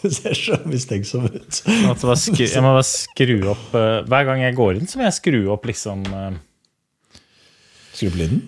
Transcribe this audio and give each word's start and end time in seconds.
Du 0.00 0.10
ser 0.12 0.34
så 0.38 0.58
mistenksom 0.68 1.28
ut. 1.30 1.60
Jeg 1.66 2.64
må 2.64 2.74
bare 2.74 2.86
skru 2.88 3.36
opp 3.52 3.76
eh, 3.78 4.02
Hver 4.10 4.26
gang 4.28 4.42
jeg 4.44 4.56
går 4.58 4.80
inn, 4.80 4.90
så 4.90 5.00
må 5.00 5.06
jeg 5.06 5.16
skru 5.20 5.40
opp 5.54 5.66
liksom 5.70 6.04
eh, 6.10 6.36
Skru 7.94 8.10
opp 8.10 8.18
lyden? 8.18 8.42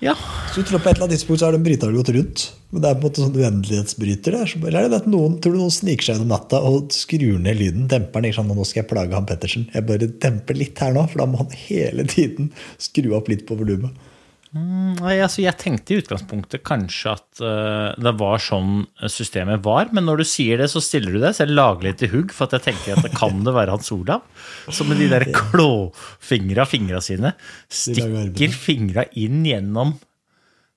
Ja. 0.00 0.14
Så 0.50 0.62
du 0.62 0.68
tror 0.68 0.80
på 0.80 0.88
et 0.88 0.96
eller 0.96 1.06
annet 1.06 1.18
tidspunkt 1.18 1.42
så 1.42 1.48
har 1.50 1.56
den 1.56 1.64
bryteren 1.64 1.96
gått 1.96 2.12
rundt. 2.16 2.44
Men 2.70 2.82
det 2.82 2.88
er 2.88 2.94
på 2.96 3.02
en 3.02 3.06
måte 3.08 3.24
sånn 3.24 3.36
uendelighetsbryter. 3.36 4.36
Det 4.36 4.40
er 4.40 4.48
så, 4.48 4.60
eller 4.62 4.78
er 4.78 4.86
det 4.86 4.92
det 4.94 5.00
at 5.02 5.08
noen, 5.12 5.34
tror 5.42 5.56
du 5.56 5.60
noen 5.60 5.74
sniker 5.74 6.06
seg 6.06 6.16
gjennom 6.16 6.32
natta 6.32 6.60
og 6.64 6.94
skrur 6.96 7.40
ned 7.42 7.58
lyden? 7.60 7.88
Demper 7.90 8.22
den 8.22 8.30
ikke 8.30 8.38
sånn 8.38 8.52
nå 8.56 8.66
skal 8.68 8.82
jeg 8.82 8.90
plage 8.92 9.16
han 9.18 9.28
Pettersen. 9.28 9.66
Jeg 9.74 9.86
bare 9.90 10.08
demper 10.24 10.56
litt 10.56 10.80
her 10.80 10.96
nå, 10.96 11.04
for 11.10 11.22
da 11.22 11.28
må 11.28 11.42
han 11.42 11.52
hele 11.66 12.06
tiden 12.08 12.48
skru 12.80 13.12
opp 13.18 13.28
litt 13.32 13.44
på 13.48 13.58
volumet. 13.60 14.08
Nei, 14.50 15.14
altså 15.22 15.44
jeg 15.44 15.54
tenkte 15.60 15.94
i 15.94 16.00
utgangspunktet 16.00 16.64
kanskje 16.66 17.12
at 17.12 17.42
uh, 17.44 17.92
det 17.94 18.12
var 18.18 18.42
sånn 18.42 18.80
systemet 19.06 19.62
var, 19.62 19.92
men 19.94 20.08
når 20.08 20.24
du 20.24 20.26
sier 20.26 20.58
det, 20.58 20.66
så 20.72 20.82
stiller 20.82 21.14
du 21.14 21.20
det. 21.22 21.36
Så 21.36 21.44
jeg 21.44 21.54
lager 21.54 21.86
litt 21.86 22.02
i 22.02 22.10
hugg, 22.10 22.34
for 22.34 22.48
at 22.48 22.58
jeg 22.58 22.72
tenker 22.72 22.96
at 22.96 23.06
det 23.06 23.14
kan 23.14 23.44
det 23.46 23.54
være 23.54 23.76
Hans 23.76 23.92
Olav? 23.94 24.26
Som 24.66 24.90
med 24.90 24.98
de 24.98 25.06
der 25.12 25.28
klåfingra 25.38 26.66
fingra 26.66 26.98
sine 27.04 27.36
stikker 27.70 28.56
fingra 28.56 29.06
inn 29.18 29.44
gjennom 29.46 29.94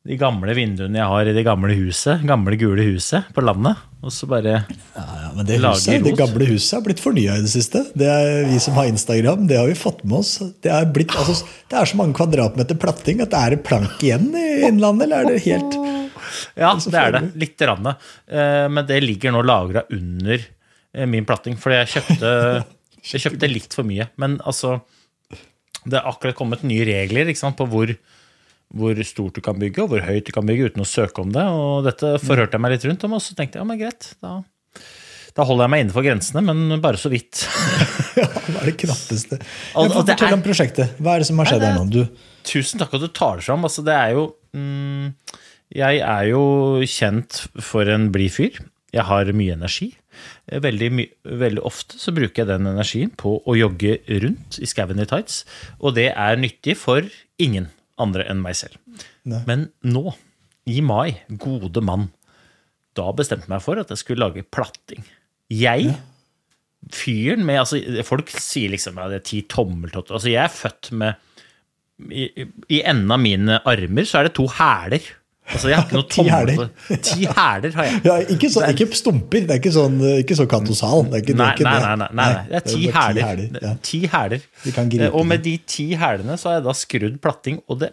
de 0.04 0.18
gamle 0.20 0.52
vinduene 0.58 1.00
jeg 1.00 1.08
har 1.08 1.30
i 1.30 1.34
det 1.36 1.46
gamle 1.48 1.76
huset, 1.78 2.23
gamle 2.28 2.58
gule 2.59 2.84
huset 2.90 3.30
på 3.32 3.44
landet, 3.46 3.80
og 4.04 4.12
så 4.12 4.28
bare 4.28 4.52
Ja, 4.52 5.04
ja, 5.22 5.30
men 5.32 5.48
det, 5.48 5.62
huset, 5.64 6.04
det 6.04 6.16
gamle 6.20 6.48
huset 6.50 6.76
har 6.76 6.82
blitt 6.84 7.00
fornya 7.00 7.38
i 7.40 7.44
det 7.46 7.52
siste. 7.54 7.86
Det 7.96 8.09
er 8.12 8.50
Vi 8.50 8.58
som 8.59 8.76
har 8.76 8.90
Instagram, 8.92 9.46
det 9.48 9.62
har 9.62 9.70
vi 9.70 9.78
fått 9.80 10.02
med 10.04 10.18
oss. 10.20 10.34
Det 10.59 10.74
er, 10.76 10.90
blitt, 10.92 11.14
altså, 11.16 11.48
det 11.72 11.78
er 11.80 11.88
så 11.88 12.00
mange 12.02 12.18
kvadratmeter 12.18 12.76
platting 12.81 13.24
at 13.24 13.31
det 13.31 13.40
er 13.40 13.56
en 13.56 13.64
plank 13.64 14.04
igjen 14.04 14.28
i 14.36 14.48
Innlandet, 14.68 15.08
eller 15.08 15.24
er 15.24 15.31
det 15.31 15.46
helt 15.46 15.78
Ja, 16.59 16.74
det 16.76 17.00
er 17.00 17.16
det. 17.16 17.22
Litt. 17.40 17.64
Rann. 17.64 17.88
Eh, 17.88 18.66
Men 18.76 18.86
det 18.90 19.00
ligger 19.06 19.31
nå 19.31 19.44
lagra 19.48 19.86
under 19.94 20.36
eh, 20.36 21.06
min 21.08 21.24
platting, 21.30 21.56
fordi 21.56 21.80
jeg 21.80 21.94
kjøpte, 21.94 22.34
jeg 23.14 23.24
kjøpte 23.24 23.50
litt 23.54 23.80
for 23.80 23.88
mye. 23.88 24.09
Men 24.20 24.36
altså 24.44 24.81
Det 25.86 25.96
er 25.96 26.12
akkurat 26.12 26.36
kommet 26.36 26.68
nye 26.68 26.84
regler 26.92 27.31
sant, 27.40 27.56
på 27.56 27.70
hvor, 27.72 27.96
hvor 28.74 28.98
stort 29.06 29.36
du 29.38 29.42
kan 29.46 29.58
bygge, 29.62 29.84
og 29.86 29.92
hvor 29.94 30.02
høyt 30.08 30.26
du 30.26 30.32
kan 30.36 30.46
bygge 30.50 30.72
uten 30.72 30.82
å 30.84 30.88
søke 30.90 31.22
om 31.22 31.32
det. 31.36 31.44
Og 31.46 31.84
dette 31.86 32.16
forhørte 32.24 32.58
jeg 32.58 32.64
meg 32.66 32.74
litt 32.76 32.86
rundt 32.90 33.04
om, 33.08 33.14
og 33.20 33.22
så 33.22 33.36
tenkte 33.38 33.60
jeg 33.60 33.64
ja, 33.64 33.68
men 33.70 33.80
greit, 33.82 34.08
da, 34.24 34.32
da 35.38 35.46
holder 35.50 35.66
jeg 35.68 35.74
meg 35.74 35.84
innenfor 35.86 36.06
grensene, 36.06 36.42
men 36.46 36.82
bare 36.82 37.00
så 37.02 37.12
vidt. 37.14 37.44
Ja, 38.14 38.28
hva 38.30 38.60
er 38.62 38.68
det 38.70 38.76
knappeste? 38.84 39.38
Og- 39.74 39.88
og 39.88 39.96
Fortell 40.03 40.28
er- 40.28 40.36
om 40.36 40.42
prosjektet. 40.46 40.92
Hva 41.02 41.16
er 41.16 41.24
det 41.24 41.25
som 41.31 41.40
har 41.42 41.47
skjedd 41.50 41.64
her 41.66 41.80
nå? 41.80 41.86
Du, 41.90 42.03
Tusen 42.46 42.78
takk 42.81 42.94
at 42.94 43.02
du 43.02 43.08
tar 43.09 43.40
det 43.40 43.46
fram. 43.47 43.64
Altså, 43.66 43.81
det 43.88 43.96
er 43.97 44.12
jo 44.14 44.25
mm, 44.53 45.08
Jeg 45.74 46.02
er 46.06 46.28
jo 46.30 46.44
kjent 46.86 47.40
for 47.66 47.90
en 47.90 48.12
blid 48.14 48.30
fyr. 48.36 48.59
Jeg 48.94 49.08
har 49.09 49.31
mye 49.34 49.56
energi. 49.58 49.88
Veldig, 50.46 50.92
my 50.94 51.08
veldig 51.42 51.64
ofte 51.66 51.97
så 51.97 52.14
bruker 52.14 52.44
jeg 52.44 52.52
den 52.52 52.70
energien 52.70 53.09
på 53.18 53.40
å 53.50 53.56
jogge 53.58 53.96
rundt 54.22 54.59
i 54.62 54.70
skauen 54.70 55.02
i 55.02 55.08
tights, 55.09 55.40
og 55.81 55.96
det 55.97 56.12
er 56.14 56.38
nyttig 56.38 56.76
for 56.78 57.02
ingen 57.42 57.72
andre 58.02 58.26
enn 58.30 58.42
meg 58.44 58.58
selv. 58.58 58.80
Men 59.48 59.68
nå, 59.86 60.14
i 60.70 60.80
mai, 60.86 61.20
gode 61.42 61.84
mann, 61.86 62.09
da 62.98 63.09
bestemte 63.16 63.48
jeg 63.48 63.54
meg 63.56 63.64
for 63.66 63.81
at 63.81 63.92
jeg 63.92 64.02
skulle 64.02 64.26
lage 64.26 64.46
platting. 64.54 65.06
Jeg 65.54 65.96
fyren 66.92 67.46
med 67.48 67.62
altså, 67.62 67.80
Folk 68.08 68.32
sier 68.34 68.74
liksom 68.74 69.00
at 69.02 69.14
det 69.14 69.22
er 69.22 69.28
ti 69.30 69.42
tommeltotter. 69.50 70.18
Altså, 70.18 70.32
jeg 70.32 70.44
er 70.44 70.53
født 70.53 70.92
med 71.00 72.09
I, 72.09 72.28
i 72.74 72.82
enden 72.82 73.12
av 73.14 73.22
mine 73.22 73.59
armer 73.70 74.08
så 74.09 74.20
er 74.20 74.30
det 74.30 74.36
to 74.40 74.48
hæler. 74.58 75.06
Altså, 75.52 75.68
jeg 75.70 75.76
har 75.76 75.90
ikke 75.90 76.24
noe 76.24 76.30
hæler. 76.34 76.70
Ti 77.04 77.26
hæler 77.28 77.74
har 77.76 77.88
jeg. 77.90 78.02
ja, 78.08 78.14
ikke, 78.36 78.50
så, 78.54 78.64
ikke 78.72 78.88
stumper. 78.96 79.44
Det 79.44 79.52
er 79.58 79.59
ikke 79.59 79.74
sånn, 79.76 79.98
ikke 80.22 80.38
så 80.40 80.46
katosal. 80.50 81.04
Det 81.12 81.18
er 81.20 81.24
ikke, 81.26 81.34
det 81.36 81.42
Nei, 81.42 81.50
er 81.50 81.58
ikke 81.59 81.68
nei, 81.68 81.74
det. 81.76 81.90
nei, 81.90 81.96
nei, 82.00 82.09
nei. 82.22 82.46
Det 82.48 82.59
er 82.59 82.68
ti 82.70 82.84
hæler. 82.96 83.76
Ti 83.90 84.00
hæler. 84.14 84.46
Eh, 85.03 85.09
Og 85.12 85.28
med 85.28 85.44
de 85.44 85.58
ti 85.68 85.90
hælene 86.00 86.38
så 86.40 86.50
har 86.53 86.59
jeg 86.62 86.68
da 86.70 86.76
skrudd 86.80 87.20
platting, 87.24 87.59
og 87.68 87.84
det 87.84 87.92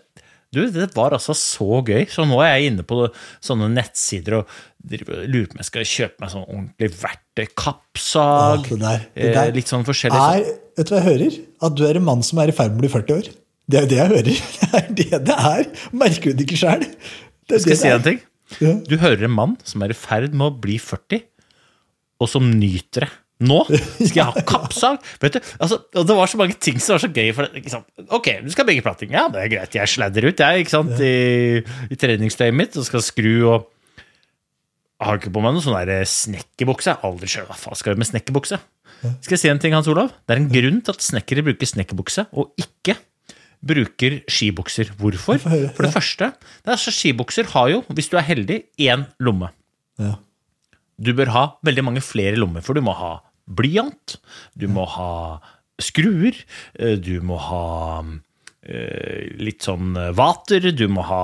du, 0.50 0.64
det 0.74 0.88
var 0.96 1.14
altså 1.14 1.30
så 1.38 1.78
gøy. 1.86 2.08
Så 2.10 2.24
nå 2.26 2.40
er 2.42 2.56
jeg 2.56 2.72
inne 2.72 2.82
på 2.82 3.04
sånne 3.46 3.68
nettsider 3.70 4.40
og 4.40 4.48
lurer 4.90 5.46
på 5.46 5.54
om 5.54 5.60
jeg 5.62 5.68
skal 5.68 5.84
kjøpe 5.86 6.24
meg 6.24 6.32
sånn 6.32 6.46
ordentlig 6.48 6.88
verktøy. 6.98 7.44
Kappsag. 7.54 8.64
Åh, 8.66 8.72
det 8.72 8.80
der, 8.82 9.04
det 9.14 9.28
eh, 9.28 9.36
der 9.36 9.52
litt 9.60 9.70
sånn 9.70 9.86
forskjellig. 9.86 10.18
er, 10.18 10.48
Vet 10.80 10.88
du 10.90 10.94
hva 10.96 10.98
jeg 11.04 11.06
hører? 11.06 11.36
At 11.68 11.76
du 11.78 11.84
er 11.86 12.00
en 12.00 12.06
mann 12.08 12.26
som 12.26 12.42
er 12.42 12.50
i 12.50 12.56
ferd 12.56 12.74
med 12.74 12.80
å 12.80 12.82
bli 12.82 12.90
40 12.96 13.14
år. 13.20 13.30
Det 13.70 13.78
er 13.78 13.84
jo 13.86 13.90
det 13.92 14.00
jeg 14.00 14.10
hører. 14.16 14.42
Det 14.70 14.80
er 14.80 14.88
det 14.98 15.20
det 15.30 15.36
er. 15.52 15.64
Merker 16.02 16.32
du 16.34 16.38
det 16.40 16.48
ikke 16.48 16.58
sjøl? 16.64 16.82
Skal 17.50 17.74
jeg 17.74 17.80
si 17.80 17.90
en 17.90 18.04
ting? 18.06 18.20
Ja. 18.58 18.74
Du 18.86 18.96
hører 18.98 19.26
en 19.26 19.34
mann 19.34 19.56
som 19.66 19.82
er 19.84 19.94
i 19.94 19.98
ferd 19.98 20.34
med 20.34 20.48
å 20.48 20.54
bli 20.62 20.78
40, 20.82 21.22
og 22.20 22.30
som 22.30 22.48
nyter 22.50 23.06
det. 23.06 23.12
Nå 23.40 23.62
skal 23.70 24.18
jeg 24.18 24.26
ha 24.26 24.42
kappsag! 24.52 24.98
Vet 25.22 25.38
du, 25.38 25.40
altså, 25.64 25.78
og 25.96 26.08
Det 26.08 26.16
var 26.18 26.28
så 26.28 26.40
mange 26.40 26.56
ting 26.60 26.76
som 26.82 26.96
var 26.96 27.04
så 27.06 27.08
gøy. 27.08 27.30
For, 27.36 27.60
sant? 27.72 27.88
Ok, 28.12 28.28
du 28.44 28.50
skal 28.52 28.66
bygge 28.68 28.84
platting. 28.84 29.14
Ja, 29.16 29.28
det 29.32 29.46
er 29.46 29.52
greit. 29.54 29.76
Jeg 29.78 29.88
sladder 29.88 30.28
ut 30.28 30.42
jeg, 30.44 30.64
ikke 30.64 30.74
sant, 30.74 31.00
i, 31.00 31.62
i 31.88 32.00
treningstøyet 32.00 32.56
mitt 32.56 32.76
og 32.76 32.84
skal 32.88 33.04
skru 33.04 33.32
og 33.54 33.70
Jeg 35.00 35.08
har 35.08 35.16
ikke 35.22 35.32
på 35.32 35.40
meg 35.40 35.56
noen 35.56 35.64
sånn 35.64 36.04
snekkerbukse. 36.04 36.98
Aldri 37.08 37.30
sjøl. 37.32 37.48
hva 37.48 37.56
faen 37.56 37.80
skal 37.80 37.94
jeg 37.94 38.02
med 38.02 38.10
snekkerbukse. 38.10 38.60
Skal 39.24 39.38
jeg 39.38 39.40
si 39.40 39.48
en 39.48 39.62
ting, 39.62 39.72
Hans 39.72 39.88
Olav? 39.88 40.12
Det 40.28 40.36
er 40.36 40.42
en 40.42 40.50
grunn 40.52 40.82
til 40.84 40.92
at 40.92 41.06
snekkere 41.06 41.46
bruker 41.46 41.70
snekkerbukse 41.70 42.26
og 42.36 42.52
ikke 42.60 42.98
bruker 43.60 44.20
skibukser. 44.30 44.90
Hvorfor? 44.98 45.38
For 45.42 45.84
det 45.84 45.92
første, 45.92 46.30
det 46.32 46.70
er 46.70 46.76
altså, 46.76 46.92
skibukser 46.94 47.50
har 47.52 47.68
jo, 47.74 47.82
hvis 47.92 48.08
du 48.12 48.16
er 48.20 48.24
heldig, 48.26 48.62
én 48.80 49.04
lomme. 49.20 49.50
Ja. 50.00 50.14
Du 51.00 51.12
bør 51.16 51.32
ha 51.32 51.44
veldig 51.64 51.84
mange 51.84 52.02
flere 52.04 52.36
lommer, 52.40 52.64
for 52.64 52.76
du 52.76 52.84
må 52.84 52.94
ha 52.96 53.18
blyant, 53.50 54.18
du 54.56 54.66
må 54.70 54.84
ha 54.96 55.12
skruer, 55.80 56.36
eh, 56.78 56.96
du 57.00 57.20
må 57.24 57.38
ha 57.40 57.62
eh, 58.62 59.30
litt 59.40 59.64
sånn 59.64 59.96
vater, 60.16 60.70
du 60.76 60.86
må 60.92 61.04
ha 61.08 61.22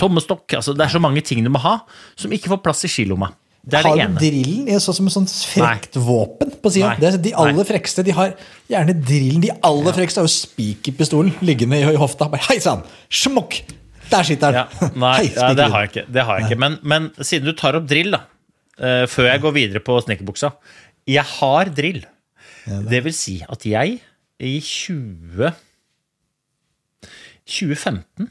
tommestokk. 0.00 0.58
Altså, 0.60 0.74
det 0.76 0.86
er 0.86 0.96
så 0.96 1.02
mange 1.02 1.24
ting 1.24 1.44
du 1.44 1.52
må 1.52 1.60
ha 1.64 1.78
som 2.16 2.32
ikke 2.32 2.54
får 2.54 2.64
plass 2.64 2.84
i 2.88 2.92
skilomma. 2.92 3.32
Det 3.68 3.80
er 3.80 3.84
Har 3.84 3.96
det 3.96 4.04
du 4.04 4.08
ene. 4.08 4.20
drillen 4.22 4.68
i 4.70 4.78
sånn 4.80 4.96
som 4.96 5.08
et 5.10 5.16
sånt 5.18 5.32
frekt 5.50 5.98
våpen 6.00 6.54
på 6.62 6.72
sida? 6.74 7.12
De 7.22 7.34
aller 7.38 7.68
frekste 7.68 8.04
de 8.06 8.14
har 8.16 8.34
gjerne 8.70 8.94
drillen. 8.96 9.42
De 9.44 9.52
aller 9.66 9.96
frekste 9.96 10.22
har 10.22 10.28
jo 10.28 10.34
spikerpistolen 10.34 11.34
liggende 11.44 11.80
i 11.80 11.98
hofta. 11.98 12.30
Bare, 12.32 12.44
Hei 12.48 12.58
sann! 12.64 12.84
Smokk! 13.10 13.60
Der 14.08 14.24
sitter 14.24 14.54
Ja, 14.56 14.66
nei, 14.96 15.14
Hei, 15.20 15.30
ja, 15.36 15.52
det 15.56 15.66
har 15.68 15.84
jeg 15.84 15.92
ikke. 15.92 16.04
Det 16.16 16.24
har 16.24 16.38
jeg 16.38 16.48
ikke. 16.48 16.60
Men, 16.64 16.78
men 16.82 17.08
siden 17.20 17.50
du 17.50 17.54
tar 17.56 17.76
opp 17.76 17.88
drill, 17.90 18.14
da, 18.16 18.22
uh, 18.80 19.04
før 19.10 19.28
jeg 19.28 19.44
går 19.44 19.56
videre 19.56 19.82
på 19.84 19.98
snekkerbuksa 20.06 20.54
Jeg 21.08 21.26
har 21.38 21.72
drill. 21.76 22.04
Det 22.88 23.00
vil 23.04 23.14
si 23.16 23.38
at 23.48 23.64
jeg 23.64 23.98
i 24.44 24.54
20 24.62 25.52
2015 27.48 28.28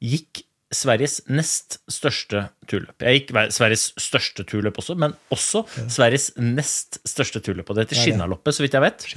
gikk 0.00 0.45
Sveriges 0.76 1.20
nest 1.32 1.78
største 1.90 2.46
turløp. 2.70 3.02
Jeg 3.02 3.22
gikk 3.22 3.32
Sveriges 3.54 3.88
største 4.00 4.44
turløp 4.48 4.78
også, 4.82 4.96
men 5.00 5.16
også 5.34 5.64
Sveriges 5.92 6.30
nest 6.36 7.00
største 7.08 7.42
turløp. 7.44 7.70
Og 7.70 7.78
det 7.78 7.86
heter 7.86 8.02
Skinnaloppet, 8.02 8.56
så 8.56 8.64
vidt 8.64 8.76
jeg 8.76 8.84
vet. 8.84 9.08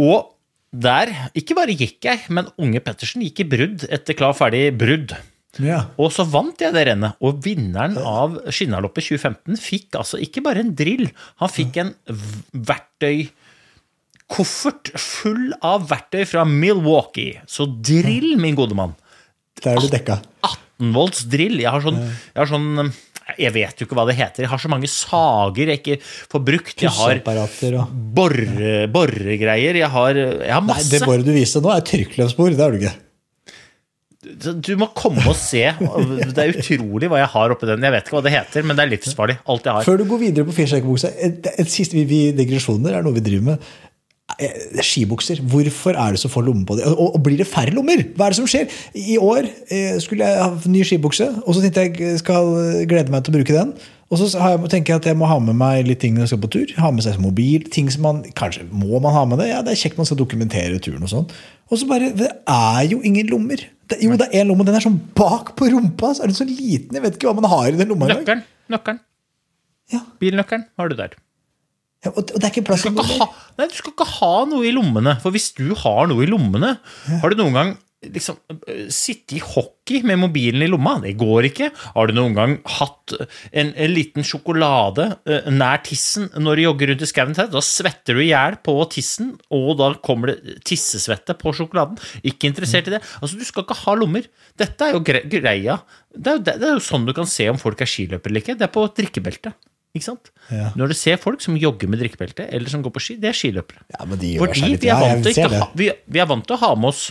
Og 0.00 0.32
der, 0.72 1.10
ikke 1.36 1.56
bare 1.58 1.76
gikk 1.76 2.06
jeg, 2.08 2.24
men 2.32 2.48
unge 2.56 2.80
Pettersen 2.84 3.24
gikk 3.26 3.44
i 3.44 3.48
brudd 3.56 3.84
etter 3.92 4.16
klar, 4.16 4.32
ferdig 4.38 4.70
brudd. 4.80 5.12
Ja. 5.60 5.82
Og 6.00 6.14
så 6.14 6.24
vant 6.24 6.62
jeg 6.64 6.72
det 6.72 6.86
rennet. 6.88 7.18
Og 7.20 7.42
vinneren 7.44 7.98
av 8.00 8.38
Skinnaloppet 8.48 9.10
2015 9.10 9.60
fikk 9.60 10.00
altså 10.00 10.20
ikke 10.22 10.44
bare 10.46 10.64
en 10.64 10.72
drill, 10.78 11.10
han 11.42 11.52
fikk 11.52 11.80
en 11.82 11.92
verktøy 12.52 13.28
koffert 14.32 14.88
full 14.96 15.50
av 15.60 15.90
verktøy 15.90 16.24
fra 16.28 16.46
Milwaukee. 16.48 17.42
Så 17.44 17.66
drill, 17.84 18.38
min 18.40 18.56
gode 18.56 18.76
mann. 18.78 18.94
Der 19.62 19.76
er 19.76 19.80
du 19.84 19.88
dekka. 19.92 20.20
volts 20.92 21.24
drill. 21.30 21.60
Jeg 21.62 21.70
har 21.70 21.82
sånn, 21.84 21.98
jeg 22.02 22.40
har 22.40 22.48
sånn 22.50 22.92
Jeg 23.38 23.52
vet 23.54 23.78
jo 23.78 23.86
ikke 23.86 23.94
hva 23.96 24.04
det 24.08 24.16
heter. 24.18 24.42
Jeg 24.44 24.50
har 24.50 24.58
så 24.58 24.68
mange 24.72 24.88
sager 24.90 25.70
jeg 25.70 25.78
ikke 25.80 25.98
får 26.02 26.42
brukt. 26.42 26.74
Jeg 26.82 26.90
har 26.90 27.14
Pusseapparater 27.20 27.76
borre, 28.18 28.72
boregreier. 28.92 29.78
Jeg 29.78 29.88
har, 29.94 30.18
jeg 30.18 30.50
har 30.52 30.60
Nei, 30.64 30.72
masse. 30.74 30.90
det 30.90 31.04
boret 31.06 31.24
du 31.24 31.32
viste 31.32 31.62
nå, 31.62 31.70
er 31.70 31.86
tørkløpsbor. 31.86 32.50
Det 32.58 32.64
har 32.66 32.74
du 32.74 32.82
ikke. 32.82 32.94
Du 34.62 34.76
må 34.78 34.86
komme 34.94 35.22
og 35.26 35.34
se. 35.38 35.62
Det 35.74 36.38
er 36.44 36.52
utrolig 36.54 37.08
hva 37.10 37.18
jeg 37.22 37.30
har 37.32 37.54
oppi 37.54 37.66
den. 37.70 37.82
Jeg 37.86 37.94
vet 37.94 38.04
ikke 38.06 38.16
hva 38.18 38.24
det 38.26 38.34
heter, 38.36 38.66
men 38.66 38.78
det 38.78 38.84
er 38.84 38.92
livsfarlig. 38.92 39.38
Alt 39.50 39.64
jeg 39.66 39.78
har. 39.78 39.86
Før 39.86 39.98
du 39.98 40.04
går 40.12 40.20
videre 40.26 40.46
på 40.46 40.54
firsekkebukse, 40.58 41.10
en 41.62 41.70
siste 41.70 41.96
vi, 41.98 42.04
vi 42.10 42.20
digresjoner 42.38 42.98
er 42.98 43.06
noe 43.06 43.16
vi 43.16 43.24
driver 43.24 43.48
med. 43.54 43.72
Eh, 44.42 44.82
Skibukser. 44.82 45.40
Hvorfor 45.52 45.96
er 45.96 46.14
det 46.16 46.20
så 46.22 46.30
få 46.32 46.42
lommer 46.44 46.66
på 46.68 46.76
dem? 46.78 46.92
Og, 46.92 47.16
og 47.16 47.22
blir 47.24 47.38
det 47.40 47.46
færre 47.50 47.74
lommer? 47.76 48.02
Hva 48.16 48.28
er 48.28 48.34
det 48.34 48.40
som 48.40 48.48
skjer? 48.50 48.70
I 48.98 49.16
år 49.22 49.46
eh, 49.70 49.96
skulle 50.02 50.28
jeg 50.28 50.42
ha 50.42 50.72
ny 50.72 50.84
skibukse, 50.88 51.28
og 51.44 51.54
så 51.54 51.62
tenkte 51.64 51.86
jeg 51.86 51.98
jeg 52.02 52.22
skal 52.22 52.52
glede 52.90 53.12
meg 53.14 53.24
til 53.24 53.34
å 53.34 53.38
bruke 53.38 53.56
den. 53.56 53.74
Og 54.12 54.20
så 54.20 54.28
har 54.42 54.56
jeg, 54.58 54.68
tenker 54.74 54.92
jeg 54.92 55.00
at 55.00 55.06
jeg 55.08 55.16
må 55.16 55.28
ha 55.30 55.38
med 55.40 55.56
meg 55.56 55.86
litt 55.88 56.02
ting 56.02 56.12
når 56.12 56.26
jeg 56.26 56.32
skal 56.34 56.40
på 56.42 56.50
tur. 56.52 56.72
Ha 56.84 56.90
med 56.92 57.04
seg 57.06 57.20
mobil. 57.22 57.62
ting 57.72 57.88
som 57.92 58.02
man, 58.04 58.18
Kanskje 58.36 58.66
må 58.68 59.00
man 59.00 59.14
ha 59.16 59.22
med 59.24 59.40
det. 59.40 59.46
Ja, 59.48 59.62
Det 59.64 59.72
er 59.72 59.80
kjekt 59.80 59.96
man 59.96 60.08
skal 60.08 60.20
dokumentere 60.20 60.80
turen. 60.84 61.06
Og 61.06 61.08
sånn. 61.08 61.30
Og 61.72 61.80
så 61.80 61.88
bare 61.88 62.10
Det 62.12 62.28
er 62.28 62.82
jo 62.90 63.00
ingen 63.00 63.30
lommer. 63.32 63.62
Det, 63.88 64.02
jo, 64.04 64.12
det 64.20 64.28
er 64.28 64.42
én 64.42 64.50
lomme. 64.52 64.66
Den 64.68 64.76
er 64.76 64.84
sånn 64.84 65.00
bak 65.16 65.54
på 65.56 65.70
rumpa. 65.72 66.12
Så 66.12 66.26
er 66.26 66.32
den 66.32 66.36
så 66.36 66.44
liten. 66.44 66.92
Jeg 66.92 67.06
vet 67.06 67.16
ikke 67.16 67.30
hva 67.30 67.38
man 67.40 67.48
har 67.54 67.70
i 67.70 67.78
den 67.80 67.88
lomma. 67.88 68.10
engang. 68.10 68.20
Nøkkelen. 68.20 68.44
Nøkkelen. 68.76 69.00
Ja. 69.96 70.02
Bilnøkkelen 70.20 70.68
har 70.76 70.92
du 70.92 70.98
der. 71.00 71.16
Ja, 72.02 72.10
og, 72.10 72.26
det 72.26 72.42
er 72.42 72.50
ikke 72.50 72.66
plass 72.66 72.82
til 72.82 72.96
nei, 72.96 73.68
du 73.70 73.78
skal 73.78 73.94
ikke 73.94 74.08
ha 74.18 74.34
noe 74.50 74.66
i 74.66 74.74
lommene. 74.74 75.14
For 75.22 75.34
hvis 75.34 75.52
du 75.54 75.68
har 75.84 76.10
noe 76.10 76.24
i 76.24 76.30
lommene 76.30 76.76
Har 77.22 77.30
du 77.30 77.38
noen 77.38 77.54
gang 77.54 77.74
liksom 78.02 78.38
øh, 78.50 78.88
sittet 78.90 79.36
i 79.36 79.40
hockey 79.42 80.02
med 80.06 80.18
mobilen 80.18 80.64
i 80.64 80.68
lomma? 80.70 80.96
Det 81.02 81.12
går 81.20 81.46
ikke. 81.52 81.68
Har 81.94 82.10
du 82.10 82.16
noen 82.16 82.34
gang 82.34 82.56
hatt 82.78 83.14
en, 83.52 83.70
en 83.70 83.92
liten 83.92 84.26
sjokolade 84.26 85.06
øh, 85.28 85.48
nær 85.54 85.82
tissen 85.86 86.26
når 86.34 86.58
du 86.58 86.64
jogger 86.64 86.92
rundt 86.92 87.06
i 87.06 87.10
skauen? 87.10 87.36
Da 87.38 87.62
svetter 87.62 88.18
du 88.18 88.24
i 88.24 88.30
hjel 88.32 88.58
på 88.66 88.74
tissen, 88.92 89.36
og 89.54 89.76
da 89.78 89.92
kommer 90.02 90.32
det 90.32 90.58
tissesvette 90.68 91.36
på 91.38 91.54
sjokoladen. 91.56 92.00
Ikke 92.26 92.50
interessert 92.50 92.90
i 92.90 92.96
det. 92.96 93.02
Altså, 93.20 93.38
Du 93.38 93.46
skal 93.46 93.66
ikke 93.66 93.80
ha 93.84 93.98
lommer. 93.98 94.26
Dette 94.58 94.88
er 94.88 94.96
jo 94.96 95.04
gre 95.06 95.22
greia. 95.30 95.78
Det 96.12 96.32
er 96.32 96.40
jo, 96.40 96.46
det 96.50 96.58
er 96.58 96.74
jo 96.74 96.86
sånn 96.90 97.06
du 97.06 97.14
kan 97.16 97.28
se 97.30 97.46
om 97.52 97.60
folk 97.60 97.80
er 97.80 97.90
skiløpere 97.90 98.32
eller 98.32 98.42
ikke. 98.42 98.58
Det 98.58 98.66
er 98.66 98.74
på 98.74 98.88
drikkebeltet. 98.98 99.54
Ikke 99.92 100.06
sant? 100.06 100.30
Ja. 100.48 100.70
Når 100.78 100.92
du 100.92 100.96
ser 100.96 101.18
folk 101.20 101.42
som 101.44 101.56
jogger 101.60 101.90
med 101.92 102.00
drikkebelte, 102.00 102.46
eller 102.48 102.72
som 102.72 102.84
går 102.84 102.94
på 102.94 103.02
ski, 103.04 103.16
det 103.20 103.28
er 103.28 103.36
skiløpere. 103.36 103.82
Ja, 103.92 104.06
men 104.08 104.20
de 104.20 104.34
gjør 104.34 104.46
Fordi 104.46 104.62
seg 104.62 104.72
litt 104.72 104.86
vi 104.86 104.92
er, 104.92 105.02
vant 105.02 105.26
til 105.26 105.34
ikke, 105.34 105.50
ha, 105.52 105.66
vi, 105.76 105.88
vi 106.16 106.22
er 106.22 106.30
vant 106.30 106.46
til 106.48 106.56
å 106.56 106.62
ha 106.62 106.70
med 106.80 106.88
oss 106.94 107.02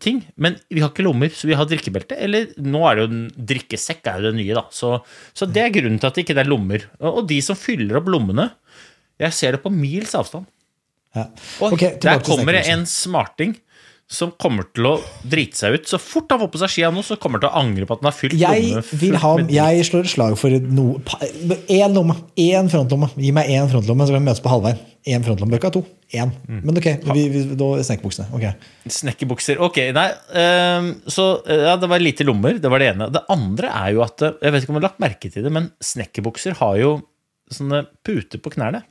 ting, 0.00 0.22
men 0.40 0.56
vi 0.72 0.80
har 0.80 0.90
ikke 0.90 1.04
lommer, 1.04 1.30
så 1.36 1.50
vi 1.50 1.58
har 1.58 1.68
drikkebelte. 1.68 2.16
Eller 2.16 2.48
nå 2.64 2.80
er 2.88 2.96
det 2.96 3.04
jo 3.04 3.44
drikkesekk 3.52 4.08
er 4.10 4.22
jo 4.22 4.30
det 4.30 4.38
nye, 4.40 4.56
da. 4.56 4.64
Så, 4.74 4.96
så 5.36 5.48
det 5.50 5.66
er 5.66 5.74
grunnen 5.76 6.00
til 6.00 6.08
at 6.08 6.16
det 6.16 6.24
ikke 6.24 6.38
er 6.40 6.48
lommer. 6.48 6.88
Og, 7.02 7.10
og 7.10 7.28
de 7.30 7.38
som 7.44 7.58
fyller 7.58 8.00
opp 8.00 8.08
lommene, 8.10 8.48
jeg 9.20 9.36
ser 9.36 9.56
det 9.56 9.62
på 9.62 9.72
mils 9.74 10.16
avstand. 10.18 10.48
Ja. 11.14 11.28
Og 11.62 11.76
der 11.78 12.24
kommer 12.26 12.56
det 12.56 12.64
en 12.72 12.88
smarting 12.90 13.54
som 14.10 14.32
kommer 14.40 14.66
til 14.76 14.86
å 14.88 14.94
drite 15.24 15.56
seg 15.56 15.78
ut. 15.78 15.86
Så 15.88 15.98
fort 16.02 16.30
han 16.32 16.42
får 16.42 16.50
på 16.52 16.60
seg 16.60 16.72
skia 16.74 16.90
nå, 16.92 17.02
så 17.06 17.16
kommer 17.20 17.40
han 17.40 17.46
til 17.46 17.50
å 17.50 17.60
angre 17.62 17.88
på 17.88 17.96
at 17.96 18.02
han 18.02 18.10
har 18.10 18.16
fylt 18.16 18.36
Jeg, 18.38 18.74
lommene 19.14 19.54
jeg 19.54 19.86
slår 19.88 20.04
et 20.04 20.12
slag 20.12 20.36
for 20.38 20.52
Én 20.52 21.96
lomme. 21.96 22.16
Én 22.40 22.68
frontlomme. 22.72 23.08
Gi 23.16 23.32
meg 23.34 23.50
én 23.54 23.70
frontlomme, 23.72 24.06
så 24.06 24.14
kan 24.14 24.22
vi 24.22 24.28
møtes 24.28 24.44
på 24.44 24.52
halvveien. 24.52 24.82
Én 25.08 25.24
frontlomme. 25.24 25.56
Bør 25.56 25.66
ha 25.70 25.72
to. 25.74 25.84
Én. 26.14 26.30
Mm. 26.46 26.60
Men 26.60 26.80
ok, 26.80 26.88
vi, 27.10 27.24
vi, 27.32 27.42
da 27.58 27.70
snekkerbuksene. 27.88 28.28
Okay. 28.36 28.70
Snekkerbukser. 29.00 29.60
Ok, 29.64 29.80
nei. 29.96 30.06
Um, 30.36 30.92
så 31.10 31.28
eh, 31.48 31.66
ja, 31.70 31.74
det 31.80 31.90
var 31.90 32.04
lite 32.04 32.28
lommer. 32.28 32.60
Det 32.60 32.70
var 32.72 32.84
det 32.84 32.92
ene. 32.92 33.10
Det 33.12 33.24
andre 33.32 33.72
er 33.72 33.94
jo 33.96 34.04
at 34.04 34.24
eh, 34.24 34.36
Jeg 34.44 34.54
vet 34.54 34.64
ikke 34.64 34.74
om 34.74 34.78
du 34.78 34.82
har 34.82 34.90
lagt 34.90 35.04
merke 35.04 35.32
til 35.32 35.46
det, 35.46 35.52
men 35.52 35.72
snekkerbukser 35.82 36.60
har 36.60 36.78
jo 36.80 36.96
sånne 37.52 37.86
puter 38.06 38.40
på 38.40 38.52
knærne. 38.54 38.84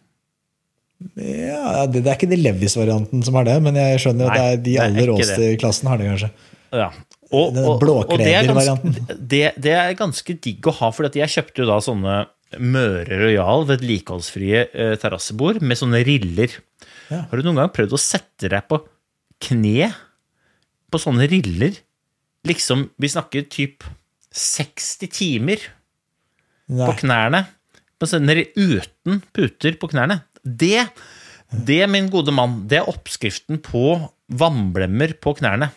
Ja, 1.19 1.83
det, 1.89 2.03
det 2.03 2.11
er 2.11 2.15
ikke 2.15 2.31
de 2.31 2.39
Levis-varianten 2.39 3.23
som 3.25 3.35
har 3.39 3.47
det, 3.47 3.57
men 3.65 3.75
jeg 3.79 3.99
skjønner 4.05 4.29
at 4.29 4.37
Nei, 4.37 4.43
det 4.43 4.53
er 4.53 4.63
de 4.63 4.75
er 4.77 4.85
aller 4.85 5.09
råeste 5.11 5.49
i 5.49 5.57
klassen 5.59 5.89
har 5.91 5.99
det, 5.99 6.07
kanskje. 6.13 6.29
Ja. 6.73 6.87
Og, 7.33 7.55
Den 7.55 7.65
og, 7.65 7.81
og 7.81 8.13
det, 8.21 8.29
er 8.29 8.45
ganske, 8.45 8.93
det, 9.17 9.41
det 9.61 9.73
er 9.73 9.95
ganske 9.97 10.35
digg 10.45 10.69
å 10.69 10.75
ha, 10.77 10.91
for 10.93 11.09
jeg 11.09 11.33
kjøpte 11.33 11.63
jo 11.63 11.69
da 11.69 11.79
sånne 11.81 12.17
Møre 12.61 13.17
Royal 13.17 13.65
vedlikeholdsfrie 13.65 14.67
eh, 14.69 14.93
terrassebord 15.01 15.63
med 15.65 15.79
sånne 15.79 16.03
riller. 16.05 16.53
Ja. 17.09 17.23
Har 17.29 17.39
du 17.39 17.47
noen 17.47 17.63
gang 17.63 17.71
prøvd 17.73 17.95
å 17.97 18.01
sette 18.01 18.51
deg 18.53 18.67
på 18.69 18.83
kne 19.43 19.89
på 20.93 21.01
sånne 21.01 21.25
riller? 21.31 21.79
Liksom, 22.45 22.85
vi 23.01 23.09
snakker 23.09 23.47
typ 23.49 23.87
60 24.33 25.09
timer 25.13 25.65
Nei. 26.69 26.85
på 26.85 26.97
knærne. 27.01 27.45
På 27.97 28.09
sånne, 28.09 28.45
uten 28.53 29.21
puter 29.33 29.77
på 29.79 29.89
knærne. 29.93 30.21
Det, 30.43 30.87
det, 31.51 31.81
min 31.91 32.09
gode 32.11 32.33
mann, 32.35 32.61
det 32.69 32.81
er 32.81 32.91
oppskriften 32.91 33.61
på 33.63 33.95
vannblemmer 34.33 35.15
på 35.23 35.35
knærne. 35.39 35.71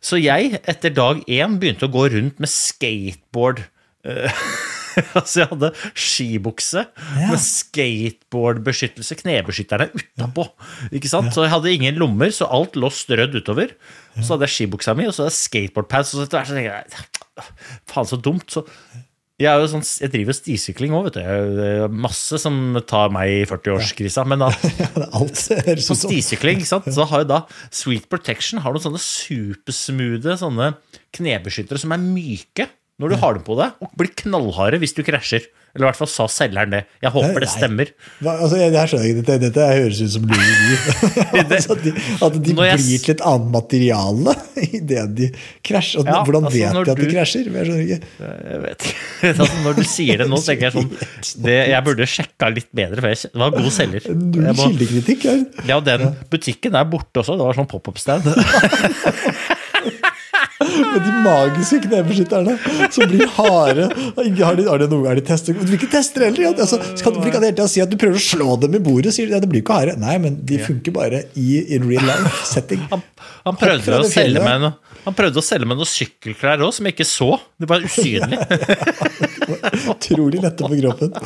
Så 0.00 0.18
jeg, 0.20 0.58
etter 0.68 0.92
dag 0.96 1.20
én, 1.28 1.58
begynte 1.60 1.86
å 1.88 1.92
gå 1.92 2.06
rundt 2.14 2.40
med 2.42 2.50
skateboard. 2.52 3.64
Altså, 5.14 5.38
jeg 5.38 5.48
hadde 5.52 5.68
skibukse 5.94 6.82
med 7.14 7.38
skateboardbeskyttelse, 7.40 9.16
knebeskytterne 9.20 9.86
utapå. 9.94 10.48
Ikke 10.90 11.10
sant? 11.10 11.30
Så 11.34 11.44
jeg 11.44 11.52
hadde 11.54 11.74
ingen 11.76 12.00
lommer, 12.00 12.32
så 12.34 12.48
alt 12.50 12.74
lå 12.74 12.90
strødd 12.92 13.38
utover. 13.38 13.76
Så 14.18 14.34
hadde 14.34 14.48
jeg 14.48 14.56
skibuksa 14.56 14.96
mi, 14.98 15.06
og 15.06 15.14
så 15.14 15.24
hadde 15.24 15.32
jeg 15.32 15.38
skateboardpads. 15.44 16.10
Og 16.10 16.18
så 16.18 16.26
etter 16.26 16.40
hvert 16.40 16.50
så 16.50 16.58
tenkte 16.58 16.74
jeg 16.74 17.46
faen, 17.94 18.10
så 18.10 18.18
dumt. 18.20 18.50
Så 18.50 18.64
jeg, 19.40 19.68
sånn, 19.72 19.84
jeg 20.04 20.12
driver 20.12 20.36
stisykling 20.36 20.94
òg, 20.96 21.06
vet 21.08 21.16
du. 21.16 21.20
Det 21.56 21.68
er 21.86 21.94
masse 22.06 22.40
som 22.42 22.76
tar 22.88 23.12
meg 23.14 23.32
i 23.32 23.38
40-årskrisa. 23.48 24.26
Men 24.28 24.44
da, 24.44 24.50
på 25.16 25.96
stisykling, 25.96 26.60
så 26.66 27.06
har 27.08 27.24
jo 27.24 27.30
da 27.30 27.40
Sweet 27.72 28.10
Protection 28.12 28.60
har 28.64 28.76
noen 28.76 28.84
sånne 28.84 29.00
supersmoothe 29.00 30.36
sånne 30.42 30.74
knebeskyttere 31.16 31.80
som 31.80 31.96
er 31.96 32.04
myke 32.04 32.68
når 33.00 33.14
du 33.14 33.20
har 33.22 33.36
dem 33.38 33.44
på 33.46 33.56
deg, 33.56 33.80
og 33.80 33.96
blir 33.96 34.12
knallharde 34.24 34.80
hvis 34.82 34.92
du 34.96 35.00
krasjer. 35.06 35.46
Eller 35.74 35.86
i 35.86 35.88
hvert 35.90 35.98
fall 36.00 36.10
sa 36.10 36.26
selgeren 36.30 36.72
det. 36.74 36.80
Jeg 37.04 37.12
håper 37.14 37.44
det 37.44 37.48
stemmer. 37.52 37.90
Hva, 38.18 38.32
altså, 38.42 38.58
jeg, 38.58 38.72
jeg 38.74 38.90
skjønner 38.90 39.08
ikke, 39.10 39.20
dette, 39.20 39.36
dette 39.44 39.66
høres 39.70 40.00
ut 40.02 40.12
som 40.16 40.24
lureri. 40.26 40.78
altså, 41.40 41.72
at 41.76 41.84
de, 41.84 41.92
at 42.26 42.38
de 42.40 42.56
blir 42.58 42.70
jeg 42.72 43.02
til 43.04 43.14
et 43.14 43.24
annet 43.30 43.52
materiale 43.54 44.34
idet 44.80 45.04
de 45.18 45.30
krasjer. 45.66 46.02
Og 46.02 46.10
Ja, 46.10 46.18
Hvordan 46.26 46.48
altså, 46.50 46.58
vet 46.58 46.90
de 46.90 46.94
at 46.94 47.02
de 47.04 47.10
krasjer? 47.12 47.50
Jeg 47.50 47.68
skjønner 47.68 47.84
ikke. 47.86 48.00
Jeg 48.50 48.62
vet 48.64 48.88
ikke. 48.90 49.06
Altså, 49.30 49.48
når 49.66 49.78
du 49.78 49.82
sier 49.92 50.22
det 50.24 50.28
nå, 50.32 50.42
tenker 50.48 50.68
jeg 50.68 50.76
sånn 50.78 51.44
det, 51.46 51.56
Jeg 51.70 51.86
burde 51.86 52.10
sjekka 52.16 52.50
litt 52.56 52.70
bedre, 52.82 53.04
for 53.04 53.14
jeg 53.14 53.32
var 53.44 53.56
god 53.56 53.72
selger. 53.78 54.10
Null 54.10 54.52
kildekritikk 54.64 55.28
her. 55.30 55.40
Ja, 55.70 55.80
den 55.84 56.10
butikken 56.32 56.78
er 56.78 56.88
borte 56.90 57.22
også. 57.22 57.38
Det 57.38 57.46
var 57.46 57.58
sånn 57.60 57.70
pop-up-stand. 57.70 58.30
Med 60.60 61.00
de 61.06 61.12
magiske 61.24 61.78
knebeskytterne 61.86 62.56
som 62.92 63.08
blir 63.08 63.30
harde. 63.38 63.86
Har 64.16 64.58
de, 64.58 64.66
har 64.68 64.82
de 64.82 64.88
noen, 64.90 65.06
er 65.08 65.16
de 65.16 65.24
tester? 65.24 65.56
Du 65.56 65.64
vil 65.64 65.78
ikke 65.78 65.88
teste 65.94 66.20
det 66.20 66.28
heller. 66.34 66.52
Altså, 66.66 66.76
skal 67.00 67.14
du 67.14 67.20
ikke 67.22 67.40
hele 67.40 67.54
tiden 67.54 67.70
si 67.72 67.80
at 67.80 67.88
du 67.88 67.96
prøver 68.00 68.20
å 68.20 68.24
slå 68.24 68.58
dem 68.60 68.76
i 68.76 68.82
bordet, 68.84 69.14
sier 69.16 69.30
de 69.30 69.36
ja, 69.38 69.40
det 69.40 69.48
blir 69.48 69.64
ikke 69.64 69.78
harde. 69.78 69.96
Nei, 70.02 70.18
men 70.20 70.36
de 70.46 70.60
funker 70.60 70.92
bare 70.96 71.22
i 71.40 71.62
in 71.76 71.88
real 71.88 72.04
life 72.10 72.44
setting. 72.50 72.82
Han, 72.92 73.04
han, 73.46 73.56
prøvde 73.60 74.02
å 74.02 74.10
selge 74.10 74.44
meg 74.44 74.60
noe, 74.66 74.76
han 75.06 75.16
prøvde 75.16 75.40
å 75.40 75.44
selge 75.44 75.68
meg 75.70 75.80
noen 75.80 75.88
sykkelklær 75.88 76.66
òg, 76.66 76.74
som 76.76 76.88
jeg 76.88 76.98
ikke 76.98 77.08
så. 77.08 77.30
De 77.56 77.70
var 77.70 77.86
usynlige. 77.86 78.60
Utrolig 79.94 80.44
lette 80.44 80.68
på 80.68 80.76
kroppen. 80.76 81.16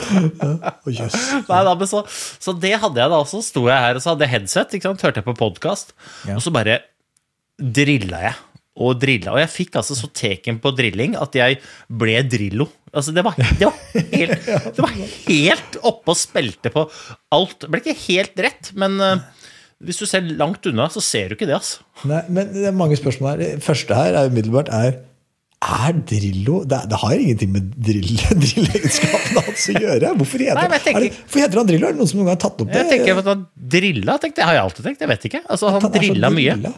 Nei, 0.87 1.61
da, 1.67 1.77
så, 1.91 2.07
så 2.07 2.55
det 2.55 2.77
hadde 2.79 3.03
jeg 3.03 3.15
da 3.17 3.19
også. 3.19 3.43
Sto 3.43 3.67
jeg 3.67 3.87
her 3.89 3.99
og 3.99 4.05
så 4.05 4.15
hadde 4.15 4.29
jeg 4.29 4.37
headset, 4.39 4.79
ikke 4.79 4.93
sant? 4.93 5.03
hørte 5.05 5.25
jeg 5.25 5.27
på 5.27 5.39
podkast, 5.43 5.97
Ja. 6.29 6.39
og 6.39 6.45
så 6.45 6.55
bare 6.55 6.85
drilla 7.59 8.29
jeg. 8.29 8.43
Og 8.75 8.97
drilla, 8.99 9.31
og 9.37 9.39
jeg 9.39 9.51
fikk 9.53 9.77
altså 9.79 9.95
så 9.95 10.09
teken 10.11 10.57
på 10.63 10.73
drilling 10.75 11.13
at 11.21 11.37
jeg 11.39 11.61
ble 11.95 12.17
Drillo. 12.27 12.67
Altså 12.91 13.13
det 13.15 13.23
var, 13.23 13.37
det 13.39 13.69
var 13.69 13.77
helt, 13.95 14.49
det 14.75 14.83
var 14.83 14.97
helt 14.99 15.77
oppe 15.87 16.11
og 16.11 16.19
spilte 16.19 16.73
på 16.75 16.83
alt. 17.35 17.55
Det 17.63 17.71
ble 17.71 17.83
ikke 17.85 17.95
helt 18.09 18.43
rett, 18.43 18.73
men 18.75 18.97
eh, 18.99 19.23
hvis 19.85 20.03
du 20.03 20.07
ser 20.11 20.27
langt 20.27 20.67
unna, 20.67 20.89
så 20.91 21.03
ser 21.05 21.31
du 21.31 21.37
ikke 21.37 21.47
det. 21.47 21.61
altså. 21.61 21.87
Nei, 22.11 22.25
men 22.35 22.51
det 22.55 22.67
er 22.71 22.75
mange 22.75 22.99
spørsmål 22.99 23.37
her. 23.37 23.43
Det 23.45 23.63
første 23.63 23.95
her 23.99 24.19
er 24.25 24.31
umiddelbart 24.33 24.73
er 24.75 25.03
er 25.65 25.95
Drillo 26.05 26.59
Det, 26.69 26.77
det 26.91 26.99
har 27.01 27.13
ingenting 27.17 27.53
med 27.55 27.71
drill, 27.87 28.11
drillegenskapene 28.43 29.45
hans 29.47 29.69
å 29.71 29.77
gjøre. 29.79 30.11
Hvorfor 30.19 30.43
heter, 30.45 30.59
Nei, 30.61 30.81
tenker- 30.83 30.99
er 30.99 31.07
det, 31.07 31.21
hvorfor 31.23 31.45
heter 31.45 31.61
han 31.63 31.71
Drillo? 31.71 31.87
Er 31.89 31.95
det 31.95 32.01
noen 32.03 32.11
som 32.11 32.19
noen 32.21 32.29
gang 32.29 32.37
har 32.37 32.43
tatt 32.43 32.65
opp 32.67 32.73
det? 32.75 32.83
Jeg 32.83 32.91
tenker 32.91 33.23
at 33.23 33.31
han 33.33 33.47
Drilla 33.77 34.19
tenkte 34.21 34.49
har 34.51 34.59
jeg 34.59 34.65
alltid 34.67 34.89
tenkt. 34.91 35.07
Jeg 35.07 35.13
vet 35.15 35.29
ikke. 35.31 35.43
Altså, 35.47 35.71
han 35.73 35.87
han 35.87 35.95
drilla 35.95 36.33
mye. 36.35 36.59
drilla? 36.59 36.75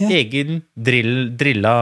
Ja. 0.00 0.08
Egen 0.08 0.62
drill, 0.76 1.30
drilla 1.38 1.72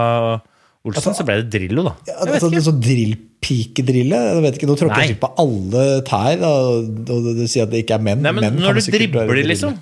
Olsen, 0.85 1.13
så 1.15 1.25
ble 1.29 1.35
det 1.43 1.51
Drillo, 1.53 1.83
da. 1.85 1.93
Ja, 2.09 2.15
altså, 2.25 2.49
ikke. 2.49 2.63
sånn 2.65 2.81
drillpikedrille? 2.81 4.17
Jeg 4.17 4.43
vet 4.47 4.55
ikke, 4.57 4.69
Nå 4.71 4.77
tråkker 4.81 5.03
jeg 5.05 5.13
ikke 5.15 5.23
på 5.27 5.31
alle 5.43 5.83
tær 6.09 6.39
da, 6.41 6.49
og, 6.71 7.11
og 7.13 7.29
det 7.37 7.49
sier 7.53 7.67
at 7.67 7.73
det 7.75 7.83
ikke 7.85 7.99
er 7.99 8.05
menn. 8.07 8.23
Nei, 8.25 8.33
men 8.33 8.47
Menn 8.47 8.59
når 8.65 8.81
du 8.81 8.87
dribler, 8.95 9.29
drille. 9.29 9.51
liksom. 9.53 9.77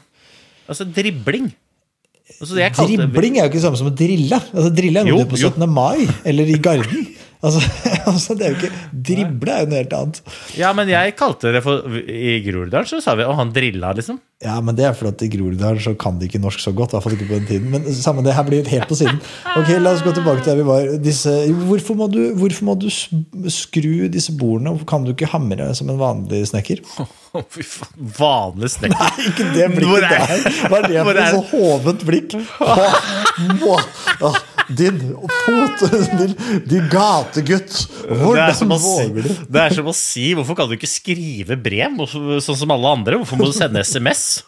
Altså 0.68 0.84
dribling. 0.90 1.46
Altså, 2.40 2.54
det 2.54 2.62
jeg 2.66 2.74
kalte- 2.76 2.96
Dribling 3.06 3.38
er 3.38 3.46
jo 3.46 3.50
ikke 3.52 3.58
det 3.60 3.64
samme 3.64 3.78
som 3.80 3.88
å 3.88 3.94
drille. 3.96 4.38
Altså, 4.52 4.70
drille 4.74 5.00
er 5.00 5.06
noe 5.08 5.14
Jo, 5.14 5.22
du 5.24 5.30
på 5.32 5.38
jo. 5.40 5.50
17. 5.54 5.70
mai 5.70 6.06
eller 6.28 6.50
i 6.50 6.58
Garden. 6.66 7.06
Altså, 7.38 7.60
altså, 8.10 8.34
det 8.34 8.46
er 8.48 8.54
jo 8.54 8.56
ikke 8.58 8.70
Drible 9.08 9.52
er 9.54 9.60
jo 9.62 9.68
noe 9.70 9.78
helt 9.78 9.92
annet. 9.94 10.16
Ja, 10.58 10.72
men 10.74 10.88
jeg 10.90 11.12
kalte 11.18 11.52
det 11.54 11.60
for 11.62 11.86
I 12.10 12.32
Groruddalen 12.42 12.88
så 12.90 12.98
sa 13.04 13.14
vi 13.14 13.22
'å, 13.22 13.36
han 13.38 13.52
drilla, 13.54 13.92
liksom. 13.94 14.18
Ja, 14.42 14.56
men 14.62 14.74
det 14.78 14.84
er 14.86 14.92
fordi 14.94 15.26
i 15.26 15.30
Groruddalen 15.32 15.78
så 15.82 15.92
kan 15.98 16.18
de 16.18 16.26
ikke 16.28 16.40
norsk 16.42 16.58
så 16.62 16.72
godt. 16.74 16.92
I 16.92 16.96
hvert 16.98 17.06
fall 17.06 17.14
ikke 17.16 17.28
på 17.30 17.38
den 17.38 17.46
tiden. 17.46 17.70
Men 17.70 17.86
samme 17.94 18.22
det, 18.26 18.34
her 18.34 18.42
blir 18.46 18.66
helt 18.70 18.88
på 18.90 18.98
siden. 18.98 19.18
Ok, 19.58 19.70
La 19.82 19.92
oss 19.96 20.02
gå 20.06 20.12
tilbake 20.14 20.42
til 20.44 20.52
der 20.52 20.60
vi 20.62 20.66
var. 20.68 20.90
Disse, 21.02 21.30
hvorfor, 21.70 21.94
må 21.98 22.06
du, 22.10 22.20
hvorfor 22.38 22.64
må 22.68 22.74
du 22.78 22.86
skru 22.90 24.08
disse 24.10 24.34
bordene? 24.38 24.70
Hvorfor 24.74 24.86
kan 24.94 25.06
du 25.06 25.10
ikke 25.14 25.30
hamre 25.32 25.70
som 25.78 25.90
en 25.90 25.98
vanlig 25.98 26.44
snekker? 26.50 26.82
Fy 27.54 27.62
faen. 27.66 27.94
Vanlig 28.18 28.70
snekker. 28.74 28.98
Nei, 28.98 29.30
ikke 29.30 29.48
det 29.54 29.70
blikket 29.74 30.06
er- 30.06 30.14
der. 30.14 30.60
Hva 30.70 30.82
er 30.82 30.88
det 30.90 31.02
for 31.06 31.22
så 31.34 31.42
hovent 31.54 32.06
blikk? 32.08 32.38
Hva? 32.58 33.82
Hva? 34.22 34.32
Din 34.68 34.98
fot, 35.44 35.84
din, 36.18 36.34
din 36.68 36.88
gategutt. 36.92 37.78
Hvordan 38.04 38.74
våger 38.76 39.24
du? 39.24 39.30
det 39.48 39.62
er 39.62 39.74
som 39.78 39.88
å 39.88 39.94
si 39.96 40.26
Hvorfor 40.36 40.58
kan 40.58 40.68
du 40.68 40.76
ikke 40.76 40.90
skrive 40.90 41.56
brev 41.56 41.96
sånn 42.08 42.60
som 42.60 42.76
alle 42.76 42.92
andre? 42.98 43.22
Hvorfor 43.22 43.40
må 43.40 43.48
du 43.48 43.56
sende 43.56 43.80
SMS? 43.80 44.42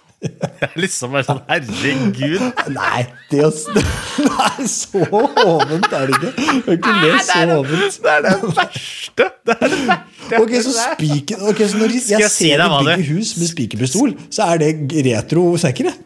Liksom 0.77 1.15
bare 1.15 1.25
sånn, 1.25 1.41
Herregud. 1.49 2.43
Nei, 2.75 3.05
det 3.31 3.41
er 3.47 4.67
så 4.69 5.05
hovent 5.09 5.89
er 5.97 6.11
det 6.11 6.19
ikke. 6.19 6.33
Jeg 6.37 6.59
har 6.67 6.77
ikke 6.77 6.97
lest 7.07 7.33
så 7.33 7.47
hovent. 7.55 7.97
Det 8.05 8.13
er 8.13 8.27
det 8.27 8.35
verste. 8.59 9.31
Det 9.49 9.57
er 9.57 9.65
det 9.65 9.81
verste. 9.87 10.41
Ok, 10.41 10.53
så, 10.67 10.75
spiker, 10.77 11.49
okay, 11.49 11.71
så 11.73 11.81
når 11.81 11.97
jeg, 11.97 12.05
jeg 12.13 12.33
ser 12.37 12.61
deg 12.61 12.77
bygge 12.77 13.09
hus 13.15 13.33
med 13.41 13.51
spikerpistol, 13.55 14.15
så 14.31 14.53
er 14.53 14.63
det 14.63 15.03
retro 15.09 15.49
snekkere. 15.61 15.97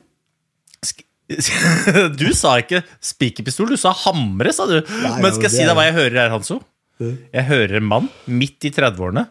Du 2.21 2.27
sa 2.37 2.59
ikke 2.61 2.83
spikerpistol, 3.01 3.73
du 3.73 3.81
sa 3.81 3.95
hamre, 4.05 4.53
sa 4.53 4.67
du. 4.71 4.79
Nei, 4.81 5.17
Men 5.23 5.33
skal 5.33 5.49
jeg 5.49 5.57
si 5.57 5.65
deg 5.65 5.77
hva 5.77 5.87
jeg 5.89 5.97
hører 5.97 6.21
her, 6.25 6.35
Hanso? 6.35 6.61
Jeg 7.01 7.49
hører 7.49 7.81
en 7.81 7.89
mann 7.91 8.11
midt 8.31 8.69
i 8.69 8.71
30-årene 8.75 9.25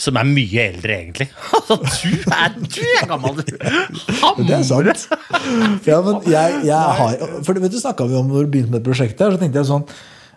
som 0.00 0.16
er 0.16 0.28
mye 0.28 0.64
eldre, 0.70 0.98
egentlig. 1.02 1.28
Altså, 1.58 1.76
du 1.84 2.12
er, 2.32 2.54
du 2.56 2.84
er 2.96 3.08
gammel, 3.10 3.40
du! 3.42 3.42
Det 3.52 3.58
er 3.66 3.88
Hamre! 4.22 4.60
sant. 4.64 5.88
Ja, 5.88 5.98
men 6.04 6.22
jeg, 6.30 6.60
jeg 6.68 6.94
har 7.00 7.18
For 7.44 7.58
vet 7.60 7.74
du 7.74 7.80
snakka 7.80 8.06
vi 8.08 8.16
om 8.16 8.30
når 8.30 8.46
vi 8.46 8.52
begynte 8.54 8.76
med 8.78 8.86
prosjektet, 8.86 9.34
så 9.34 9.40
tenkte 9.40 9.60
jeg 9.60 9.68
sånn 9.68 9.84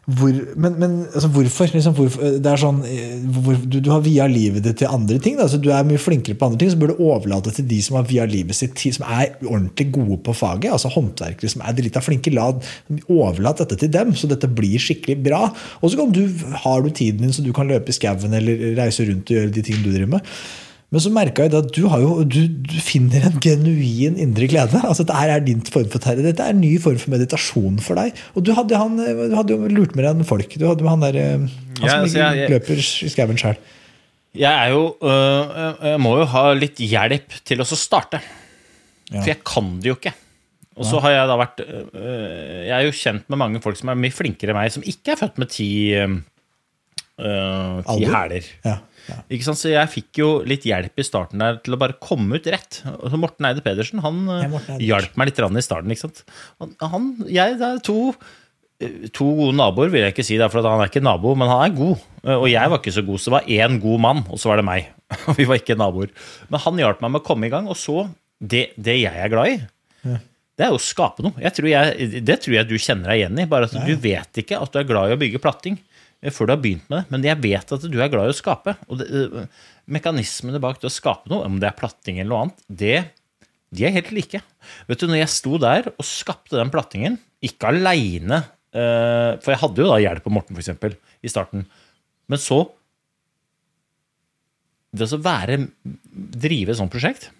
hvor, 0.09 0.33
men, 0.57 0.77
men 0.81 0.93
altså, 1.13 1.27
hvorfor? 1.29 1.67
Liksom, 1.75 1.93
hvorfor? 1.93 2.37
Det 2.41 2.49
er 2.49 2.57
sånn, 2.57 2.79
eh, 2.89 3.19
hvor, 3.35 3.59
du, 3.61 3.77
du 3.85 3.89
har 3.93 4.01
via 4.01 4.25
livet 4.25 4.65
ditt 4.65 4.79
til 4.81 4.89
andre 4.89 5.19
ting. 5.21 5.35
Da. 5.37 5.45
Så 5.45 5.59
du 5.61 5.69
er 5.69 5.85
mye 5.85 6.01
flinkere 6.01 6.39
på 6.39 6.47
andre 6.49 6.57
ting, 6.63 6.71
så 6.73 6.79
bør 6.81 6.95
du 6.95 7.03
overlate 7.05 7.53
til 7.53 7.67
de 7.69 7.77
som 7.85 7.99
har 7.99 8.07
via 8.09 8.25
livet 8.25 8.57
sitt 8.57 8.81
som 8.81 9.05
er 9.05 9.35
ordentlig 9.45 9.91
gode 9.93 10.17
på 10.25 10.33
faget. 10.39 10.71
Altså 10.73 10.89
håndverkere 10.95 11.53
som 11.53 11.61
er 11.61 11.77
drita 11.77 12.01
flinke. 12.01 12.33
La, 12.33 12.49
overlat 13.05 13.61
dette 13.61 13.77
til 13.83 13.93
dem, 13.93 14.15
så 14.17 14.29
dette 14.31 14.49
blir 14.49 14.81
skikkelig 14.81 15.19
bra. 15.29 15.43
Og 15.81 15.93
så 15.93 16.09
du, 16.09 16.23
har 16.65 16.81
du 16.81 16.89
tiden 16.89 17.27
din 17.27 17.37
så 17.37 17.45
du 17.45 17.53
kan 17.53 17.69
løpe 17.69 17.93
i 17.93 17.95
skauen 17.95 18.33
eller 18.41 18.71
reise 18.81 19.05
rundt 19.05 19.29
og 19.29 19.37
gjøre 19.37 19.53
de 19.53 19.65
tingene 19.67 19.85
du 19.85 19.93
driver 19.93 20.15
med. 20.17 20.35
Men 20.91 20.99
så 20.99 21.07
merka 21.15 21.45
jeg 21.45 21.53
at 21.55 21.69
du, 21.71 21.85
har 21.87 22.01
jo, 22.03 22.09
du, 22.27 22.41
du 22.67 22.73
finner 22.83 23.23
en 23.29 23.37
genuin 23.39 24.17
indre 24.19 24.47
glede. 24.51 24.75
Altså 24.83 25.05
Dette 25.07 25.19
er 25.37 25.43
din 25.45 25.61
form 25.63 25.87
for 25.93 26.03
terror. 26.03 26.19
Dette 26.25 26.43
er 26.43 26.51
en 26.51 26.59
ny 26.59 26.73
form 26.83 26.97
for 26.99 27.13
meditasjon 27.13 27.77
for 27.79 27.95
deg. 27.95 28.17
Og 28.35 28.43
du 28.43 28.51
hadde, 28.57 28.75
han, 28.75 28.97
du 28.99 29.35
hadde 29.37 29.55
jo 29.55 29.69
lurt 29.71 29.95
med 29.95 30.03
deg 30.03 30.19
en 30.19 30.27
folk. 30.27 30.51
Du 30.59 30.65
hadde 30.67 30.83
med 30.83 30.91
han 30.91 31.05
der 31.05 31.19
eh, 31.21 31.45
Han 31.79 31.85
Ja, 31.87 31.93
som 31.93 32.03
altså, 32.09 32.19
jeg- 32.19 32.51
løper 32.51 32.81
i 32.83 33.11
skauen 33.13 33.39
sjøl. 33.39 33.61
Jeg 34.35 34.51
er 34.51 34.69
jo 34.71 34.83
øh, 35.03 35.79
Jeg 35.93 35.99
må 35.99 36.11
jo 36.21 36.25
ha 36.31 36.43
litt 36.55 36.77
hjelp 36.83 37.33
til 37.47 37.63
å 37.63 37.67
starte. 37.67 38.19
Ja. 39.11 39.21
For 39.21 39.31
jeg 39.31 39.39
kan 39.47 39.71
det 39.83 39.91
jo 39.93 39.95
ikke. 39.95 40.13
Og 40.79 40.87
så 40.87 40.99
har 41.03 41.11
jeg 41.15 41.27
da 41.31 41.35
vært 41.39 41.59
øh, 41.63 42.61
Jeg 42.67 42.75
er 42.77 42.85
jo 42.87 42.93
kjent 42.95 43.25
med 43.31 43.39
mange 43.41 43.59
folk 43.63 43.79
som 43.79 43.91
er 43.91 43.99
mye 43.99 44.11
flinkere 44.15 44.51
enn 44.53 44.59
meg, 44.59 44.71
som 44.75 44.83
ikke 44.87 45.15
er 45.15 45.19
født 45.19 45.39
med 45.39 45.51
ti, 45.51 45.67
øh, 45.95 47.83
ti 47.87 48.07
hæler. 48.11 48.47
Ja, 48.65 48.77
ja. 49.09 49.17
Ikke 49.33 49.47
sant? 49.47 49.59
Så 49.61 49.71
jeg 49.71 49.89
fikk 49.91 50.19
jo 50.21 50.27
litt 50.47 50.65
hjelp 50.67 51.01
i 51.01 51.05
starten 51.07 51.41
der 51.41 51.57
til 51.65 51.75
å 51.75 51.79
bare 51.81 51.97
komme 52.01 52.37
ut 52.37 52.47
rett. 52.53 52.81
Så 52.83 53.19
Morten 53.19 53.47
Eide 53.49 53.63
Pedersen 53.65 54.03
han 54.03 54.21
Ja, 54.29 54.45
Eide 54.75 54.77
hjalp 54.85 55.17
meg 55.19 55.31
litt 55.31 55.41
i 55.41 55.65
starten. 55.65 55.91
ikke 55.93 56.05
sant? 56.05 56.23
Han, 56.83 57.11
jeg, 57.27 57.57
det 57.59 57.67
er 57.67 57.81
to, 57.85 57.97
øh, 58.83 59.09
to 59.15 59.27
gode 59.41 59.57
naboer, 59.57 59.91
vil 59.93 60.05
jeg 60.05 60.15
ikke 60.15 60.27
si, 60.27 60.39
for 60.41 60.61
han 60.69 60.83
er 60.85 60.91
ikke 60.91 61.03
nabo, 61.05 61.35
men 61.35 61.49
han 61.51 61.65
er 61.67 61.77
god. 61.77 62.07
Øh, 62.23 62.37
Og 62.37 62.49
jeg 62.51 62.69
var 62.69 62.79
ikke 62.81 62.95
så 62.97 63.05
god, 63.05 63.19
så 63.19 63.29
det 63.31 63.37
var 63.39 63.51
én 63.57 63.79
god 63.83 63.99
mann, 64.07 64.25
og 64.29 64.39
så 64.41 64.51
var 64.53 64.61
det 64.61 64.65
meg. 64.69 64.89
Og 65.27 65.37
vi 65.37 65.45
var 65.49 65.59
ikke 65.59 65.75
naboer. 65.79 66.11
Men 66.49 66.59
han 66.63 66.77
hjalp 66.79 67.01
meg 67.03 67.11
med 67.11 67.21
å 67.21 67.27
komme 67.27 67.47
i 67.49 67.53
gang, 67.53 67.67
og 67.67 67.75
så 67.77 68.09
Det, 68.41 68.71
det 68.77 69.01
jeg 69.03 69.13
er 69.21 69.29
glad 69.29 69.51
i, 69.53 69.57
det 70.57 70.65
er 70.67 70.71
jo 70.73 70.79
å 70.79 70.81
skape 70.83 71.23
noe. 71.25 71.37
Jeg 71.41 71.53
tror 71.57 71.67
jeg, 71.71 72.07
det 72.27 72.35
tror 72.41 72.55
jeg 72.55 72.67
du 72.69 72.73
kjenner 72.77 73.11
deg 73.13 73.21
igjen 73.21 73.39
i. 73.41 73.45
Bare 73.49 73.65
at 73.69 73.73
du 73.85 73.93
vet 74.01 74.39
ikke 74.41 74.59
at 74.61 74.73
du 74.73 74.79
er 74.81 74.87
glad 74.89 75.09
i 75.09 75.15
å 75.15 75.19
bygge 75.21 75.39
platting 75.41 75.77
eh, 75.77 75.90
før 76.29 76.49
du 76.49 76.53
har 76.53 76.61
begynt 76.61 76.85
med 76.91 76.99
det. 76.99 77.05
Men 77.13 77.25
jeg 77.25 77.41
vet 77.41 77.73
at 77.73 77.87
du 77.89 77.97
er 77.97 78.11
glad 78.13 78.29
i 78.29 78.33
å 78.35 78.37
skape. 78.37 78.75
Og 78.91 78.99
det, 79.01 79.07
eh, 79.09 79.65
mekanismene 79.89 80.61
bak 80.61 80.77
det 80.81 80.91
å 80.91 80.93
skape 80.93 81.31
noe, 81.31 81.47
om 81.47 81.57
det 81.59 81.71
er 81.71 81.79
platting 81.79 82.19
eller 82.21 82.29
noe 82.29 82.43
annet, 82.45 82.61
det, 82.69 82.99
de 83.73 83.87
er 83.87 83.95
helt 83.95 84.11
like. 84.13 84.41
Vet 84.87 85.01
du, 85.01 85.07
når 85.09 85.23
jeg 85.23 85.33
sto 85.33 85.57
der 85.61 85.89
og 85.95 86.05
skapte 86.05 86.59
den 86.59 86.69
plattingen, 86.73 87.17
ikke 87.41 87.71
aleine 87.71 88.43
For 88.71 89.49
jeg 89.51 89.59
hadde 89.59 89.81
jo 89.81 89.87
da 89.89 89.97
hjelp 89.99 90.27
av 90.29 90.31
Morten, 90.31 90.55
f.eks., 90.55 90.93
i 91.25 91.27
starten. 91.27 91.65
Men 92.31 92.39
så 92.39 92.61
Det 94.95 95.09
å 95.11 95.19
være 95.19 95.57
Drive 96.13 96.71
et 96.71 96.79
sånt 96.79 96.93
prosjekt 96.93 97.31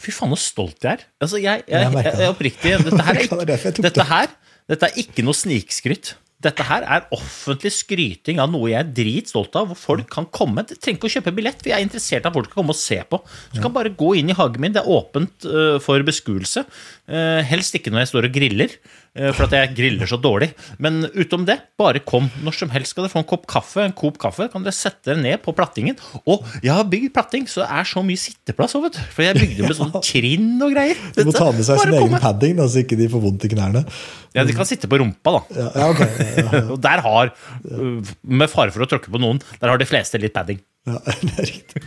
Fy 0.00 0.10
faen, 0.10 0.32
så 0.34 0.40
stolt 0.40 0.82
jeg 0.82 0.96
er. 0.96 1.04
Altså, 1.22 1.38
jeg, 1.38 1.62
jeg, 1.68 1.92
Jeg 1.92 2.04
jeg, 2.08 2.30
oppriktig. 2.32 2.72
Dette 2.88 3.04
her 3.06 3.20
er, 3.20 3.28
tok 3.76 3.84
dette 3.84 4.06
her, 4.08 4.32
dette 4.72 4.88
er 4.88 5.00
ikke 5.02 5.24
noe 5.26 5.36
snikskryt. 5.36 6.14
Dette 6.42 6.66
her 6.66 6.84
er 6.84 7.06
offentlig 7.14 7.72
skryting 7.74 8.40
av 8.42 8.50
noe 8.50 8.72
jeg 8.72 8.80
er 8.80 8.92
dritstolt 8.96 9.54
av, 9.58 9.70
hvor 9.70 9.78
folk 9.78 10.08
kan 10.12 10.26
komme. 10.34 10.64
De 10.66 10.76
trenger 10.76 10.98
ikke 10.98 11.10
å 11.10 11.14
kjøpe 11.16 11.34
billett, 11.36 11.60
for 11.62 11.70
jeg 11.70 11.78
er 11.78 11.86
interessert 11.86 12.24
i 12.24 12.30
at 12.30 12.34
folk 12.34 12.50
skal 12.50 12.60
komme 12.60 12.74
og 12.74 12.80
se 12.80 12.98
på. 13.08 13.20
Så 13.52 13.62
kan 13.62 13.74
bare 13.74 13.94
gå 13.94 14.14
inn 14.18 14.32
i 14.32 14.36
hagen 14.38 14.64
min. 14.64 14.74
Det 14.74 14.82
er 14.82 14.90
åpent 14.90 15.46
øh, 15.48 15.78
for 15.82 16.02
beskuelse. 16.06 16.64
Eh, 17.06 17.40
helst 17.46 17.78
ikke 17.78 17.92
når 17.94 18.04
jeg 18.04 18.12
står 18.12 18.28
og 18.28 18.36
griller, 18.36 18.76
for 19.12 19.44
at 19.44 19.52
jeg 19.52 19.72
griller 19.76 20.08
så 20.08 20.16
dårlig. 20.16 20.52
Men 20.80 21.02
utom 21.12 21.44
det, 21.48 21.58
bare 21.80 22.00
kom. 22.00 22.30
Når 22.44 22.56
som 22.56 22.72
helst 22.72 22.94
skal 22.94 23.04
dere 23.04 23.12
få 23.12 23.20
en 23.20 23.28
kopp 23.28 23.44
kaffe, 23.50 23.82
en 23.84 23.92
kopp 23.96 24.16
kaffe. 24.22 24.48
Kan 24.52 24.64
dere 24.64 24.76
sette 24.76 25.10
dere 25.10 25.20
ned 25.20 25.42
på 25.44 25.52
plattingen. 25.56 25.98
Og 26.24 26.46
jeg 26.64 26.72
har 26.72 26.88
bygd 26.88 27.12
platting, 27.12 27.44
så 27.50 27.62
det 27.64 27.68
er 27.76 27.88
så 27.90 28.04
mye 28.06 28.20
sitteplass 28.20 28.76
òg, 28.78 28.86
vet 28.88 28.96
du. 28.96 29.02
For 29.12 29.26
jeg 29.26 29.36
bygde 29.36 29.68
med 29.68 29.78
sånn 29.78 29.92
trinn 30.08 30.50
og 30.64 30.72
greier. 30.72 31.00
Du 31.16 31.24
må 31.28 31.36
ta 31.36 31.50
med 31.52 31.66
seg 31.68 31.80
Bare 31.82 31.92
sin 31.92 31.98
egen 32.00 32.24
padding, 32.24 32.56
da, 32.60 32.68
så 32.72 32.82
ikke 32.84 32.98
de 33.00 33.08
får 33.12 33.24
vondt 33.26 33.48
i 33.48 33.52
knærne. 33.52 33.84
Ja, 34.32 34.46
de 34.48 34.56
kan 34.56 34.68
sitte 34.68 34.88
på 34.88 34.96
rumpa, 35.02 35.34
da. 35.36 35.68
Ja, 35.76 35.88
okay. 35.92 36.44
Og 36.72 36.78
der 36.80 37.02
har, 37.04 37.32
øh, 37.68 38.12
med 38.24 38.52
fare 38.52 38.72
for 38.72 38.84
å 38.84 38.88
tråkke 38.88 39.12
på 39.12 39.20
noen, 39.20 39.42
der 39.60 39.74
har 39.74 39.80
de 39.80 39.88
fleste 39.88 40.20
litt 40.22 40.32
padding. 40.36 40.62
ja, 40.88 40.96
det 41.26 41.34
er 41.36 41.50
riktig. 41.50 41.82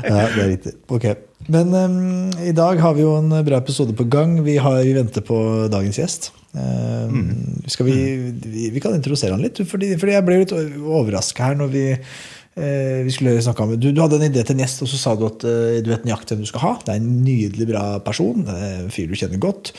Ja, 0.00 0.22
det 0.32 0.40
er 0.46 0.48
riktig. 0.54 0.74
Ok. 0.88 1.10
Men 1.52 1.76
um, 1.76 2.32
i 2.40 2.54
dag 2.56 2.80
har 2.80 2.96
vi 2.96 3.04
jo 3.04 3.18
en 3.18 3.28
bra 3.44 3.60
episode 3.60 3.92
på 3.96 4.08
gang. 4.08 4.38
Vi, 4.46 4.56
har, 4.64 4.80
vi 4.86 4.96
venter 4.96 5.24
på 5.26 5.36
dagens 5.72 6.00
gjest. 6.00 6.32
Em, 6.54 7.24
skal 7.66 7.88
vi, 7.88 7.96
vi, 8.46 8.68
vi 8.70 8.80
kan 8.82 8.94
introdusere 8.94 9.34
han 9.34 9.42
litt, 9.42 9.58
fordi, 9.66 9.94
fordi 9.98 10.14
jeg 10.14 10.26
ble 10.26 10.36
litt 10.44 10.52
overraska 10.54 11.48
her 11.48 11.56
når 11.58 11.72
vi 11.72 11.84
eh, 11.90 13.00
vi 13.02 13.10
skulle 13.14 13.34
snakke 13.42 13.64
om, 13.66 13.74
du, 13.80 13.88
du 13.90 14.00
hadde 14.02 14.20
en 14.20 14.28
idé 14.28 14.44
til 14.46 14.54
en 14.54 14.62
gjest, 14.62 14.84
og 14.86 14.90
så 14.92 15.00
sa 15.00 15.14
du 15.18 15.26
at 15.26 15.42
eh, 15.50 15.80
du 15.82 15.90
vet 15.90 16.06
nøyaktig 16.06 16.36
hvem 16.36 16.44
du 16.46 16.50
skal 16.52 16.62
ha. 16.68 16.72
Det 16.84 16.94
er 16.94 17.02
en 17.02 17.12
nydelig 17.26 17.66
bra 17.72 17.84
person, 18.06 18.46
eh, 18.46 18.84
en 18.84 18.92
fyr 18.94 19.10
du 19.10 19.16
kjenner 19.18 19.42
godt. 19.42 19.72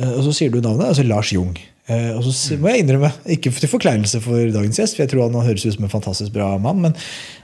Eh, 0.00 0.10
Og 0.16 0.24
så 0.26 0.34
sier 0.40 0.50
du 0.50 0.58
navnet, 0.64 0.88
altså 0.90 1.06
Lars 1.06 1.30
Jung. 1.34 1.54
Eh, 1.88 2.10
Og 2.18 2.22
så 2.28 2.58
må 2.60 2.68
jeg 2.68 2.82
innrømme, 2.84 3.08
ikke 3.32 3.48
til 3.56 3.70
forkleinelse 3.72 4.20
for 4.20 4.36
dagens 4.52 4.76
gjest, 4.76 4.96
for 4.98 5.06
jeg 5.06 5.10
tror 5.14 5.30
han 5.32 5.46
høres 5.46 5.64
ut 5.64 5.72
som 5.78 5.86
en 5.86 5.92
fantastisk 5.92 6.32
bra 6.34 6.50
mann, 6.60 6.82
men 6.84 6.92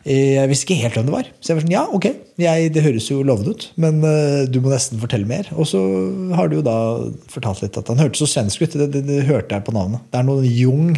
eh, 0.04 0.34
jeg 0.36 0.50
visste 0.50 0.66
ikke 0.68 0.82
helt 0.82 0.98
hvem 0.98 1.06
det 1.08 1.14
var. 1.14 1.30
Så 1.40 1.48
jeg 1.52 1.56
var 1.56 1.64
sånn, 1.64 1.72
ja, 1.72 1.84
ok, 1.96 2.08
jeg, 2.44 2.72
det 2.74 2.82
høres 2.84 3.06
jo 3.08 3.22
lovende 3.24 3.54
ut, 3.56 3.68
men 3.80 4.02
eh, 4.04 4.44
du 4.52 4.58
må 4.60 4.68
nesten 4.74 5.00
fortelle 5.00 5.24
mer. 5.30 5.48
Og 5.56 5.64
så 5.70 5.80
har 6.36 6.50
du 6.52 6.58
jo 6.58 6.64
da 6.66 6.76
fortalt 7.32 7.62
litt 7.64 7.78
at 7.80 7.88
han 7.88 8.02
hørtes 8.04 8.20
så 8.20 8.28
svensk 8.34 8.66
ut, 8.66 8.76
det, 8.82 8.90
det, 8.98 9.04
det 9.08 9.22
hørte 9.30 9.56
jeg 9.56 9.64
på 9.64 9.72
navnet. 9.76 10.04
Det 10.12 10.20
er 10.20 10.28
noe 10.28 10.44
Jung, 10.44 10.92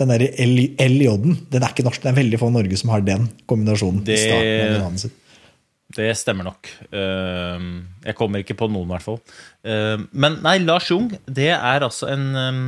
den 0.00 0.12
der 0.12 0.26
LJ-en, 0.44 1.38
den 1.52 1.64
er 1.64 1.72
ikke 1.72 1.84
norsk, 1.88 2.04
det 2.04 2.12
er 2.12 2.20
veldig 2.20 2.38
få 2.40 2.52
i 2.52 2.56
Norge 2.58 2.76
som 2.80 2.92
har 2.92 3.02
den 3.04 3.26
kombinasjonen 3.48 4.04
Det- 4.04 4.20
starten. 4.26 5.16
Det 5.90 6.12
stemmer 6.14 6.46
nok. 6.46 6.68
Ehm, 6.94 7.70
Jeg 8.06 8.14
kommer 8.14 8.38
ikke 8.44 8.54
på 8.60 8.68
noen, 8.70 8.86
i 8.86 8.92
hvert 8.94 9.02
fall. 9.02 9.16
Ehm, 9.66 10.04
Men 10.12 10.36
nei, 10.44 10.58
Lars 10.62 10.86
Jung, 10.92 11.08
det 11.26 11.48
er 11.50 11.80
altså 11.82 12.06
en, 12.12 12.28
ehm, 12.38 12.60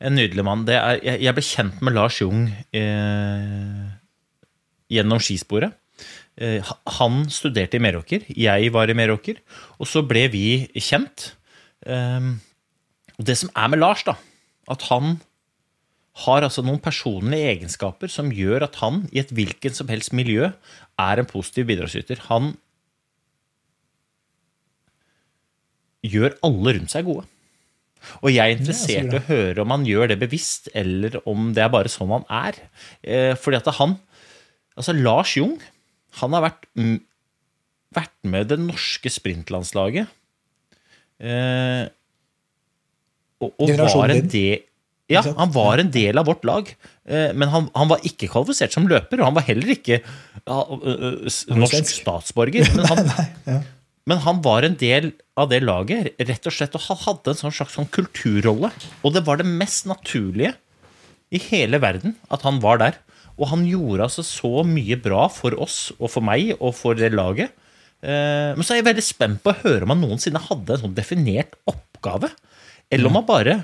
en 0.00 0.16
nydelig 0.18 0.44
mann. 0.46 0.64
Er, 0.68 0.98
jeg 1.02 1.34
ble 1.36 1.44
kjent 1.44 1.82
med 1.84 1.94
Lars 1.96 2.20
Jung 2.22 2.48
eh, 2.74 3.84
gjennom 4.92 5.22
skisporet. 5.22 5.76
Eh, 6.36 6.72
Han 6.98 7.24
studerte 7.30 7.78
i 7.78 7.82
Meråker, 7.82 8.26
jeg 8.28 8.72
var 8.74 8.90
i 8.90 8.96
Meråker, 8.98 9.38
og 9.78 9.88
så 9.90 10.02
ble 10.06 10.26
vi 10.32 10.46
kjent. 10.74 11.32
Eh, 11.86 12.34
det 13.18 13.38
som 13.38 13.52
er 13.54 13.70
med 13.70 13.82
Lars, 13.84 14.02
da, 14.06 14.16
at 14.70 14.88
han 14.90 15.18
har 16.24 16.46
altså 16.46 16.62
noen 16.62 16.82
personlige 16.82 17.50
egenskaper 17.56 18.10
som 18.10 18.30
gjør 18.30 18.68
at 18.68 18.76
han 18.78 19.02
i 19.10 19.18
et 19.22 19.32
hvilken 19.34 19.74
som 19.74 19.88
helst 19.90 20.14
miljø 20.14 20.46
er 20.46 21.20
en 21.20 21.26
positiv 21.26 21.66
bidragsyter. 21.66 22.20
Han 22.30 22.52
gjør 26.04 26.36
alle 26.46 26.76
rundt 26.76 26.92
seg 26.92 27.06
gode. 27.08 27.26
Og 28.22 28.32
jeg 28.32 28.42
er 28.42 28.58
interessert 28.58 29.12
i 29.12 29.20
å 29.20 29.26
høre 29.28 29.64
om 29.64 29.74
han 29.74 29.86
gjør 29.88 30.12
det 30.12 30.18
bevisst, 30.22 30.70
eller 30.76 31.20
om 31.30 31.52
det 31.56 31.64
er 31.64 31.72
bare 31.72 31.92
sånn 31.92 32.12
han 32.14 32.28
er. 32.32 32.60
Eh, 33.02 33.32
fordi 33.38 33.62
at 33.62 33.72
han 33.80 33.98
Altså, 34.74 34.90
Lars 34.90 35.36
Jung, 35.38 35.52
han 36.18 36.32
har 36.34 36.42
vært, 36.48 36.64
vært 37.94 38.14
med 38.26 38.48
det 38.50 38.56
norske 38.58 39.06
sprintlandslaget. 39.06 40.10
Eh, 41.22 41.84
og, 43.38 43.52
og 43.54 43.70
var 43.78 44.10
en 44.10 44.26
del 44.32 44.64
ja, 45.12 45.20
han 45.20 45.50
var 45.52 45.82
en 45.82 45.90
del 45.92 46.16
av 46.16 46.24
vårt 46.30 46.46
lag, 46.48 46.68
eh, 47.04 47.32
men 47.36 47.50
han, 47.52 47.66
han 47.76 47.90
var 47.90 48.04
ikke 48.08 48.30
kvalifisert 48.32 48.72
som 48.72 48.86
løper. 48.88 49.20
Og 49.20 49.28
han 49.28 49.36
var 49.36 49.44
heller 49.44 49.74
ikke 49.74 49.98
ja, 50.00 50.60
norsk 51.52 51.90
statsborger. 51.92 52.70
Men 52.78 52.88
han, 52.88 53.10
ja. 53.44 53.58
Men 54.10 54.20
han 54.20 54.42
var 54.44 54.66
en 54.66 54.76
del 54.76 55.12
av 55.40 55.48
det 55.50 55.62
laget, 55.64 56.12
rett 56.20 56.46
og 56.48 56.52
slett, 56.54 56.76
og 56.76 56.84
han 56.90 57.00
hadde 57.06 57.32
en 57.32 57.40
sånn 57.40 57.54
slags 57.56 57.76
sånn 57.78 57.88
kulturrolle. 57.92 58.68
Og 59.02 59.14
det 59.16 59.24
var 59.24 59.40
det 59.40 59.48
mest 59.48 59.88
naturlige 59.88 60.52
i 61.34 61.40
hele 61.48 61.80
verden 61.82 62.14
at 62.32 62.44
han 62.44 62.60
var 62.62 62.82
der. 62.82 62.98
Og 63.34 63.48
han 63.50 63.64
gjorde 63.66 64.06
altså 64.06 64.22
så 64.26 64.62
mye 64.68 64.98
bra 65.00 65.24
for 65.32 65.56
oss 65.58 65.88
og 65.96 66.12
for 66.12 66.22
meg 66.26 66.52
og 66.60 66.74
for 66.78 66.98
det 66.98 67.10
laget. 67.16 67.54
Eh, 68.04 68.52
Men 68.54 68.62
så 68.62 68.76
er 68.76 68.82
jeg 68.82 68.90
veldig 68.92 69.06
spent 69.06 69.42
på 69.42 69.54
å 69.54 69.60
høre 69.64 69.88
om 69.88 69.94
han 69.96 70.04
noensinne 70.04 70.42
hadde 70.50 70.76
en 70.76 70.84
sånn 70.84 70.94
definert 70.94 71.56
oppgave. 71.70 72.30
Eller 72.92 73.08
om 73.08 73.18
han 73.18 73.26
bare 73.26 73.56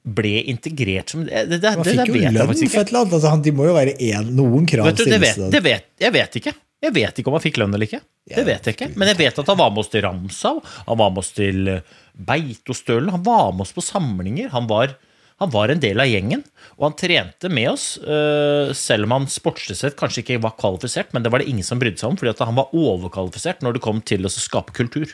ble 0.00 0.38
integrert 0.48 1.12
som 1.12 1.26
Det, 1.26 1.42
det, 1.50 1.58
det, 1.60 1.74
Han 1.74 1.84
fikk 1.84 2.08
jo 2.08 2.14
lønn 2.16 2.38
for 2.48 2.80
et 2.80 2.88
eller 2.88 3.02
annet. 3.02 3.14
Altså, 3.18 3.36
de 3.44 3.52
må 3.52 3.66
jo 3.68 3.76
være 3.76 3.98
en, 4.14 4.30
noen 4.38 4.64
krav 4.70 4.88
Vet 4.88 5.02
du, 5.02 5.08
det 5.10 5.20
vet, 5.20 5.42
det 5.52 5.60
vet, 5.66 5.88
jeg 6.00 6.14
vet 6.14 6.38
ikke. 6.40 6.54
Jeg 6.80 6.96
vet 6.96 7.18
ikke 7.20 7.28
om 7.28 7.36
han 7.36 7.44
fikk 7.44 7.60
lønn 7.60 7.76
eller 7.76 7.88
ikke. 7.88 8.00
Det 8.30 8.44
vet 8.46 8.66
jeg 8.66 8.76
ikke. 8.76 8.90
Men 9.00 9.10
jeg 9.10 9.18
vet 9.18 9.38
at 9.42 9.52
han 9.52 9.58
var 9.60 9.72
med 9.72 9.82
oss 9.82 9.92
til 9.92 10.04
Ramsau, 10.06 10.60
han 10.86 11.00
var 11.00 11.12
med 11.12 11.22
oss 11.22 11.32
til 11.36 11.68
eh, 11.68 11.94
Beitostølen, 12.30 13.12
han 13.12 13.24
var 13.26 13.52
med 13.52 13.66
oss 13.66 13.74
på 13.76 13.84
samlinger. 13.84 14.48
Han 14.54 14.68
var, 14.70 14.94
han 15.42 15.52
var 15.52 15.72
en 15.72 15.82
del 15.82 16.00
av 16.00 16.08
gjengen, 16.08 16.44
og 16.78 16.86
han 16.88 16.98
trente 17.00 17.52
med 17.52 17.72
oss, 17.74 17.86
eh, 18.00 18.72
selv 18.76 19.08
om 19.08 19.16
han 19.18 19.28
sportslig 19.30 19.76
sett 19.76 19.98
kanskje 20.00 20.24
ikke 20.24 20.40
var 20.46 20.56
kvalifisert, 20.60 21.12
men 21.12 21.24
det 21.24 21.32
var 21.34 21.44
det 21.44 21.50
ingen 21.52 21.66
som 21.66 21.80
brydde 21.82 22.00
seg 22.00 22.14
om, 22.14 22.20
fordi 22.20 22.48
han 22.48 22.60
var 22.60 22.72
overkvalifisert 22.72 23.64
når 23.66 23.76
det 23.76 23.84
kom 23.84 24.00
til 24.00 24.24
å 24.24 24.32
skape 24.32 24.76
kultur. 24.76 25.12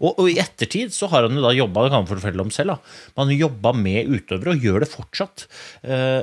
Og, 0.00 0.16
og 0.16 0.30
i 0.32 0.40
ettertid 0.40 0.88
så 0.96 1.04
har 1.12 1.26
han 1.26 1.36
jo 1.36 1.42
da 1.44 1.50
jobba, 1.54 1.82
det 1.84 1.90
kan 1.92 2.02
han 2.02 2.10
fortelle 2.10 2.44
om 2.44 2.52
selv, 2.54 2.70
da, 2.72 2.76
men 3.14 3.24
han 3.26 3.42
jobba 3.42 3.70
med 3.76 4.08
utøvere 4.08 4.50
og 4.54 4.62
gjør 4.64 4.78
det 4.84 4.92
fortsatt. 4.92 5.38
Eh, 5.84 6.22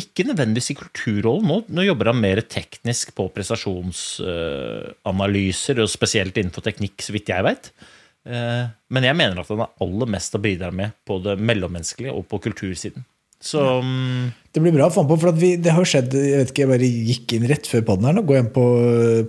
ikke 0.00 0.28
nødvendigvis 0.28 0.72
i 0.72 0.80
kulturrollen 0.80 1.48
nå, 1.50 1.56
nå 1.68 1.80
jobber 1.86 2.06
han 2.12 2.24
mer 2.24 2.38
teknisk 2.48 3.06
på 3.16 3.24
prestasjonsanalyser, 3.36 5.76
og 5.84 5.88
spesielt 5.92 6.36
innenfor 6.40 6.62
teknikk, 6.66 6.96
så 7.04 7.10
vidt 7.16 7.32
jeg 7.32 7.46
veit. 7.46 7.64
men 8.24 9.04
jeg 9.04 9.16
mener 9.16 9.38
at 9.40 9.48
han 9.48 9.58
har 9.64 9.70
aller 9.80 10.06
mest 10.12 10.34
å 10.36 10.44
bidra 10.44 10.70
med 10.70 10.90
på 11.08 11.18
det 11.24 11.40
mellommenneskelige 11.40 12.12
og 12.12 12.26
på 12.28 12.38
kultursiden. 12.44 13.04
Så 13.40 13.62
mm, 13.80 14.32
Det 14.52 14.60
blir 14.60 14.74
bra 14.74 14.90
å 14.90 14.92
få 14.92 15.04
med 15.04 15.14
på, 15.14 15.20
for 15.22 15.32
at 15.32 15.40
vi, 15.40 15.54
det 15.56 15.72
har 15.72 15.86
skjedd 15.88 16.12
Jeg 16.12 16.42
vet 16.42 16.50
ikke, 16.52 16.66
jeg 16.66 16.72
bare 16.74 16.90
gikk 17.10 17.32
inn 17.36 17.48
rett 17.48 17.70
før 17.70 17.86
poden 17.88 18.08
her 18.08 18.16
nå. 18.16 18.26
Gå 18.28 18.36
inn 18.36 18.52
på, 18.52 18.66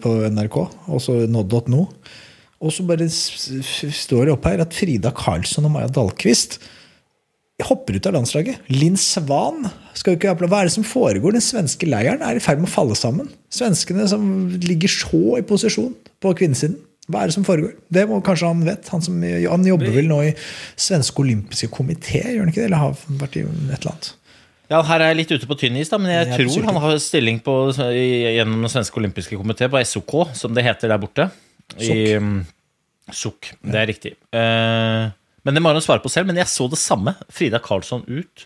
på 0.03 0.15
NRK, 0.36 0.57
og 0.91 1.03
så 1.03 1.15
nod.no. 1.31 1.86
Og 2.61 2.73
så 2.75 2.85
bare 2.85 3.07
står 3.09 4.27
det 4.27 4.35
opp 4.35 4.45
her 4.45 4.61
at 4.61 4.75
Frida 4.77 5.11
Karlsson 5.17 5.65
og 5.65 5.73
Maja 5.73 5.89
Dahlqvist 5.93 6.59
hopper 7.65 7.97
ut 7.97 8.07
av 8.09 8.15
landslaget. 8.15 8.61
Linn 8.73 8.97
Svan 8.97 9.67
skal 9.97 10.15
jo 10.15 10.19
ikke 10.19 10.35
plass. 10.39 10.51
Hva 10.51 10.61
er 10.61 10.69
det 10.69 10.75
som 10.75 10.85
foregår? 10.87 11.35
Den 11.35 11.45
svenske 11.45 11.89
leiren 11.89 12.23
er 12.25 12.37
i 12.37 12.43
ferd 12.43 12.61
med 12.61 12.69
å 12.69 12.73
falle 12.73 12.97
sammen. 12.97 13.29
Svenskene 13.53 14.07
som 14.09 14.23
ligger 14.63 14.91
så 14.91 15.37
i 15.37 15.43
posisjon 15.45 15.93
på 16.21 16.33
kvinnesiden. 16.37 16.79
Hva 17.11 17.23
er 17.23 17.31
det 17.31 17.35
som 17.35 17.45
foregår? 17.45 17.75
Det 17.91 18.05
må 18.09 18.21
kanskje 18.23 18.49
han 18.49 18.63
vet. 18.65 18.89
Han, 18.93 19.03
som, 19.03 19.19
han 19.21 19.67
jobber 19.67 19.93
vel 19.93 20.09
nå 20.09 20.21
i 20.29 20.33
Svenske 20.79 21.23
olympiske 21.23 21.69
komité, 21.73 22.23
gjør 22.23 22.45
han 22.45 22.51
ikke 22.53 22.61
det? 22.61 22.67
Eller 22.69 22.83
har 22.83 22.97
vært 23.21 23.37
i 23.37 23.45
et 23.45 23.77
eller 23.77 23.93
annet? 23.93 24.11
Ja, 24.71 24.79
Her 24.87 25.03
er 25.03 25.11
jeg 25.11 25.17
litt 25.19 25.31
ute 25.35 25.49
på 25.49 25.57
tynn 25.59 25.75
is, 25.81 25.89
da, 25.91 25.97
men 25.99 26.13
jeg 26.13 26.29
Jeg 26.29 26.47
tror 26.47 26.69
han 26.69 26.77
har 26.79 26.99
stilling 27.03 27.41
på, 27.43 27.55
gjennom 27.75 28.61
den 28.63 28.71
svenske 28.71 29.01
olympiske 29.01 29.35
komité, 29.35 29.67
på 29.67 29.81
SOK, 29.83 30.13
som 30.37 30.53
det 30.55 30.63
heter 30.63 30.93
der 30.93 31.01
borte. 31.01 31.27
I, 31.79 32.17
mm, 32.19 32.41
SOK, 33.11 33.53
det 33.63 33.79
er 33.79 33.89
riktig. 33.91 34.15
Eh, 34.35 35.07
men 35.41 35.57
det 35.57 35.63
må 35.63 35.74
hun 35.74 35.83
svare 35.83 36.03
på 36.03 36.11
selv. 36.11 36.29
Men 36.29 36.41
jeg 36.41 36.51
så 36.51 36.67
det 36.72 36.79
samme. 36.81 37.15
Frida 37.33 37.61
Karlsson 37.63 38.05
ut. 38.09 38.46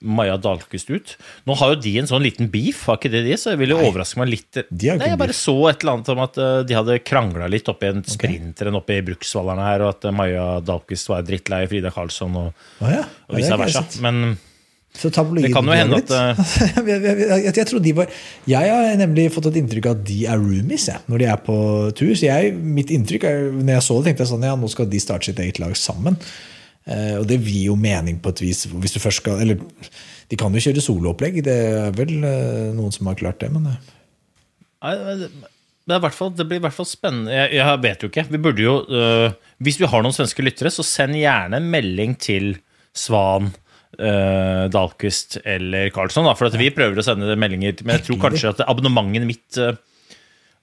Maja 0.00 0.36
Dahlqvist 0.40 0.88
ut. 0.90 1.12
Nå 1.46 1.56
har 1.60 1.74
jo 1.74 1.80
de 1.84 1.92
en 2.00 2.08
sånn 2.08 2.24
liten 2.24 2.48
beef, 2.50 2.80
har 2.88 2.98
ikke 2.98 3.12
det 3.12 3.24
de? 3.26 3.36
Så 3.38 3.52
jeg 3.52 3.60
ville 3.60 3.76
overraske 3.78 4.18
meg 4.20 4.32
litt. 4.32 4.62
Nei, 4.72 4.96
Jeg 4.96 5.20
bare 5.20 5.36
så 5.36 5.54
et 5.70 5.84
eller 5.84 5.98
annet 5.98 6.10
om 6.14 6.22
at 6.24 6.40
eh, 6.40 6.56
de 6.66 6.78
hadde 6.78 6.98
krangla 7.06 7.50
litt 7.52 7.68
oppi 7.70 7.92
en 7.92 8.02
sprinteren 8.08 8.78
oppe 8.80 8.98
i 8.98 9.04
Bruksvallerne 9.06 9.68
her, 9.68 9.84
og 9.84 9.92
at 9.94 10.08
eh, 10.08 10.16
Maja 10.16 10.48
Dahlqvist 10.64 11.12
var 11.12 11.22
drittlei 11.28 11.64
Frida 11.70 11.92
Karlsson 11.94 12.40
og, 12.40 12.66
ah, 12.80 12.96
ja. 12.96 13.04
og 13.28 13.38
vice 13.38 13.60
versa. 13.60 13.84
Men 14.04 14.36
Så 14.94 15.10
tabloiden 15.10 15.50
Det 15.50 15.56
kan 15.56 15.66
jo 15.66 15.74
hende 15.74 15.98
at, 15.98 16.10
eh, 16.14 16.42
jeg, 16.86 17.00
jeg, 17.02 17.54
jeg, 17.56 17.66
tror 17.66 17.80
de 17.82 17.92
var 17.98 18.10
Jeg 18.46 18.70
har 18.70 18.92
nemlig 19.00 19.26
fått 19.34 19.48
et 19.50 19.58
inntrykk 19.58 19.88
av 19.90 19.96
at 19.96 20.04
de 20.06 20.18
er 20.30 20.38
roomies 20.38 20.86
jeg, 20.92 21.02
når 21.10 21.22
de 21.22 21.28
er 21.32 21.40
på 21.42 21.56
tur. 21.98 22.12
Så 22.14 22.28
jeg, 22.28 22.52
mitt 22.54 22.92
inntrykk 22.94 23.26
er, 23.26 23.48
når 23.58 23.76
jeg 23.76 23.86
så 23.88 23.96
det, 23.98 24.06
tenkte 24.08 24.24
jeg 24.24 24.32
sånn 24.34 24.46
ja, 24.46 24.54
nå 24.58 24.70
skal 24.70 24.90
de 24.90 25.00
starte 25.02 25.30
sitt 25.30 25.42
eget 25.42 25.58
lag 25.62 25.74
sammen. 25.78 26.18
Eh, 26.86 27.16
og 27.18 27.26
det 27.26 27.40
gir 27.42 27.72
jo 27.72 27.78
mening 27.80 28.20
på 28.22 28.30
et 28.34 28.44
vis. 28.44 28.66
Hvis 28.70 28.94
du 28.94 29.00
først 29.02 29.24
skal 29.24 29.40
Eller 29.42 29.58
de 30.30 30.38
kan 30.40 30.54
jo 30.54 30.62
kjøre 30.62 30.84
soloopplegg. 30.84 31.40
Det 31.46 31.56
er 31.80 31.96
vel 31.96 32.14
eh, 32.20 32.70
noen 32.76 32.94
som 32.94 33.10
har 33.10 33.18
klart 33.18 33.42
det, 33.42 33.50
men 33.54 33.66
eh, 33.72 33.82
Nei, 34.84 34.94
det- 35.24 35.32
fall, 36.12 36.30
det 36.36 36.46
blir 36.48 36.60
i 36.60 36.64
hvert 36.64 36.76
fall 36.76 36.88
spennende. 36.88 37.32
Jeg, 37.34 37.58
jeg 37.58 37.80
vet 37.82 38.04
jo 38.04 38.08
ikke. 38.12 38.26
Vi 38.30 38.40
burde 38.40 38.62
jo, 38.62 38.76
øh, 38.88 39.34
Hvis 39.64 39.80
vi 39.80 39.88
har 39.90 40.04
noen 40.04 40.14
svenske 40.16 40.44
lyttere, 40.44 40.70
så 40.72 40.84
send 40.86 41.18
gjerne 41.18 41.60
en 41.60 41.68
melding 41.72 42.14
til 42.20 42.54
Svan, 42.94 43.50
øh, 43.98 44.66
Dahlqvist 44.74 45.38
eller 45.44 45.90
Karlsson. 45.94 46.28
Da, 46.28 46.36
for 46.38 46.50
at 46.50 46.58
vi 46.60 46.70
prøver 46.74 47.00
å 47.00 47.06
sende 47.06 47.36
meldinger. 47.40 47.80
Men 47.84 47.98
jeg 47.98 48.08
tror 48.08 48.22
kanskje 48.28 48.54
at 48.54 48.64
abonnementet 48.68 49.28
mitt 49.28 49.60
uh, 49.62 49.74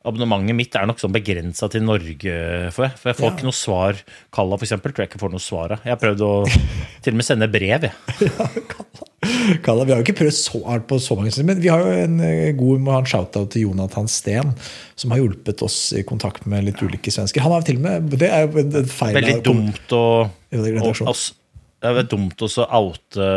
Abonnementet 0.02 0.58
mitt 0.58 0.74
er 0.74 0.88
nok 0.90 0.98
sånn 0.98 1.14
begrensa 1.14 1.68
til 1.70 1.84
Norge. 1.86 2.34
For 2.74 2.88
jeg, 2.88 2.96
for 2.98 3.12
jeg 3.12 3.18
får 3.20 3.28
Ja. 3.28 3.34
ikke 3.36 3.46
noe 3.46 3.54
svar. 3.54 4.00
Kalla, 4.34 4.58
for 4.58 4.66
eksempel, 4.66 4.94
tror 4.96 5.04
jeg 5.06 5.12
ikke 5.12 5.22
får 5.22 5.34
noe 5.36 5.44
svar 5.44 5.76
av. 5.76 5.84
Jeg 5.86 5.94
har 5.94 6.00
prøvd 6.02 6.24
å 6.26 6.32
til 7.06 7.14
og 7.14 7.20
med 7.20 7.28
sende 7.28 7.48
brev. 7.54 7.86
Jeg. 7.86 8.64
Kalla, 9.66 9.86
Vi 9.86 9.94
har 9.94 10.02
jo 10.02 10.06
ikke 10.08 10.18
prøvd 10.24 10.34
så 10.34 10.64
hardt 10.66 10.88
på 10.90 10.98
så 10.98 11.14
mange 11.20 11.46
men 11.46 11.62
vi 11.62 11.70
har 11.70 11.84
jo 11.86 11.92
en 11.94 12.18
eh, 12.26 12.50
god 12.58 12.82
må 12.82 12.96
ha 12.96 13.04
en 13.04 13.12
shout-out 13.12 13.52
til 13.54 13.68
Jonathan 13.68 14.10
Steen, 14.10 14.56
som 14.98 15.14
har 15.14 15.22
hjulpet 15.22 15.62
oss 15.62 15.78
i 15.94 16.02
kontakt 16.08 16.48
med 16.50 16.66
litt 16.66 16.82
ulike 16.82 17.14
svensker. 17.14 17.46
Han 17.46 17.54
har 17.54 17.68
til 17.68 17.78
og 17.78 17.86
med, 17.86 18.18
Det 18.18 18.32
er 18.34 18.48
jo 18.48 18.64
en 18.64 18.90
feil 18.90 19.20
Veldig 19.20 19.38
dumt 19.46 19.94
å, 19.94 20.04
å, 20.26 20.96
å 21.14 21.14
Det 21.82 21.90
er 21.90 22.06
dumt 22.06 22.38
å 22.46 22.48
så 22.52 22.68
oute 22.78 23.28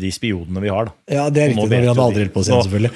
de 0.00 0.08
spionene 0.10 0.58
vi 0.64 0.70
har, 0.74 0.88
da. 0.88 0.94
Ja, 1.06 1.26
det 1.30 1.44
er 1.44 1.52
riktig. 1.52 1.68
Vi 1.70 1.86
hadde 1.86 2.02
aldri 2.02 2.24
holdt 2.24 2.34
på 2.34 2.42
å 2.42 2.46
si 2.48 2.50
det, 2.50 2.62
selvfølgelig. 2.66 2.92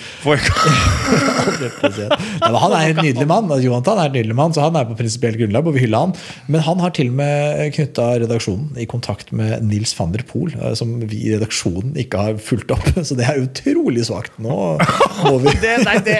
Ja, 2.42 2.50
han 2.64 2.74
er 2.74 2.90
en 2.90 2.98
nydelig 3.04 3.28
mann. 3.30 3.52
Johan 3.62 3.86
Jonathan 3.86 4.00
er 4.02 4.10
en 4.10 4.16
nydelig 4.16 4.36
mann, 4.36 4.54
så 4.56 4.64
han 4.66 4.76
er 4.78 4.88
på 4.88 4.96
prinsipielt 4.98 5.38
grunnlag, 5.38 5.68
og 5.68 5.76
vi 5.76 5.84
hyller 5.84 6.06
han. 6.06 6.14
Men 6.50 6.64
han 6.66 6.82
har 6.82 6.90
til 6.96 7.12
og 7.12 7.18
med 7.20 7.62
knytta 7.76 8.06
redaksjonen 8.24 8.80
i 8.82 8.86
kontakt 8.90 9.30
med 9.36 9.62
Nils 9.66 9.94
van 9.98 10.10
der 10.14 10.24
Poel, 10.26 10.54
eh, 10.58 10.74
som 10.78 10.96
vi 11.02 11.20
i 11.28 11.34
redaksjonen 11.36 11.94
ikke 12.02 12.26
har 12.26 12.40
fulgt 12.42 12.74
opp. 12.74 12.90
Så 13.06 13.18
det 13.18 13.28
er 13.28 13.44
utrolig 13.44 14.06
svakt. 14.08 14.34
Nå 14.42 14.58
må 14.80 15.36
vi 15.44 15.54
det, 15.64 15.76
nei, 15.86 15.98
det, 16.06 16.18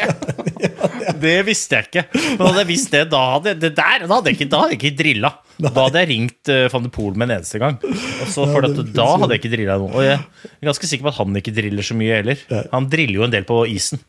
det 1.27 1.37
visste 1.47 1.79
jeg 1.79 1.89
ikke. 1.89 2.05
Men 2.37 2.43
hadde 2.49 2.63
jeg 2.65 2.71
visst 2.71 2.95
det, 2.95 3.05
da 3.13 3.23
hadde, 3.37 3.55
det 3.63 3.73
der, 3.77 4.07
da 4.07 4.11
hadde 4.15 4.33
jeg 4.33 4.39
ikke, 4.39 4.49
da 4.53 4.63
hadde 4.63 4.77
jeg 4.77 4.81
ikke 4.83 4.99
drilla. 5.03 5.31
Da 5.57 5.73
hadde 5.79 6.03
jeg 6.03 6.11
ringt 6.11 6.53
uh, 6.53 6.67
van 6.73 6.85
de 6.85 6.91
Pool 6.93 7.15
med 7.17 7.31
en 7.31 7.39
eneste 7.39 7.61
gang. 7.63 7.79
Og 7.87 8.27
så 8.33 8.45
for 8.51 8.67
at, 8.69 8.83
Da 8.97 9.07
hadde 9.15 9.33
jeg 9.37 9.45
ikke 9.45 9.55
drilla 9.55 9.79
noe. 9.81 9.93
Og 9.95 10.05
jeg 10.05 10.19
er 10.19 10.69
ganske 10.69 10.91
sikker 10.91 11.09
på 11.09 11.15
at 11.15 11.21
han 11.23 11.41
ikke 11.41 11.55
driller 11.57 11.87
så 11.87 11.97
mye 11.97 12.21
heller. 12.21 12.45
Han 12.75 12.91
driller 12.93 13.21
jo 13.23 13.27
en 13.29 13.35
del 13.35 13.49
på 13.49 13.63
isen. 13.73 14.03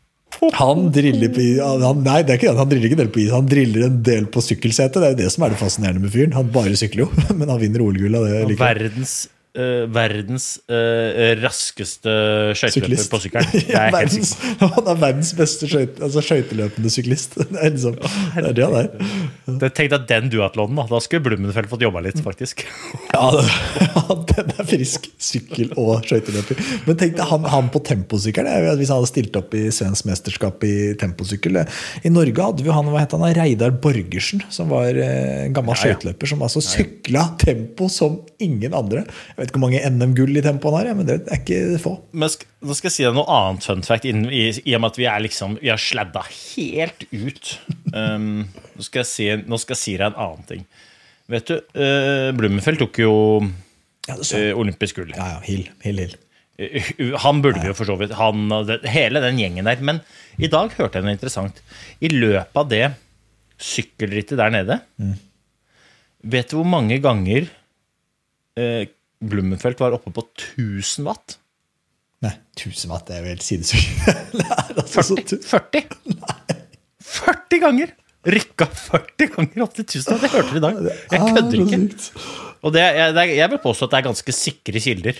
Han 0.57 0.89
driller 0.93 1.31
på 1.33 1.45
han, 1.63 2.03
Nei, 2.05 2.19
det 2.25 2.35
er 2.35 2.37
ikke 2.37 2.51
det. 2.51 2.59
han 2.59 2.69
driller 2.69 2.89
ikke 2.89 2.97
en 2.97 3.03
del 3.05 3.13
på 3.15 3.21
is. 3.23 3.31
Han 3.33 3.47
driller 3.49 3.87
en 3.87 4.01
del 4.05 4.27
på 4.33 4.43
sykkelsetet. 4.43 4.99
Det 4.99 5.07
er 5.07 5.15
jo 5.15 5.19
det 5.23 5.31
som 5.33 5.45
er 5.47 5.53
det 5.55 5.61
fascinerende 5.61 6.03
med 6.03 6.13
fyren. 6.13 6.35
Han 6.37 6.51
bare 6.53 6.77
sykler 6.77 7.05
jo, 7.05 7.09
men 7.39 7.49
han 7.49 7.61
vinner 7.63 7.83
OL-gull 7.85 8.19
av 8.19 8.27
det. 8.27 8.43
likevel. 8.51 8.61
Verdens, 8.61 9.15
eh, 9.57 9.85
verdens 9.93 10.45
uh, 10.69 11.33
raskeste 11.41 12.13
skøyteløper 12.57 13.09
på 13.11 13.19
sykkelen. 13.25 13.51
Det 13.57 13.63
Ja, 13.73 13.87
er 13.87 13.95
verdens, 13.95 14.33
han 14.61 14.91
er 14.93 14.99
verdens 15.01 15.33
beste 15.37 15.69
skøyte- 15.71 16.03
altså 16.07 16.23
skøyteløpende 16.25 16.91
syklist. 16.93 17.37
Det 17.51 17.57
er, 17.61 17.73
liksom, 17.73 17.97
det 17.97 18.43
er 18.51 18.55
det 18.57 18.67
han 18.67 18.77
er. 18.83 18.89
Det- 19.63 19.73
Tenk 19.77 19.91
deg 19.93 20.07
den 20.09 20.29
duatlonen, 20.33 20.77
da. 20.79 20.85
Da 20.91 20.99
skulle 21.03 21.23
Blummenfeld 21.27 21.69
fått 21.71 21.83
jobba 21.85 22.01
litt, 22.05 22.19
faktisk. 22.23 22.63
Ja, 23.13 23.29
den 24.29 24.51
er 24.57 24.67
frisk. 24.67 25.07
Sykkel 25.21 25.71
og 25.79 26.03
skøyteløper. 26.07 26.59
Men 26.87 26.97
tenk 26.99 27.15
deg 27.17 27.27
han, 27.31 27.45
han 27.49 27.69
på 27.73 27.81
temposykkel. 27.87 28.45
det 28.47 28.57
jo 28.67 28.71
at 28.73 28.79
Hvis 28.81 28.91
han 28.93 28.99
hadde 29.01 29.09
stilt 29.11 29.37
opp 29.39 29.55
i 29.57 29.65
svensk 29.73 30.07
mesterskap 30.09 30.63
i 30.67 30.73
temposykkel 30.99 31.57
I 32.05 32.11
Norge 32.13 32.43
hadde 32.49 32.63
vi 32.65 32.69
jo 32.69 32.75
han, 32.75 32.89
hva 32.93 33.01
het 33.03 33.15
han, 33.15 33.25
Reidar 33.37 33.73
Borgersen, 33.83 34.43
som 34.53 34.69
var 34.71 34.91
eh, 34.93 35.45
en 35.47 35.55
gammel 35.57 35.73
Ja, 35.75 35.79
ja. 35.91 35.95
skøyteløper, 35.97 36.29
som 36.31 36.43
altså 36.45 36.61
sykla 36.63 37.23
tempo 37.41 37.87
som 37.91 38.19
ingen 38.43 38.75
andre. 38.77 39.03
Jeg 39.33 39.39
vet 39.41 39.46
ikke 39.47 39.59
hvor 39.59 39.65
mange 39.67 39.81
NM-gull 39.93 40.39
i 40.39 40.43
tempoen 40.45 40.77
her, 40.79 40.89
men 40.97 41.07
det 41.09 41.17
er 41.25 41.39
ikke 41.41 41.79
få. 41.81 41.93
Men 42.11 42.29
nå 42.29 42.77
skal 42.77 42.89
jeg 42.89 42.95
si 42.95 43.05
deg 43.05 43.15
noe 43.17 43.37
annet 43.37 43.67
fun 43.67 43.85
fact, 43.87 44.07
innen, 44.09 44.29
i, 44.33 44.49
i 44.63 44.75
og 44.77 44.83
med 44.83 44.93
at 44.93 44.99
vi 44.99 45.07
er 45.09 45.23
liksom 45.23 45.57
Vi 45.61 45.71
har 45.71 45.81
sladda 45.81 46.23
helt 46.27 47.07
ut. 47.11 47.55
Um, 47.93 48.45
nå, 48.47 48.85
skal 48.85 49.03
jeg 49.03 49.11
si, 49.11 49.29
nå 49.47 49.59
skal 49.61 49.77
jeg 49.77 49.83
si 49.83 49.97
deg 49.97 50.11
en 50.11 50.21
annen 50.27 50.47
ting. 50.49 50.67
Vet 51.31 51.49
du, 51.51 51.57
uh, 51.79 52.29
Blummenfeld 52.37 52.79
tok 52.83 53.01
jo 53.03 53.13
Ja, 54.07 54.15
uh, 54.15 54.53
olympisk 54.59 55.01
gull. 55.01 55.11
Ja, 55.15 55.35
ja. 55.35 55.43
Hill, 55.47 55.67
Hill, 55.83 56.05
Hill. 56.05 56.15
Eh, 56.57 56.91
Han 57.23 57.41
burde 57.43 57.61
vi 57.61 57.69
jo 57.69 57.77
for 57.77 57.89
så 57.89 57.97
vidt. 57.99 58.15
Han 58.17 58.49
hele 58.89 59.21
den 59.23 59.39
gjengen 59.41 59.67
der. 59.69 59.81
Men 59.83 60.01
i 60.37 60.49
dag 60.51 60.73
hørte 60.77 60.99
jeg 60.99 61.07
noe 61.07 61.15
interessant. 61.17 61.61
I 62.01 62.11
løpet 62.13 62.61
av 62.63 62.69
det 62.71 62.85
sykkelrittet 63.57 64.37
der 64.37 64.53
nede 64.53 64.75
Vet 66.27 66.51
du 66.51 66.59
hvor 66.59 66.67
mange 66.69 66.99
ganger 67.01 67.47
eh, 68.57 68.83
Blummenfelt 69.21 69.79
var 69.81 69.95
oppe 69.97 70.11
på 70.13 70.23
1000 70.37 71.05
watt? 71.07 71.37
Nei, 72.25 72.33
1000 72.57 72.89
watt, 72.91 73.09
er 73.13 73.21
jo 73.23 73.31
helt 73.33 73.45
sidesykt. 73.45 73.87
Altså 74.77 75.15
40? 75.17 75.23
tu- 75.25 75.41
40, 75.41 75.83
40 77.03 77.59
ganger! 77.63 77.93
Rykka 78.27 78.65
40 78.67 79.29
ganger 79.35 79.63
opp 79.63 79.73
til 79.77 79.85
1000 79.85 80.11
watt. 80.13 80.21
Det 80.25 80.31
hørte 80.33 80.53
vi 80.53 80.59
i 80.59 80.63
dag. 80.65 80.79
Jeg 81.13 81.19
kødder 81.31 81.57
ikke. 81.63 81.79
Og 82.65 82.73
det, 82.73 82.81
jeg, 82.81 83.13
det 83.13 83.25
jeg 83.37 83.51
vil 83.51 83.59
påstå 83.61 83.87
at 83.87 83.93
det 83.93 83.99
er 83.99 84.05
ganske 84.07 84.33
sikre 84.33 84.81
kilder 84.81 85.19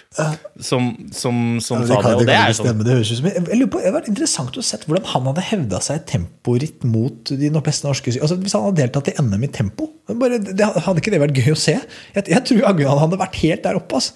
som, 0.63 0.89
som, 1.13 1.37
som 1.63 1.83
Ja, 1.83 1.87
sa 1.87 1.99
det 1.99 1.99
kan, 2.01 2.07
det. 2.07 2.15
Og 2.15 2.25
det 2.29 2.37
er 2.37 2.55
sånn. 2.57 2.81
Det 2.81 2.95
høres 2.95 3.11
ut 3.11 3.19
som 3.19 3.29
Jeg 3.29 3.59
lurer 3.59 3.71
på, 3.75 3.81
det 3.83 3.93
var 3.93 4.09
interessant 4.09 4.57
å 4.57 4.65
se 4.65 4.79
hvordan 4.83 5.07
han 5.13 5.29
hadde 5.31 5.45
hevda 5.51 5.81
seg 5.85 6.01
i 6.01 6.05
temporitt 6.13 6.87
mot 6.87 7.33
de 7.43 7.51
beste 7.57 7.87
norske 7.87 8.15
altså, 8.15 8.39
Hvis 8.41 8.57
han 8.57 8.67
hadde 8.67 8.81
deltatt 8.81 9.11
i 9.13 9.15
NM 9.21 9.45
i 9.45 9.51
tempo, 9.53 9.91
bare, 10.09 10.41
det, 10.41 10.69
hadde 10.87 11.03
ikke 11.03 11.13
det 11.13 11.23
vært 11.27 11.41
gøy 11.41 11.53
å 11.53 11.59
se? 11.67 11.77
Jeg, 12.15 12.27
jeg 12.33 12.45
tror 12.49 12.63
jaggu 12.63 12.85
han 12.87 13.03
hadde 13.05 13.21
vært 13.21 13.41
helt 13.43 13.65
der 13.67 13.79
oppe. 13.79 13.99
Altså. 14.01 14.15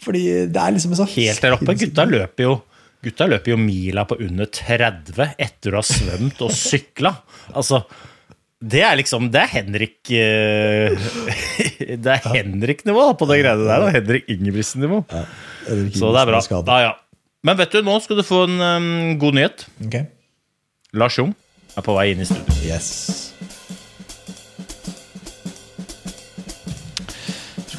Fordi 0.00 0.24
det 0.52 0.60
er 0.60 0.76
liksom 0.76 0.94
en 0.94 1.00
sånn 1.02 1.14
helt 1.14 1.44
der 1.44 1.56
oppe. 1.56 1.76
Gutta 1.80 2.08
løper 2.08 2.48
jo 2.48 2.58
Gutta 3.00 3.24
løper 3.24 3.54
jo 3.54 3.56
mila 3.56 4.02
på 4.04 4.18
under 4.20 4.44
30 4.52 5.30
etter 5.40 5.72
å 5.72 5.80
ha 5.80 5.86
svømt 5.88 6.42
og 6.44 6.50
sykla. 6.52 7.14
Altså, 7.56 7.78
det 8.60 8.82
er 8.84 8.96
liksom 9.00 9.30
Det 9.32 9.40
er 9.40 9.52
Henrik 9.54 10.10
eh, 10.12 10.92
Det 12.04 12.12
er 12.12 12.26
Henrik-nivå 12.34 13.06
på 13.16 13.28
det 13.30 13.40
greiene 13.40 13.64
der. 13.64 13.86
Og 13.86 13.94
Henrik 13.94 14.28
Ingebrigtsen-nivå. 14.28 15.00
Så 15.96 16.12
det 16.12 16.20
er 16.20 16.28
bra. 16.28 16.42
Da, 16.44 16.60
Ja, 16.68 16.90
ja. 16.90 16.92
Men 17.40 17.56
vet 17.56 17.72
du, 17.72 17.80
nå 17.80 17.96
skal 18.04 18.20
du 18.20 18.24
få 18.26 18.42
en 18.44 18.60
um, 18.60 19.18
god 19.20 19.38
nyhet. 19.38 19.64
Okay. 19.86 20.10
Lars 20.92 21.16
Jung 21.16 21.32
er 21.72 21.86
på 21.86 21.96
vei 21.96 22.10
inn 22.12 22.20
i 22.20 22.28
studio. 22.28 22.60
Yes. 22.68 23.29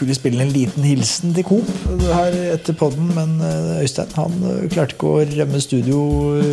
Skulle 0.02 0.16
spille 0.18 0.42
en 0.42 0.50
liten 0.50 0.82
hilsen 0.82 1.30
til 1.36 1.44
Coop 1.46 1.68
her 2.02 2.34
etter 2.56 2.74
podden, 2.74 3.12
men 3.14 3.36
eh, 3.46 3.84
Øystein 3.84 4.10
han 4.18 4.34
eh, 4.50 4.64
klarte 4.74 4.96
ikke 4.96 5.12
å 5.12 5.20
rømme 5.30 5.60
studio 5.62 6.00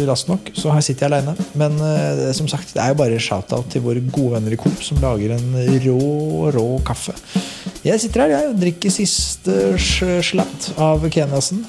raskt 0.04 0.28
nok, 0.28 0.50
så 0.52 0.74
her 0.74 0.84
sitter 0.84 1.06
jeg 1.06 1.14
aleine. 1.14 1.46
Men 1.56 1.78
eh, 1.80 2.26
som 2.36 2.44
sagt, 2.52 2.74
det 2.76 2.82
er 2.84 2.92
jo 2.92 2.98
bare 3.00 3.16
shout-out 3.16 3.70
til 3.72 3.86
våre 3.86 4.02
gode 4.04 4.34
venner 4.34 4.52
i 4.52 4.60
Coop 4.60 4.84
som 4.84 5.00
lager 5.00 5.32
en 5.38 5.56
rå, 5.86 5.96
rå 6.58 6.66
kaffe. 6.84 7.16
Jeg 7.86 8.04
sitter 8.04 8.26
her 8.26 8.34
jeg, 8.34 8.52
og 8.52 8.60
drikker 8.60 8.92
siste 8.92 9.56
slatt 9.80 10.68
av 10.76 11.08
Kenyasen. 11.08 11.64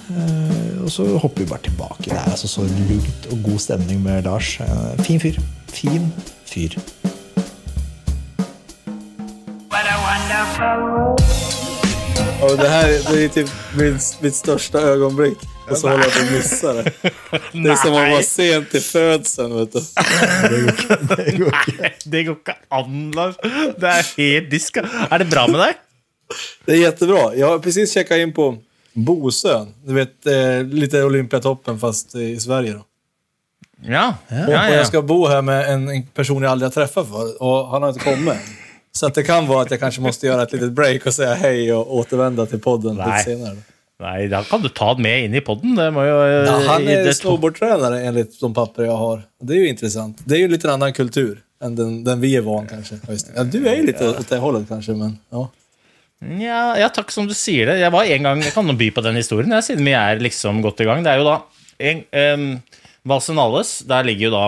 Og 0.84 0.92
så 0.92 1.08
hopper 1.16 1.46
vi 1.46 1.52
bare 1.54 1.64
tilbake. 1.70 2.10
Det 2.10 2.18
er 2.18 2.28
altså 2.28 2.52
så 2.60 2.68
lugnt 2.68 3.32
og 3.32 3.46
god 3.48 3.64
stemning 3.70 4.04
med 4.04 4.28
Lars. 4.28 4.58
Fin 5.08 5.24
fyr. 5.24 5.40
Fin 5.72 6.12
fyr. 6.44 6.76
Och 12.42 12.58
det 12.58 12.68
här 12.68 12.88
det 12.88 13.24
är 13.24 13.30
typ 13.30 13.50
mitt, 13.78 14.18
mitt 14.22 14.36
största 14.36 14.80
ögonblick. 14.80 15.38
Och 15.70 15.78
så 15.78 15.90
håller 15.90 16.04
jag 16.04 16.14
på 16.14 16.20
att 16.20 16.32
missa 16.32 16.74
det. 16.74 16.84
Det 17.52 17.70
är 17.70 17.76
som 17.76 17.94
att 17.94 18.12
vara 18.12 18.22
sent 18.24 18.72
till 18.72 18.82
födseln. 18.82 19.58
Vet 19.58 19.72
du. 19.72 19.80
Nei, 20.50 21.92
det 22.06 22.24
går 22.24 22.36
ikke 22.36 22.56
an, 22.70 23.12
Lars. 23.12 23.36
Det 23.78 23.88
er 23.88 24.06
helt 24.18 24.50
diska. 24.52 24.86
Er 25.12 25.20
det 25.20 25.28
bra 25.30 25.48
med 25.48 25.60
deg? 25.60 25.76
Det 26.66 26.72
är 26.72 26.78
jättebra. 26.78 27.36
Jag 27.36 27.48
har 27.48 27.60
precis 27.60 27.94
checkat 27.94 28.18
in 28.18 28.34
på 28.34 28.58
Bosön. 28.94 29.74
Du 29.86 29.94
vet, 29.94 30.26
eh, 30.26 30.64
lite 30.64 31.04
Olympiatoppen 31.04 31.80
fast 31.80 32.16
i 32.16 32.40
Sverige. 32.40 32.74
Då. 32.74 32.86
Ja. 33.82 34.16
ja, 34.28 34.48
Och 34.48 34.54
ja, 34.54 34.70
jag 34.70 34.88
ska 34.88 35.02
bo 35.02 35.28
här 35.28 35.42
med 35.42 35.70
en, 35.74 35.88
en 35.90 36.08
person 36.08 36.44
jag 36.44 36.52
aldrig 36.52 36.66
har 36.66 36.74
träffat 36.74 37.08
för 37.08 37.44
och 37.44 37.68
han 37.68 37.82
har 37.82 37.90
inte 37.90 38.04
kommit. 38.04 38.38
Så 38.92 39.06
att 39.08 39.14
det 39.14 39.24
kan 39.24 39.48
vara 39.48 39.62
att 39.62 39.72
jag 39.72 39.80
kanske 39.80 40.02
måste 40.02 40.28
göra 40.28 40.44
ett 40.44 40.52
litet 40.54 40.72
break 40.72 41.06
och 41.06 41.14
säga 41.14 41.34
hej 41.34 41.74
och 41.74 41.96
återvända 41.96 42.46
till 42.46 42.60
podden 42.60 42.96
Nej. 42.96 43.06
lite 43.08 43.24
senare. 43.24 43.56
då. 43.56 43.62
Nei, 44.00 44.28
da 44.28 44.44
kan 44.44 44.62
du 44.62 44.70
ta 44.70 44.94
den 44.94 45.04
med 45.04 45.24
inn 45.26 45.34
i 45.36 45.42
poden. 45.42 45.78
Ja, 45.78 46.62
han 46.68 46.88
är 46.88 47.12
snowboardtränare 47.12 48.02
enligt 48.02 48.40
de 48.40 48.54
papper 48.54 48.84
jag 48.84 48.98
har. 48.98 49.22
Det 49.42 49.54
är 49.54 49.58
ju 49.58 49.68
intressant. 49.68 50.22
Det 50.26 50.36
är 50.36 50.40
ju 50.40 50.48
lite 50.48 50.72
annan 50.72 50.94
kultur 50.94 51.42
än 51.64 51.76
den, 51.76 52.04
den 52.04 52.22
vi 52.22 52.36
är 52.36 52.42
van 52.42 52.68
kanske. 52.68 52.96
Ja. 53.08 53.14
Ja, 53.36 53.44
du 53.44 53.68
är 53.68 53.76
ju 53.76 53.86
lite 53.86 54.10
åt 54.10 54.30
det 54.30 54.38
hållet 54.38 54.68
kanske, 54.68 54.92
men 54.92 55.18
ja. 55.30 55.50
Ja, 56.20 56.78
ja, 56.80 56.90
takk 56.92 57.12
som 57.12 57.28
du 57.28 57.34
sier 57.34 57.70
det. 57.70 57.78
Jeg 57.80 57.92
var 57.96 58.04
en 58.04 58.26
gang, 58.28 58.42
jeg 58.44 58.52
kan 58.52 58.78
by 58.78 58.90
på 58.92 59.02
den 59.02 59.16
historien, 59.16 59.52
ja, 59.56 59.62
siden 59.64 59.88
vi 59.88 59.94
er 59.96 60.20
liksom 60.20 60.60
godt 60.62 60.84
i 60.84 60.88
gang. 60.88 61.04
Det 61.04 61.14
er 61.14 61.22
jo 61.22 61.28
da 61.30 61.38
en, 61.80 62.02
um, 62.12 62.50
Valsenales, 63.08 63.78
der 63.88 64.04
ligger 64.04 64.28
jo 64.28 64.34
da 64.36 64.44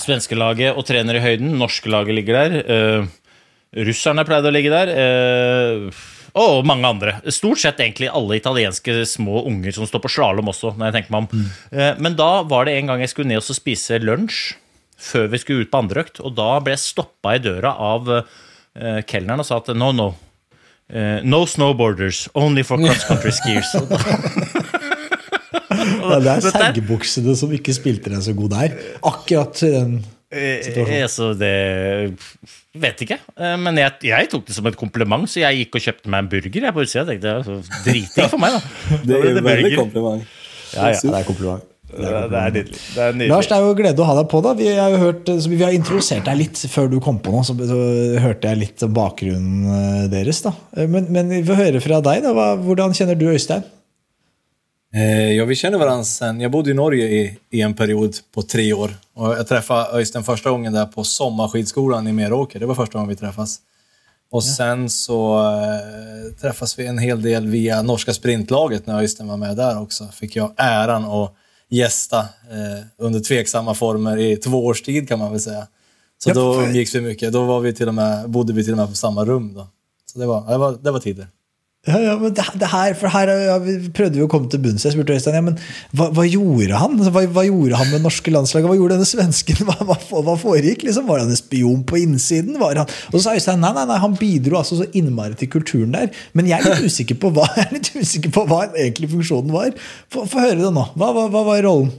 svenskelaget 0.00 0.74
og 0.74 0.86
trener 0.88 1.18
i 1.18 1.22
høyden. 1.24 1.54
Norske 1.60 1.90
laget 1.92 2.18
ligger 2.18 2.40
der. 2.40 2.58
Uh, 2.64 3.06
russerne 3.86 4.26
pleide 4.26 4.50
å 4.50 4.54
ligge 4.54 4.72
der. 4.72 4.92
Uh, 4.94 6.04
og 6.34 6.66
mange 6.66 6.88
andre. 6.88 7.14
Stort 7.30 7.62
sett 7.62 7.78
egentlig 7.78 8.10
alle 8.10 8.40
italienske 8.40 9.04
små 9.06 9.44
unger 9.46 9.74
som 9.76 9.86
står 9.86 10.02
på 10.02 10.10
slalåm 10.16 10.50
også, 10.50 10.72
når 10.74 10.88
jeg 10.88 10.96
tenker 10.96 11.14
meg 11.14 11.26
om. 11.26 11.44
Eh, 11.70 11.92
men 12.02 12.16
da 12.18 12.30
var 12.50 12.66
det 12.66 12.74
en 12.74 12.90
gang 12.90 13.04
jeg 13.04 13.12
skulle 13.12 13.30
ned 13.30 13.38
og 13.38 13.54
spise 13.54 14.00
lunsj 14.02 14.56
før 15.04 15.28
vi 15.30 15.38
skulle 15.42 15.66
ut 15.66 15.70
på 15.70 15.78
andre 15.84 16.02
økt, 16.02 16.18
og 16.24 16.34
da 16.34 16.48
ble 16.64 16.74
jeg 16.74 16.82
stoppa 16.82 17.34
i 17.36 17.42
døra 17.42 17.74
av 17.82 18.06
uh, 18.08 19.00
kelneren 19.10 19.42
og 19.42 19.46
sa 19.46 19.58
at 19.60 19.68
no, 19.76 19.90
no. 19.92 20.06
Uh, 20.88 21.18
no 21.26 21.42
snowboarders, 21.50 22.28
only 22.34 22.64
for 22.64 22.80
cross 22.80 23.04
country 23.04 23.34
skiers. 23.34 23.74
Ja, 25.84 26.18
det 26.18 26.32
er 26.32 27.30
er- 27.30 27.36
som 27.36 27.52
ikke 27.52 27.74
spilte 27.76 28.10
den 28.12 28.22
så 28.24 28.34
god 28.36 28.50
der. 28.50 28.76
Akkurat 29.02 29.62
i 29.62 29.70
den 29.70 30.04
situasjonen. 30.34 31.08
så 31.08 31.32
det 31.38 32.16
Vet 32.74 33.04
ikke. 33.06 33.18
Eh, 33.38 33.56
Men 33.56 33.76
jeg, 33.78 33.92
jeg 34.10 34.30
tok 34.32 34.46
det 34.48 34.56
som 34.56 34.66
et 34.66 34.76
kompliment, 34.76 35.28
så 35.30 35.44
jeg 35.44 35.60
gikk 35.62 35.76
og 35.78 35.84
kjøpte 35.84 36.10
meg 36.10 36.24
en 36.24 36.30
burger. 36.32 36.64
Jeg 36.66 36.74
på 36.74 36.82
utsida 36.82 37.04
tenkte 37.06 37.34
Dritdigg 37.84 38.32
for 38.32 38.42
meg, 38.42 38.56
da. 38.56 38.60
Det 39.06 39.20
er 39.20 39.28
är 39.30 39.46
veldig 39.46 39.76
komplimang. 39.78 40.24
Ja, 40.74 40.88
ja. 40.90 40.98
Det 40.98 41.14
er 41.20 41.28
kompliment. 41.28 41.70
Det 41.94 42.10
er 42.10 42.50
nydelig. 42.50 42.80
Det 42.96 43.02
er 43.04 43.12
nydelig. 43.14 43.28
Lars, 43.30 43.46
det 43.46 43.54
er 43.54 43.62
jo 43.62 43.74
glede 43.78 44.02
å 44.02 44.08
ha 44.08 44.16
deg 44.18 44.26
på. 44.32 44.40
da 44.42 44.54
Vi 44.58 44.66
har 44.74 44.90
jo 44.90 44.98
hørt, 44.98 45.30
så 45.30 45.52
vi 45.52 45.60
har 45.62 45.76
introdusert 45.76 46.26
deg 46.26 46.40
litt 46.40 46.58
før 46.72 46.90
du 46.90 46.98
kom 47.04 47.20
på 47.22 47.30
nå. 47.30 47.44
Så, 47.46 47.54
så 47.70 47.78
hørte 48.24 48.50
jeg 48.50 48.62
litt 48.64 48.82
om 48.82 48.96
bakgrunnen 48.96 49.68
eh, 49.70 50.08
deres. 50.10 50.42
da 50.42 50.50
Men, 50.74 51.06
men 51.14 51.30
vi 51.30 51.44
får 51.46 51.60
høre 51.62 51.84
fra 51.84 52.00
deg. 52.02 52.26
da 52.26 52.48
Hvordan 52.58 52.96
kjenner 52.96 53.18
du 53.20 53.28
Øystein? 53.30 53.62
Eh, 54.94 55.32
ja, 55.32 55.44
vi 55.44 55.54
känner 55.54 55.78
varandra 55.78 56.04
sen, 56.04 56.40
jag 56.40 56.50
bodde 56.50 56.70
i 56.70 56.74
Norge 56.74 57.06
i, 57.06 57.38
i 57.50 57.60
en 57.60 57.74
period 57.74 58.16
på 58.34 58.42
tre 58.42 58.72
år. 58.72 58.96
Och 59.14 59.28
jag 59.28 59.48
träffade 59.48 59.98
Öystein 59.98 60.24
första 60.24 60.50
gången 60.50 60.72
där 60.72 60.86
på 60.86 61.04
sommarskidskolan 61.04 62.08
i 62.08 62.12
Meråker. 62.12 62.60
Det 62.60 62.66
var 62.66 62.74
första 62.74 62.98
gången 62.98 63.08
vi 63.08 63.16
träffas. 63.16 63.58
Och 64.30 64.44
sen 64.44 64.90
så 64.90 65.38
äh, 65.38 66.36
träffas 66.40 66.78
vi 66.78 66.86
en 66.86 66.98
hel 66.98 67.22
del 67.22 67.46
via 67.46 67.82
norska 67.82 68.14
sprintlaget 68.14 68.86
när 68.86 68.98
Öystein 68.98 69.28
var 69.28 69.36
med 69.36 69.56
där 69.56 69.82
också. 69.82 70.08
Fick 70.08 70.36
jag 70.36 70.52
äran 70.56 71.04
att 71.04 71.34
gästa 71.68 72.18
eh, 72.20 72.86
under 72.98 73.20
tveksamma 73.20 73.74
former 73.74 74.16
i 74.16 74.36
två 74.36 74.66
års 74.66 74.82
tid 74.82 75.08
kan 75.08 75.18
man 75.18 75.30
väl 75.30 75.40
säga. 75.40 75.66
Så 76.18 76.30
Ja, 76.30 76.34
då 76.34 76.62
umgicks 76.62 76.94
vi 76.94 77.00
mycket. 77.00 77.32
Då 77.32 77.44
var 77.44 77.60
vi 77.60 77.72
till 77.72 77.88
och 77.88 77.94
med, 77.94 78.30
bodde 78.30 78.52
vi 78.52 78.64
till 78.64 78.72
och 78.72 78.78
med 78.78 78.88
på 78.88 78.94
samma 78.94 79.24
rum. 79.24 79.54
Då. 79.54 79.66
Så 80.12 80.18
det 80.18 80.26
var, 80.26 80.50
det 80.50 80.58
var, 80.58 80.78
det 80.82 80.90
var 80.90 81.00
tider. 81.00 81.26
Ja, 81.84 81.98
ja, 82.00 82.14
men 82.16 82.32
det, 82.32 82.44
det 82.56 82.68
her, 82.72 82.94
for 82.96 83.12
her 83.12 83.28
ja, 83.28 83.56
vi 83.60 83.74
prøvde 83.92 84.16
vi 84.16 84.24
å 84.24 84.28
komme 84.32 84.48
til 84.48 84.62
bunns. 84.64 84.86
Jeg 84.86 84.94
spurte 84.94 85.16
Øystein 85.18 85.36
ja, 85.36 85.42
men 85.44 85.58
hva, 85.92 86.06
hva 86.16 86.24
gjorde 86.24 86.78
han 86.80 86.94
Altså, 86.96 87.10
hva, 87.12 87.24
hva 87.34 87.44
gjorde 87.44 87.76
han 87.76 87.90
med 87.90 87.98
det 87.98 88.06
norske 88.06 88.32
landslaget? 88.32 88.70
Hva 88.70 88.76
gjorde 88.78 88.96
denne 88.96 89.08
svensken? 89.08 89.60
Hva, 89.68 89.98
hva, 90.24 90.36
foregikk? 90.40 90.86
Liksom? 90.86 91.04
Var 91.10 91.20
han 91.20 91.34
en 91.34 91.40
spion 91.40 91.82
på 91.84 92.00
innsiden? 92.00 92.56
Var 92.60 92.80
han, 92.80 92.94
og 93.10 93.18
så 93.18 93.26
sa 93.26 93.34
Øystein 93.36 93.60
nei, 93.60 93.74
nei, 93.76 93.84
nei, 93.90 93.98
han 94.00 94.16
bidro 94.16 94.56
altså 94.62 94.78
så 94.80 94.88
innmari 94.96 95.36
til 95.40 95.50
kulturen 95.52 95.92
der. 95.92 96.08
Men 96.32 96.48
jeg 96.48 96.64
er 96.64 96.72
litt 96.72 96.88
usikker 96.94 97.20
på 97.20 97.34
hva, 97.36 97.50
jeg 97.58 97.66
er 97.66 97.76
litt 97.76 97.92
usikker 97.92 98.32
på 98.32 98.46
hva 98.48 98.62
egentlig 98.70 99.12
funksjonen 99.12 99.52
var. 99.52 99.76
Få 100.14 100.24
høre 100.38 100.62
det 100.62 100.72
nå. 100.72 100.86
Hva, 100.96 101.12
var 101.36 101.62
rollen? 101.68 101.92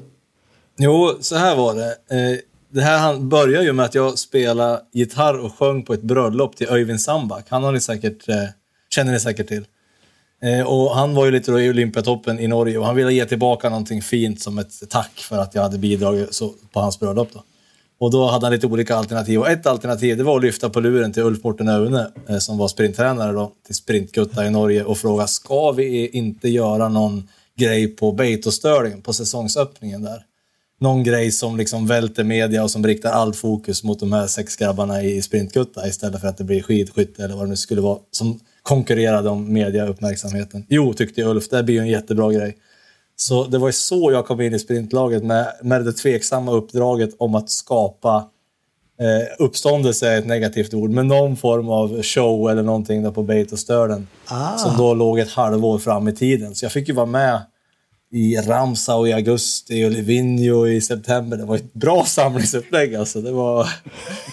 Jo, 0.82 0.98
så 1.22 1.38
her 1.40 1.54
var 1.62 1.78
det. 1.78 1.92
Eh, 2.10 2.42
det 2.76 2.82
här 2.82 2.98
han 2.98 3.30
började 3.30 3.66
ju 3.66 3.74
med 3.74 3.86
at 3.86 3.96
jeg 3.96 4.18
spelade 4.20 4.82
gitarr 4.94 5.38
og 5.40 5.54
sjöng 5.60 5.86
på 5.86 5.94
et 5.94 6.02
bröllop 6.04 6.56
til 6.56 6.68
Øyvind 6.68 7.02
Sambak. 7.02 7.46
Han 7.50 7.64
har 7.64 7.72
ni 7.72 7.80
säkert, 7.80 8.26
kjenner 8.26 8.54
känner 8.90 9.12
ni 9.12 9.20
säkert 9.20 9.48
till. 9.48 9.66
Eh, 10.42 10.68
och 10.68 10.96
han 10.96 11.16
var 11.16 11.26
ju 11.26 11.32
lite 11.32 11.52
i 11.52 11.70
Olympiatoppen 11.70 12.40
i 12.40 12.48
Norge 12.48 12.78
och 12.78 12.86
han 12.86 12.96
ville 12.96 13.14
ge 13.14 13.26
tillbaka 13.26 13.70
någonting 13.70 14.02
fint 14.02 14.42
som 14.42 14.58
ett 14.58 14.90
tack 14.90 15.12
för 15.18 15.38
att 15.38 15.56
jag 15.56 15.62
hade 15.62 15.78
bidragit 15.78 16.40
på 16.74 16.80
hans 16.80 17.00
bröllop. 17.00 17.30
Och 18.00 18.12
då 18.12 18.28
hade 18.28 18.46
han 18.46 18.54
lite 18.54 18.68
olika 18.68 18.96
alternativ. 18.96 19.40
Och 19.40 19.50
ett 19.50 19.66
alternativ 19.66 20.18
det 20.18 20.24
var 20.24 20.36
att 20.36 20.44
lyfta 20.44 20.70
på 20.70 20.80
luren 20.80 21.14
till 21.14 21.24
Ulf 21.24 21.44
Morten 21.44 21.70
Aune 21.70 22.12
eh, 22.30 22.38
som 22.38 22.58
var 22.58 22.68
sprinttränare 22.68 23.32
då, 23.32 23.52
till 23.66 23.76
Sprintgutta 23.76 24.46
i 24.46 24.50
Norge 24.50 24.84
och 24.84 24.98
fråga 24.98 25.28
ska 25.28 25.72
vi 25.72 26.08
inte 26.08 26.50
göra 26.50 26.90
någon 26.90 27.28
grej 27.58 27.88
på 27.88 28.12
Beitostörningen, 28.12 29.02
på 29.02 29.14
säsongsöppningen 29.14 30.04
där? 30.04 30.24
Någon 30.80 31.04
grej 31.04 31.32
som 31.32 31.58
liksom 31.58 31.88
välter 31.88 32.24
media 32.24 32.64
och 32.64 32.72
som 32.72 32.88
riktar 32.88 33.12
all 33.12 33.34
fokus 33.34 33.84
mot 33.84 34.00
de 34.00 34.14
här 34.14 34.28
sex 34.28 34.56
grabbarna 34.56 35.04
i 35.04 35.22
Sprintgutta 35.22 35.88
istället 35.88 36.22
för 36.22 36.28
att 36.28 36.38
det 36.38 36.44
blir 36.44 36.62
skidskytte 36.62 37.24
eller 37.24 37.36
vad 37.36 37.46
det 37.46 37.50
nu 37.50 37.56
skulle 37.56 37.82
vara. 37.82 38.00
Som 38.12 38.40
konkurrerade 38.66 39.30
om 39.30 39.54
mediauppmärksamheten. 39.54 40.66
Jo, 40.70 40.94
tyckte 40.94 41.24
Ulf, 41.24 41.50
det 41.50 41.64
blir 41.64 41.76
ju 41.76 41.82
en 41.82 41.88
jättebra 41.88 42.32
grej. 42.32 42.58
Så 43.16 43.44
det 43.44 43.58
var 43.58 43.68
ju 43.68 43.74
så 43.74 44.12
jag 44.12 44.26
kom 44.26 44.42
in 44.42 44.54
i 44.54 44.60
sprintlaget 44.60 45.24
med, 45.24 45.48
med 45.62 45.86
det 45.86 45.94
tveksamma 45.94 46.52
uppdraget 46.52 47.10
om 47.18 47.36
att 47.36 47.50
skapa 47.50 48.30
eh, 49.00 49.44
uppståndelse 49.46 50.10
är 50.10 50.18
ett 50.20 50.28
negativt 50.28 50.74
ord, 50.74 50.90
men 50.90 51.08
någon 51.08 51.38
form 51.38 51.70
av 51.70 52.02
show 52.04 52.50
eller 52.50 52.64
någonting 52.64 53.04
där 53.04 53.12
på 53.12 53.24
Beitostölen 53.24 54.08
Ah. 54.28 54.58
som 54.58 54.78
då 54.78 54.94
låg 54.94 55.20
ett 55.20 55.32
halvår 55.32 55.80
fram 55.80 56.08
i 56.08 56.14
tiden. 56.14 56.56
Så 56.56 56.66
jag 56.66 56.72
fick 56.72 56.88
ju 56.88 56.94
vara 56.94 57.06
med 57.06 57.42
i 58.12 58.36
Ramsau 58.38 59.08
i 59.08 59.14
augusti 59.14 59.86
och 59.86 59.92
Livigno 59.92 60.68
i 60.68 60.82
september. 60.82 61.38
Det 61.38 61.46
var 61.46 61.56
ett 61.56 61.74
bra 61.74 62.06
samlingsupplägg 62.06 62.96
alltså. 62.96 63.22
Det 63.22 63.32
var, 63.32 63.70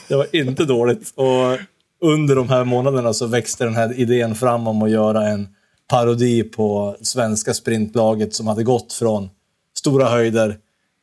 det 0.09 0.17
var 0.17 0.37
inte 0.37 0.65
dåligt. 0.65 1.13
Och 1.15 1.59
under 2.03 2.37
de 2.37 2.49
här 2.49 2.65
månaderna 2.65 3.13
så 3.13 3.27
växte 3.27 3.65
den 3.65 3.75
här 3.75 3.99
idén 4.01 4.35
fram 4.35 4.67
om 4.69 4.83
att 4.83 4.91
göra 4.91 5.29
en 5.29 5.49
parodi 5.89 6.43
på 6.43 6.97
svenska 7.01 7.55
sprintlaget 7.55 8.35
som 8.35 8.47
hade 8.47 8.63
gått 8.65 8.93
från 8.93 9.29
stora 9.79 10.09
höjder 10.09 10.59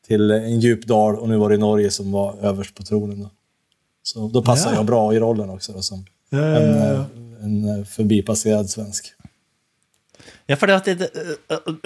till 0.08 0.32
en 0.32 0.60
djup 0.60 0.86
dal 0.86 1.16
och 1.16 1.30
nu 1.30 1.38
var 1.38 1.50
det 1.50 1.58
Norge 1.58 1.92
som 1.92 2.12
var 2.12 2.36
överst 2.42 2.76
på 2.76 2.84
tronen. 2.84 3.20
Då. 3.20 3.30
Så 4.04 4.28
då 4.28 4.42
passar 4.42 4.72
Ja. 4.72 4.76
jag 4.76 4.86
bra 4.86 5.14
i 5.14 5.20
rollen 5.20 5.50
också 5.50 5.72
då, 5.74 5.82
som 5.82 6.06
Ja, 6.30 6.38
ja, 6.40 6.60
en, 6.60 6.76
eh, 6.78 7.76
en 7.76 7.86
förbipasserad 7.86 8.70
svensk. 8.70 9.06
Ja, 10.50 10.56
for 10.58 10.72
det, 10.72 10.96
det, 10.98 11.10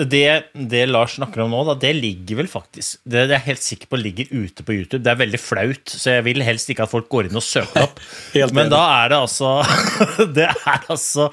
det, 0.08 0.28
det 0.72 0.84
Lars 0.88 1.18
snakker 1.18 1.44
om 1.44 1.52
nå, 1.52 1.66
da, 1.68 1.76
det 1.82 1.92
ligger 1.98 2.38
vel 2.40 2.48
faktisk 2.48 3.02
Det, 3.04 3.26
det 3.28 3.36
er 3.36 3.42
jeg 3.42 3.48
helt 3.50 3.66
sikker 3.66 3.90
på 3.92 4.00
ligger 4.00 4.32
ute 4.32 4.64
på 4.64 4.78
YouTube. 4.78 5.02
Det 5.04 5.12
er 5.12 5.20
veldig 5.20 5.42
flaut, 5.42 5.84
så 5.92 6.16
jeg 6.16 6.26
vil 6.30 6.40
helst 6.48 6.72
ikke 6.72 6.86
at 6.88 6.94
folk 6.94 7.10
går 7.12 7.28
inn 7.28 7.40
og 7.40 7.44
søker 7.44 7.90
opp. 7.90 8.00
Men 8.56 8.72
da 8.72 8.80
er 9.02 9.12
det 9.12 9.20
altså 9.20 9.54
Det 10.38 10.48
er 10.48 10.88
altså 10.88 11.28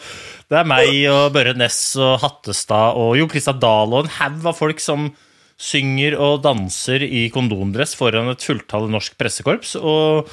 Det 0.51 0.59
er 0.59 0.71
meg 0.75 0.91
og 1.13 1.31
Børre 1.37 1.55
Ness 1.55 1.95
og 2.03 2.19
Hattestad 2.25 2.99
og 2.99 3.15
Jo 3.21 3.31
Christian 3.31 3.63
Dahl 3.63 3.95
og 3.95 4.09
en 4.09 4.15
haug 4.19 4.51
av 4.51 4.59
folk 4.59 4.83
som 4.83 5.13
synger 5.61 6.17
og 6.19 6.41
danser 6.43 7.05
i 7.05 7.29
kondomdress 7.31 7.93
foran 7.99 8.33
et 8.33 8.43
fulltallet 8.43 8.91
norsk 8.91 9.19
pressekorps. 9.21 9.77
Og 9.77 10.27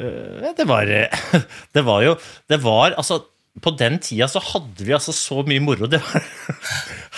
øh, 0.00 0.50
det 0.56 0.66
var 0.66 0.88
Det 1.76 1.86
var 1.86 2.06
jo 2.08 2.16
Det 2.50 2.58
var 2.64 2.96
altså 2.96 3.22
på 3.58 3.72
den 3.74 3.98
tida 4.02 4.28
så 4.30 4.42
hadde 4.52 4.86
vi 4.86 4.94
altså 4.94 5.12
så 5.16 5.42
mye 5.46 5.62
moro. 5.64 5.88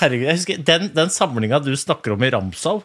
Herregud, 0.01 0.27
jeg 0.27 0.39
husker 0.39 0.63
Den, 0.65 0.89
den 0.97 1.13
samlinga 1.13 1.61
du 1.63 1.75
snakker 1.77 2.15
om 2.15 2.25
i 2.25 2.31
Ramsau 2.33 2.81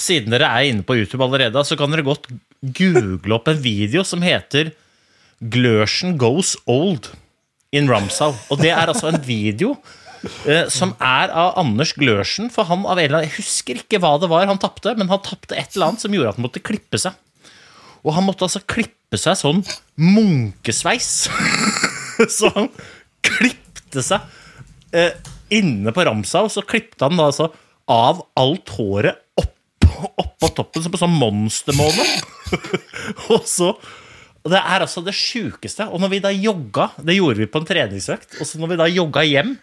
Siden 0.00 0.34
dere 0.34 0.48
er 0.48 0.70
inne 0.70 0.84
på 0.86 0.96
YouTube 0.98 1.22
allerede, 1.24 1.62
så 1.66 1.76
kan 1.78 1.92
dere 1.92 2.06
godt 2.06 2.28
google 2.76 3.36
opp 3.36 3.50
en 3.50 3.60
video 3.60 4.04
som 4.06 4.22
heter 4.24 4.72
Glørsen 5.40 6.16
goes 6.20 6.54
old 6.68 7.10
in 7.72 7.88
Ramsau. 7.90 8.32
Og 8.52 8.62
det 8.62 8.72
er 8.72 8.88
altså 8.90 9.10
en 9.10 9.20
video 9.24 9.74
eh, 10.48 10.66
som 10.72 10.94
er 10.96 11.32
av 11.32 11.58
Anders 11.60 11.92
Glørsen. 11.96 12.48
For 12.52 12.68
han 12.68 12.86
av 12.86 12.96
annen, 13.00 13.26
Jeg 13.26 13.36
husker 13.38 13.82
ikke 13.82 14.00
hva 14.00 14.16
det 14.20 14.30
var 14.32 14.48
han 14.48 14.60
tapte, 14.60 14.94
men 14.96 15.12
han 15.12 15.22
tapte 15.24 15.56
et 15.56 15.74
eller 15.74 15.90
annet 15.92 16.04
som 16.04 16.16
gjorde 16.16 16.32
at 16.32 16.40
han 16.40 16.48
måtte 16.48 16.64
klippe 16.64 17.00
seg. 17.00 17.16
Og 18.04 18.14
han 18.16 18.24
måtte 18.24 18.46
altså 18.48 18.64
klippe 18.64 19.20
seg 19.20 19.36
sånn 19.36 19.64
munkesveis. 20.00 21.28
så 22.38 22.50
han 22.56 22.68
klippte 23.26 24.04
seg 24.04 24.20
eh, 24.96 25.14
inne 25.54 25.94
på 25.94 26.04
ramsa, 26.06 26.44
og 26.46 26.52
så 26.52 26.64
klippte 26.66 27.06
han 27.06 27.18
da 27.18 27.30
altså 27.30 27.50
av 27.90 28.22
alt 28.38 28.70
håret 28.76 29.24
oppå 29.40 29.56
opp 30.20 30.36
på 30.40 30.50
toppen, 30.56 30.84
som 30.84 30.92
på 30.92 31.00
sånn 31.00 31.16
monstermåne. 31.20 32.04
og 33.34 33.42
så 33.48 33.74
Det 34.40 34.56
er 34.56 34.80
altså 34.80 35.02
det 35.04 35.12
sjukeste. 35.12 35.84
Og 35.92 36.00
når 36.00 36.14
vi 36.14 36.20
da 36.24 36.30
jogga, 36.32 36.90
det 37.04 37.18
gjorde 37.18 37.42
vi 37.42 37.48
på 37.50 37.60
en 37.60 37.68
treningsøkt, 37.68 38.38
og 38.40 38.48
så 38.48 38.60
når 38.60 38.72
vi 38.72 38.78
da 38.80 38.86
jogga 38.88 39.26
hjem 39.28 39.58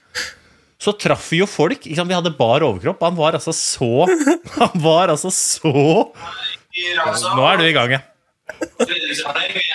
så 0.77 0.93
traff 0.93 1.31
vi 1.33 1.39
jo 1.41 1.47
folk. 1.49 1.79
Ikke 1.81 1.97
sant? 1.97 2.11
Vi 2.11 2.13
hadde 2.13 2.35
bar 2.37 2.61
overkropp. 2.61 3.01
Han 3.01 3.15
var 3.17 3.33
altså 3.39 3.49
så 3.55 4.05
Han 4.59 4.75
var 4.83 5.09
altså 5.09 5.31
så 5.33 5.73
Nå 5.73 7.47
er 7.49 7.57
du 7.57 7.63
i 7.65 7.73
gang, 7.73 7.95
ja. 7.95 8.03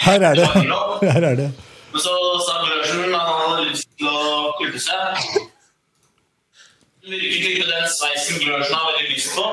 Her 0.06 0.22
er 0.28 0.38
det. 0.38 0.46
Her 1.02 1.26
er 1.32 1.34
det. 1.40 1.48
Men 1.92 2.00
så 2.00 2.12
sa 2.46 2.54
Glørsen 2.64 3.14
at 3.14 3.26
han 3.28 3.40
hadde 3.42 3.64
lyst 3.68 3.88
til 4.00 4.08
å 4.08 4.52
klippe 4.56 4.80
seg. 4.80 5.26
Vi 7.02 7.10
vil 7.10 7.24
ikke 7.26 7.42
klippe 7.42 7.66
den 7.68 7.88
sveisen 7.92 8.40
Glørsen 8.40 8.78
har 8.78 8.86
veldig 8.94 9.08
lyst 9.10 9.34
på. 9.36 9.44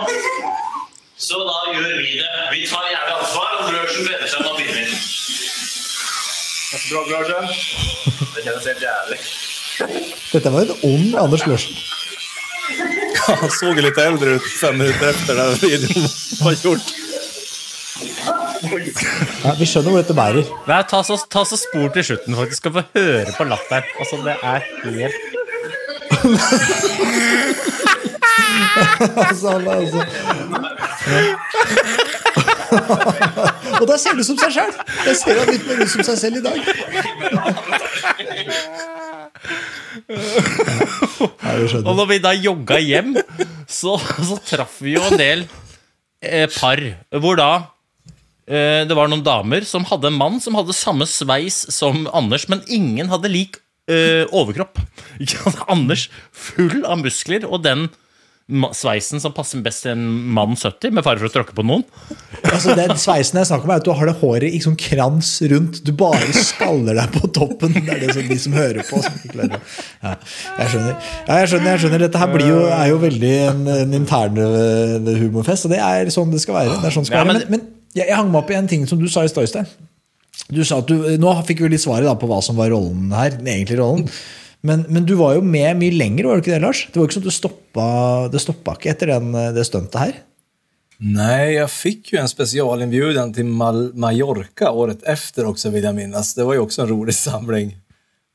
Så 1.20 1.42
da 1.44 1.58
gjør 1.74 1.98
vi 2.00 2.14
det. 2.22 2.30
Vi 2.54 2.62
tar 2.72 2.86
jævlig 2.88 3.16
ansvar, 3.18 3.50
og 3.58 3.64
Glørsen 3.74 4.08
gleder 4.08 4.32
seg 4.32 4.40
til 4.40 4.48
å 4.48 4.56
begynne. 4.56 4.88
Bra, 6.90 7.02
Glørsen. 7.10 7.46
Det 8.36 8.46
kjennes 8.46 8.70
helt 8.72 8.84
jævlig. 8.88 9.20
Dette 10.30 10.54
var 10.54 10.62
en 10.64 10.84
ond 10.94 11.20
Anders 11.26 11.44
Lørsen. 11.50 11.76
Han 13.26 13.52
så 13.52 13.74
litt 13.76 14.00
eldre 14.00 14.38
ut 14.40 14.48
fem 14.62 14.80
minutter 14.80 15.12
etter 15.12 15.38
den 15.38 15.60
videoen 15.60 16.08
var 16.40 16.56
gjort. 16.64 16.96
Ja, 19.44 19.54
vi 19.58 19.66
skjønner 19.68 19.92
hvor 19.94 20.02
dette 20.04 20.16
bærer. 20.18 20.46
Nei, 20.70 20.80
ta 20.90 21.00
så, 21.06 21.16
ta 21.32 21.42
så 21.48 21.58
spor 21.60 21.88
til 21.96 22.04
slutten, 22.12 22.36
faktisk. 22.38 22.60
Skal 22.62 22.74
få 22.78 22.84
høre 22.96 23.32
på 23.38 23.44
latteren. 23.50 23.86
Altså, 24.00 24.16
det 24.26 24.36
er 24.40 24.60
helt 24.86 25.20
Altså, 29.30 29.50
han 29.52 29.68
er 29.68 29.72
altså. 29.76 30.02
Og 33.80 33.86
da 33.90 33.96
ser 34.00 34.14
du 34.18 34.24
som 34.26 34.38
seg 34.40 34.52
sjøl! 34.54 34.72
Jeg 35.08 35.16
ser 35.20 35.40
han 35.40 35.48
litt 35.54 35.66
mer 35.68 35.78
ut 35.84 35.92
som 35.94 36.04
seg 36.06 36.18
selv 36.22 36.36
i 36.40 36.44
dag. 36.46 36.58
Ja, 41.40 41.52
Og 41.84 41.94
når 41.98 42.06
vi 42.12 42.18
da 42.24 42.32
jogga 42.36 42.78
hjem, 42.84 43.16
så, 43.70 43.98
så 44.00 44.38
traff 44.46 44.80
vi 44.84 44.96
jo 44.98 45.04
en 45.08 45.20
del 45.20 45.40
eh, 46.22 46.48
par 46.52 46.82
hvor 47.22 47.36
da 47.40 47.50
det 48.50 48.96
var 48.98 49.08
noen 49.12 49.22
damer 49.26 49.62
som 49.70 49.86
hadde 49.86 50.10
en 50.10 50.18
mann 50.18 50.40
som 50.42 50.56
hadde 50.58 50.74
samme 50.74 51.06
sveis 51.10 51.64
som 51.76 52.08
Anders, 52.18 52.48
men 52.50 52.64
ingen 52.68 53.10
hadde 53.14 53.30
lik 53.30 53.60
eh, 53.90 54.26
overkropp. 54.34 54.80
Anders 55.70 56.08
full 56.34 56.82
av 56.90 56.98
muskler, 57.04 57.46
og 57.46 57.62
den 57.66 57.90
sveisen 58.74 59.22
som 59.22 59.30
passer 59.38 59.62
best 59.62 59.84
til 59.86 59.92
en 59.94 60.06
mann 60.34 60.56
70, 60.58 60.90
med 60.98 61.06
fare 61.06 61.22
for 61.22 61.30
å 61.30 61.34
tråkke 61.36 61.54
på 61.54 61.62
noen. 61.70 61.84
Altså, 62.50 62.74
den 62.74 62.96
sveisen 62.98 63.38
jeg 63.38 63.46
snakker 63.46 63.68
om, 63.70 63.74
er 63.76 63.84
at 63.84 63.86
du 63.86 63.92
har 63.94 64.10
det 64.10 64.16
håret 64.24 64.56
i 64.58 64.62
sånn 64.66 64.74
krans 64.82 65.36
rundt. 65.52 65.84
Du 65.86 65.92
bare 65.94 66.32
skaller 66.34 66.98
deg 66.98 67.14
på 67.14 67.30
toppen. 67.36 67.76
Det 67.78 67.94
er 67.94 68.02
det 68.08 68.16
som 68.18 68.26
de 68.32 68.40
som 68.42 68.58
hører 68.58 68.82
på, 68.90 69.04
som 69.06 69.54
ja, 69.54 70.16
Jeg 70.64 70.72
skjønner. 70.74 70.96
Ja, 71.30 71.38
jeg 71.44 71.52
skjønner, 71.54 71.70
jeg 71.76 71.84
skjønner. 71.86 72.06
Dette 72.08 72.24
her 72.26 72.34
blir 72.34 72.50
jo, 72.50 72.64
er 72.74 72.90
jo 72.90 72.98
veldig 73.06 73.34
en, 73.52 73.62
en 73.76 73.94
intern 74.02 74.42
eh, 74.48 75.12
humorfest, 75.22 75.70
og 75.70 75.76
det 75.78 75.84
er 75.86 76.10
sånn 76.18 76.34
det 76.34 76.42
skal 76.42 76.58
være. 76.64 76.80
Det 76.82 76.90
er 76.90 76.98
sånn 76.98 77.06
det 77.06 77.12
skal 77.14 77.22
Ja, 77.22 77.28
være. 77.30 77.44
men- 77.44 77.54
Men, 77.54 77.60
men 77.60 77.76
jeg, 77.96 78.06
jeg 78.06 78.18
hang 78.18 78.32
meg 78.32 78.44
opp 78.44 78.52
i 78.54 78.58
en 78.60 78.70
ting 78.70 78.86
som 78.90 79.00
du 79.02 79.08
sa 79.12 79.26
i 79.26 79.32
stad. 79.32 79.70
Du 80.50 80.62
sa 80.66 80.80
at 80.82 80.90
du, 80.90 80.96
nå 81.22 81.34
fikk 81.48 81.64
vi 81.66 81.74
litt 81.74 81.84
svaret 81.84 82.08
da, 82.08 82.16
på 82.18 82.30
hva 82.30 82.40
som 82.46 82.58
var 82.60 82.72
rollen 82.74 83.12
her, 83.14 83.36
den 83.38 83.50
egentlige 83.50 83.82
rollen. 83.82 84.08
Men, 84.66 84.84
men 84.92 85.06
du 85.08 85.14
var 85.20 85.38
jo 85.38 85.44
med 85.46 85.78
mye 85.80 85.96
lenger, 85.96 86.28
var 86.28 86.40
du 86.40 86.44
ikke 86.44 86.56
det, 86.56 86.64
Lars? 86.64 86.86
Det 86.90 87.00
var 87.00 87.08
ikke 87.08 87.18
sånn 87.20 87.28
at 87.28 87.32
du 87.32 87.36
stoppa, 87.36 87.86
det 88.34 88.42
stoppa 88.44 88.76
ikke 88.76 88.92
etter 88.92 89.14
den, 89.14 89.30
det 89.56 89.68
stuntet 89.68 90.02
her? 90.02 90.18
Nei, 91.00 91.56
jeg 91.56 91.72
fikk 91.72 92.10
jo 92.12 92.20
en 92.20 92.28
specialinbjudan 92.28 93.30
til 93.36 93.48
Mal 93.48 93.86
Mallorca 93.96 94.74
året 94.76 95.06
efter 95.08 95.48
også, 95.48 95.72
vil 95.72 95.88
jeg 95.88 95.96
minnes. 95.96 96.34
Det 96.36 96.44
var 96.44 96.58
jo 96.58 96.66
også 96.66 96.84
en 96.84 96.92
rolig 96.92 97.16
samling. 97.16 97.72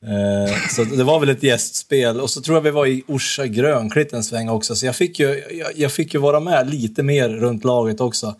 Eh, 0.05 0.55
så 0.73 0.83
det 0.89 1.05
var 1.05 1.21
vel 1.21 1.35
et 1.35 1.45
gästspel. 1.45 2.17
Og 2.21 2.29
så 2.29 2.41
tror 2.41 2.57
jeg 2.57 2.67
vi 2.67 2.73
var 2.79 2.89
i 2.89 3.03
Orsa 3.13 3.45
Grönklitt 3.45 4.13
en 4.17 4.25
sväng 4.25 4.49
også, 4.49 4.75
Så 4.75 4.87
jeg 4.87 4.97
fikk, 4.97 5.19
jo, 5.19 5.29
jag, 5.51 5.77
jag 5.77 5.91
fick 5.91 6.13
ju 6.13 6.19
vara 6.19 6.39
med 6.39 6.69
litt 6.69 6.97
mer 6.97 7.29
rundt 7.29 7.63
laget 7.63 8.01
också. 8.01 8.35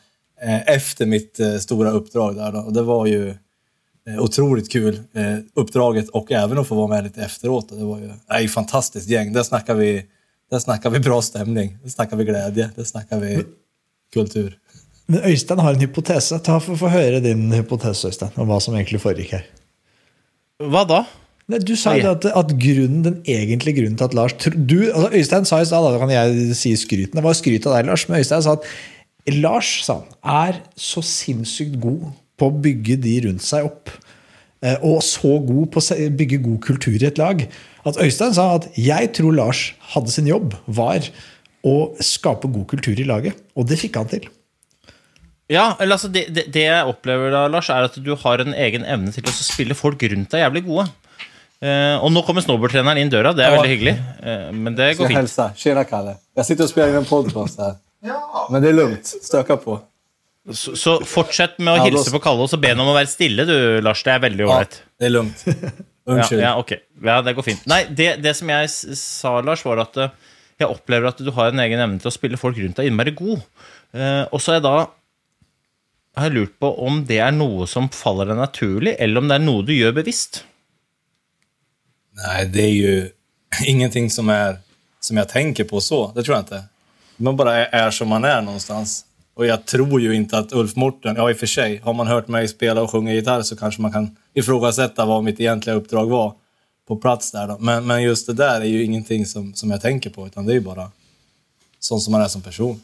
Eh, 0.45 0.75
efter 0.75 1.05
mitt 1.05 1.39
eh, 1.39 1.57
stora 1.57 1.91
uppdrag 1.91 2.35
där. 2.35 2.51
Då. 2.51 2.59
Och 2.59 2.73
det 2.73 2.81
var 2.81 3.05
ju 3.05 3.29
eh, 4.09 4.19
otroligt 4.19 4.71
kul. 4.71 4.99
Uppdraget 5.53 6.09
och 6.09 6.31
även 6.31 6.57
att 6.57 6.67
få 6.67 6.75
vara 6.75 6.87
med 6.87 7.03
lite 7.03 7.21
efteråt. 7.21 7.69
Det 7.69 7.85
var 7.85 7.99
ju 7.99 8.11
nej, 8.29 8.47
fantastiskt 8.47 9.09
gäng. 9.09 9.33
Där 9.33 9.43
snackar 9.43 9.75
vi, 9.75 10.05
där 10.51 10.59
snackar 10.59 10.89
vi 10.89 10.99
bra 10.99 11.21
stämning. 11.21 11.77
Där 11.83 11.89
snackar 11.89 12.17
vi 12.17 12.23
glädje. 12.23 12.69
Där 12.75 12.83
snackar 12.83 13.19
vi 13.19 13.43
kultur. 14.13 14.57
Men 15.05 15.23
Øystein 15.23 15.59
har 15.59 15.73
en 15.73 15.79
hypotese. 15.79 16.39
Ta 16.39 16.59
for, 16.59 16.75
Få 16.75 16.87
høre 16.89 17.19
din 17.19 17.51
hypotese, 17.53 18.07
Øystein, 18.07 18.31
om 18.35 18.49
hva 18.49 18.57
som 18.59 18.73
egentlig 18.73 19.01
foregikk 19.03 19.35
her. 19.37 19.43
Hva 20.65 20.81
da? 20.89 21.03
Du 21.61 21.75
sa 21.77 21.93
jo 21.93 22.09
at, 22.09 22.25
at 22.25 22.53
grunnen, 22.57 23.03
den 23.05 23.19
egentlige 23.29 23.81
grunnen 23.81 23.97
til 23.97 24.07
at 24.07 24.15
Lars 24.17 24.33
du, 24.41 24.79
altså 24.89 25.09
Øystein 25.13 25.45
sa 25.45 25.59
i 25.61 25.67
stad, 25.69 25.85
da 25.93 25.99
kan 26.01 26.09
jeg 26.09 26.55
si 26.57 26.73
skryten. 26.75 27.19
Det 27.19 27.23
var 27.23 27.37
skryt 27.37 27.67
av 27.69 27.77
deg, 27.77 27.91
Lars. 27.91 28.07
Men 28.09 28.17
Øystein 28.17 28.41
sa 28.41 28.55
at 28.57 28.65
Lars 29.27 29.83
sa 29.85 29.99
han, 30.01 30.09
er 30.23 30.59
så 30.77 31.01
sinnssykt 31.01 31.79
god 31.81 32.11
på 32.37 32.49
å 32.49 32.57
bygge 32.61 32.97
de 33.01 33.15
rundt 33.25 33.41
seg 33.45 33.65
opp. 33.65 33.89
eh, 34.61 34.77
Og 34.83 35.01
så 35.03 35.39
god 35.45 35.71
på 35.73 35.79
å 35.81 36.09
bygge 36.17 36.41
god 36.43 36.59
kultur 36.61 36.97
i 37.01 37.05
et 37.07 37.17
lag. 37.17 37.41
At 37.85 37.97
Øystein 38.01 38.33
sa 38.33 38.55
at 38.55 38.67
jeg 38.77 39.13
tror 39.13 39.33
Lars 39.33 39.73
hadde 39.93 40.11
sin 40.11 40.27
jobb 40.27 40.53
var 40.67 41.05
å 41.65 41.95
skape 42.01 42.47
god 42.51 42.67
kultur 42.67 42.99
i 42.99 43.05
laget. 43.07 43.33
Og 43.55 43.65
det 43.67 43.79
fikk 43.81 43.95
han 43.97 44.07
til. 44.07 44.27
Ja, 45.49 45.75
eller 45.79 45.97
altså 45.97 46.09
det, 46.09 46.27
det, 46.33 46.47
det 46.53 46.65
jeg 46.65 46.89
opplever 46.89 47.29
da, 47.33 47.43
Lars, 47.47 47.69
er 47.69 47.85
at 47.85 47.97
du 48.01 48.15
har 48.17 48.41
en 48.41 48.53
egen 48.53 48.85
evne 48.85 49.11
til 49.13 49.25
å 49.29 49.33
spille 49.33 49.77
folk 49.77 50.01
rundt 50.01 50.31
deg 50.33 50.41
jævlig 50.41 50.63
gode. 50.65 50.87
Uh, 51.63 51.97
og 52.03 52.11
nå 52.11 52.21
kommer 52.25 52.43
snowboardtreneren 52.43 52.99
inn 52.99 53.09
døra. 53.13 53.31
Det 53.33 53.45
er 53.45 53.53
Ja. 53.53 53.57
veldig 53.61 53.71
hyggelig. 53.71 53.93
Uh, 54.21 54.49
men 54.53 54.75
det 54.75 54.97
går 54.97 55.07
fint. 55.07 55.37
Jeg 55.63 55.87
Kalle. 55.89 56.17
Sitter 56.43 56.65
og 56.65 56.69
spiller 56.69 56.89
inn 56.89 56.97
en 57.03 57.05
podcast 57.09 57.59
här. 57.61 57.77
Men 58.51 58.61
det 58.63 58.71
er 58.71 58.77
lugnt. 58.77 59.11
Støker 59.25 59.59
på. 59.61 59.79
Så, 60.53 60.75
så 60.77 60.99
fortsett 61.09 61.57
med 61.57 61.73
å 61.73 61.77
Ja, 61.79 61.87
hilse 61.87 62.11
på 62.13 62.19
Kalle 62.21 62.45
og 62.45 62.51
så 62.51 62.59
be 62.61 62.69
ham 62.69 62.83
om 62.83 62.91
å 62.91 62.97
være 62.97 63.09
stille, 63.09 63.47
du, 63.49 63.55
Lars. 63.81 64.03
Det 64.05 64.13
er 64.13 64.19
veldig 64.27 64.45
Ja, 64.45 64.59
det 65.01 65.07
er 65.07 65.13
lugnt. 65.15 65.41
Unnskyld. 66.05 66.41
ja, 66.43 66.51
ok. 66.61 66.75
Ja, 67.01 67.15
det 67.25 67.33
går 67.33 67.47
fint. 67.47 67.63
Nei, 67.65 67.79
det, 67.89 68.11
det 68.21 68.35
som 68.37 68.51
jeg 68.53 68.69
sa, 68.69 69.39
Lars, 69.41 69.63
var 69.65 69.81
at 69.81 69.97
eh, 69.97 70.11
jeg 70.61 70.69
opplever 70.69 71.09
at 71.09 71.23
du 71.25 71.31
har 71.33 71.49
en 71.49 71.63
egen 71.63 71.81
evne 71.81 71.97
til 72.03 72.11
å 72.11 72.13
spille 72.13 72.37
folk 72.37 72.59
rundt 72.61 72.77
deg 72.77 72.91
innmari 72.91 73.15
god. 73.17 73.41
Eh, 73.97 74.21
og 74.29 74.37
så 74.37 74.53
er 74.53 74.59
jeg 74.59 74.67
da 74.67 74.75
har 76.15 76.29
jeg 76.29 76.35
lurt 76.37 76.53
på 76.61 76.69
om 76.85 77.01
det 77.09 77.17
er 77.25 77.33
noe 77.35 77.65
som 77.67 77.89
faller 77.91 78.29
deg 78.29 78.37
naturlig, 78.39 78.93
eller 79.01 79.19
om 79.23 79.31
det 79.31 79.39
er 79.39 79.43
noe 79.47 79.65
du 79.67 79.73
gjør 79.75 79.97
bevisst. 79.97 80.43
Nei, 82.21 82.45
det 82.53 82.63
er 82.69 82.75
jo 82.75 82.93
ingenting 83.67 84.07
som, 84.13 84.29
er, 84.31 84.61
som 85.03 85.17
jeg 85.19 85.31
tenker 85.33 85.67
på 85.67 85.81
så. 85.83 86.05
Det 86.15 86.23
tror 86.23 86.37
jeg 86.37 86.45
inte. 86.45 86.61
Man 87.17 87.35
bara 87.35 87.55
är, 87.55 87.85
är 87.85 87.91
som 87.91 88.07
man 88.07 88.23
är 88.23 88.41
någonstans. 88.41 89.05
Och 89.35 89.45
jag 89.45 89.65
tror 89.65 90.01
ju 90.01 90.15
inte 90.15 90.37
att 90.37 90.53
Ulf 90.53 90.75
Morten, 90.75 91.15
ja 91.15 91.29
i 91.29 91.33
och 91.33 91.37
för 91.37 91.47
sig, 91.47 91.77
har 91.83 91.93
man 91.93 92.07
hört 92.07 92.27
mig 92.27 92.47
spela 92.47 92.81
och 92.81 92.91
sjunga 92.91 93.13
gitarr 93.13 93.41
så 93.41 93.55
kanske 93.55 93.81
man 93.81 93.91
kan 93.91 94.15
ifrågasätta 94.33 95.05
vad 95.05 95.23
mitt 95.23 95.39
egentliga 95.39 95.75
uppdrag 95.75 96.09
var 96.09 96.33
på 96.87 96.95
plats 96.95 97.31
där. 97.31 97.47
Då. 97.47 97.57
Men, 97.59 97.87
men 97.87 98.03
just 98.03 98.27
det 98.27 98.33
där 98.33 98.61
är 98.61 98.65
ju 98.65 98.83
ingenting 98.83 99.25
som, 99.25 99.53
som 99.53 99.71
jag 99.71 99.81
tänker 99.81 100.09
på, 100.09 100.27
utan 100.27 100.45
det 100.45 100.51
är 100.51 100.55
ju 100.55 100.61
bare 100.61 100.89
sånn 101.79 102.01
som 102.01 102.11
man 102.11 102.21
er 102.21 102.27
som 102.27 102.41
person. 102.41 102.81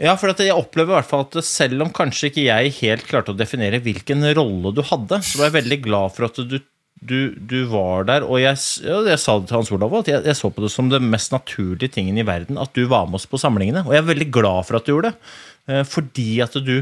Ja, 0.00 0.16
for 0.16 0.32
at 0.32 0.40
jeg 0.40 0.56
opplever 0.56 0.94
i 0.94 0.98
hvert 0.98 1.08
fall 1.10 1.26
at 1.26 1.44
selv 1.46 1.84
om 1.84 1.90
kanskje 1.94 2.30
ikke 2.30 2.46
jeg 2.46 2.76
helt 2.80 3.04
klarte 3.06 3.34
å 3.34 3.38
definere 3.38 3.82
hvilken 3.84 4.24
rolle 4.34 4.72
du 4.74 4.80
hadde, 4.88 5.20
så 5.22 5.38
var 5.38 5.50
jeg 5.50 5.58
veldig 5.60 5.78
glad 5.84 6.14
for 6.16 6.26
at 6.26 6.40
du, 6.48 6.56
du, 7.02 7.34
du 7.34 7.64
var 7.70 8.06
der. 8.08 8.26
Og 8.26 8.38
jeg, 8.42 8.58
jeg 8.86 9.20
sa 9.20 9.36
det 9.38 9.50
til 9.50 9.58
Hans 9.58 9.72
Olav 9.74 9.94
at 9.98 10.10
jeg, 10.12 10.22
jeg 10.28 10.38
så 10.38 10.50
på 10.54 10.64
det 10.64 10.70
som 10.72 10.90
det 10.92 11.02
mest 11.02 11.34
naturlige 11.34 11.96
tingen 11.98 12.20
i 12.20 12.26
verden 12.26 12.60
at 12.62 12.74
du 12.76 12.84
var 12.90 13.08
med 13.10 13.18
oss 13.18 13.28
på 13.30 13.40
samlingene. 13.42 13.84
Og 13.86 13.96
jeg 13.96 14.04
er 14.04 14.10
veldig 14.12 14.30
glad 14.34 14.68
for 14.68 14.78
at 14.78 14.86
du 14.86 14.94
gjorde 14.94 15.10
det. 15.10 15.34
Eh, 15.68 15.84
Fordi 15.88 16.28
at 16.46 16.58
du, 16.62 16.76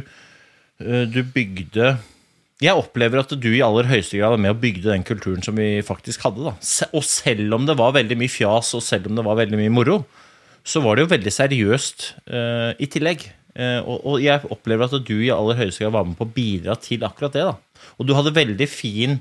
eh, 0.85 1.05
du 1.09 1.23
bygde 1.25 1.95
jeg 2.61 2.77
opplever 2.77 3.23
at 3.23 3.31
du 3.41 3.49
i 3.55 3.63
aller 3.65 3.89
høyeste 3.89 4.19
grad 4.21 4.35
var 4.35 4.41
med 4.45 4.53
å 4.53 4.61
bygde 4.61 4.91
den 4.91 5.05
kulturen 5.07 5.41
som 5.45 5.57
vi 5.57 5.81
faktisk 5.85 6.27
hadde. 6.27 6.45
Da. 6.45 6.53
Og 6.93 7.07
selv 7.09 7.57
om 7.57 7.65
det 7.65 7.77
var 7.81 7.95
veldig 7.97 8.19
mye 8.21 8.33
fjas, 8.33 8.75
og 8.77 8.85
selv 8.85 9.09
om 9.09 9.17
det 9.17 9.25
var 9.25 9.39
veldig 9.39 9.57
mye 9.63 9.73
moro, 9.73 10.03
så 10.61 10.83
var 10.85 10.97
det 10.97 11.07
jo 11.07 11.13
veldig 11.15 11.33
seriøst 11.33 12.05
uh, 12.29 12.77
i 12.77 12.89
tillegg. 12.93 13.25
Uh, 13.57 13.81
og, 13.81 13.97
og 14.05 14.21
jeg 14.21 14.45
opplever 14.53 14.91
at 14.91 15.09
du 15.09 15.15
i 15.17 15.33
aller 15.33 15.57
høyeste 15.57 15.87
grad 15.87 15.97
var 15.97 16.05
med 16.11 16.19
på 16.21 16.29
å 16.29 16.35
bidra 16.37 16.77
til 16.85 17.09
akkurat 17.09 17.39
det. 17.39 17.47
da. 17.49 17.87
Og 17.97 18.05
du 18.05 18.13
hadde 18.19 18.37
veldig 18.37 18.69
fin 18.69 19.17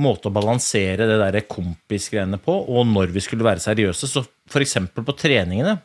måte 0.00 0.28
å 0.28 0.34
balansere 0.34 1.06
det 1.08 1.18
der 1.20 1.44
kompisgreiene 1.48 2.38
på, 2.42 2.54
og 2.68 2.88
når 2.90 3.12
vi 3.14 3.22
skulle 3.24 3.46
være 3.46 3.62
seriøse. 3.64 4.08
Så 4.10 4.24
f.eks. 4.50 4.76
på 4.96 5.16
treningene, 5.16 5.78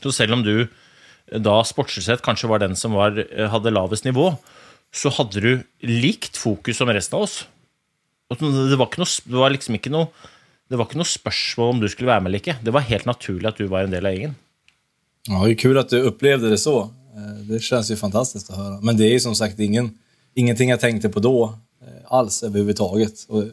så 0.00 0.12
selv 0.14 0.38
om 0.38 0.44
du 0.46 0.68
da 1.42 1.58
sportslig 1.66 2.04
sett 2.06 2.22
kanskje 2.24 2.48
var 2.48 2.62
den 2.62 2.76
som 2.78 2.94
var, 2.96 3.18
eh, 3.18 3.48
hadde 3.50 3.74
lavest 3.74 4.06
nivå, 4.06 4.30
så 4.94 5.10
hadde 5.12 5.42
du 5.42 5.52
likt 5.84 6.38
fokus 6.38 6.78
som 6.78 6.88
resten 6.88 7.18
av 7.18 7.26
oss. 7.26 7.44
Det 8.30 8.40
var, 8.78 8.88
noe, 8.98 9.06
det 9.26 9.38
var 9.38 9.52
liksom 9.54 9.76
ikke 9.78 9.92
noe 9.92 10.08
det 10.66 10.78
var 10.78 10.88
ikke 10.88 10.98
noe 10.98 11.06
spørsmål 11.06 11.76
om 11.76 11.80
du 11.82 11.86
skulle 11.90 12.10
være 12.10 12.24
med 12.24 12.32
eller 12.32 12.42
ikke. 12.42 12.56
Det 12.64 12.72
var 12.74 12.86
helt 12.88 13.06
naturlig 13.06 13.46
at 13.52 13.58
du 13.60 13.68
var 13.70 13.86
en 13.86 13.92
del 13.92 14.06
av 14.08 14.14
gjengen. 14.16 14.32
Ja, 15.28 15.42
det 15.44 15.52
er 15.52 15.60
kul 15.60 15.78
at 15.78 15.92
du 15.92 16.08
opplevde 16.08 16.50
det 16.50 16.58
så. 16.58 16.90
Eh, 17.14 17.36
Det 17.46 17.62
känns 17.62 17.86
fantastisk 17.86 18.00
fantastiskt 18.00 18.50
å 18.50 18.56
høre. 18.58 18.80
Men 18.82 18.96
det 18.98 19.06
er 19.06 19.14
jo 19.14 19.26
som 19.28 19.34
sagt 19.38 19.60
ingen, 19.60 19.92
ingenting 20.34 20.70
jeg 20.70 20.80
tenkte 20.82 21.10
på 21.12 21.22
eh, 21.22 21.54
alls 22.04 22.42
överhuvudtaget. 22.42 23.24
Och, 23.28 23.42
eh, 23.42 23.48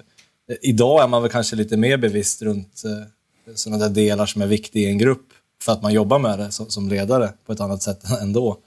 idag 0.61 1.03
är 1.03 1.07
man 1.07 1.21
väl 1.21 1.31
kanske 1.31 1.55
lite 1.55 1.77
mer 1.77 1.97
bevisst 1.97 2.41
runt 2.41 2.81
eh, 2.85 3.55
sådana 3.55 3.87
där 3.87 3.93
delar 3.95 4.25
som 4.25 4.41
är 4.41 4.47
viktiga 4.47 4.87
i 4.87 4.91
en 4.91 4.97
grupp 4.97 5.27
för 5.63 5.71
att 5.71 5.81
man 5.81 5.93
jobbar 5.93 6.19
med 6.19 6.39
det 6.39 6.51
som, 6.51 6.89
ledare 6.89 7.33
på 7.45 7.53
ett 7.53 7.59
annat 7.59 7.81
sätt 7.81 8.03
ändå. 8.21 8.57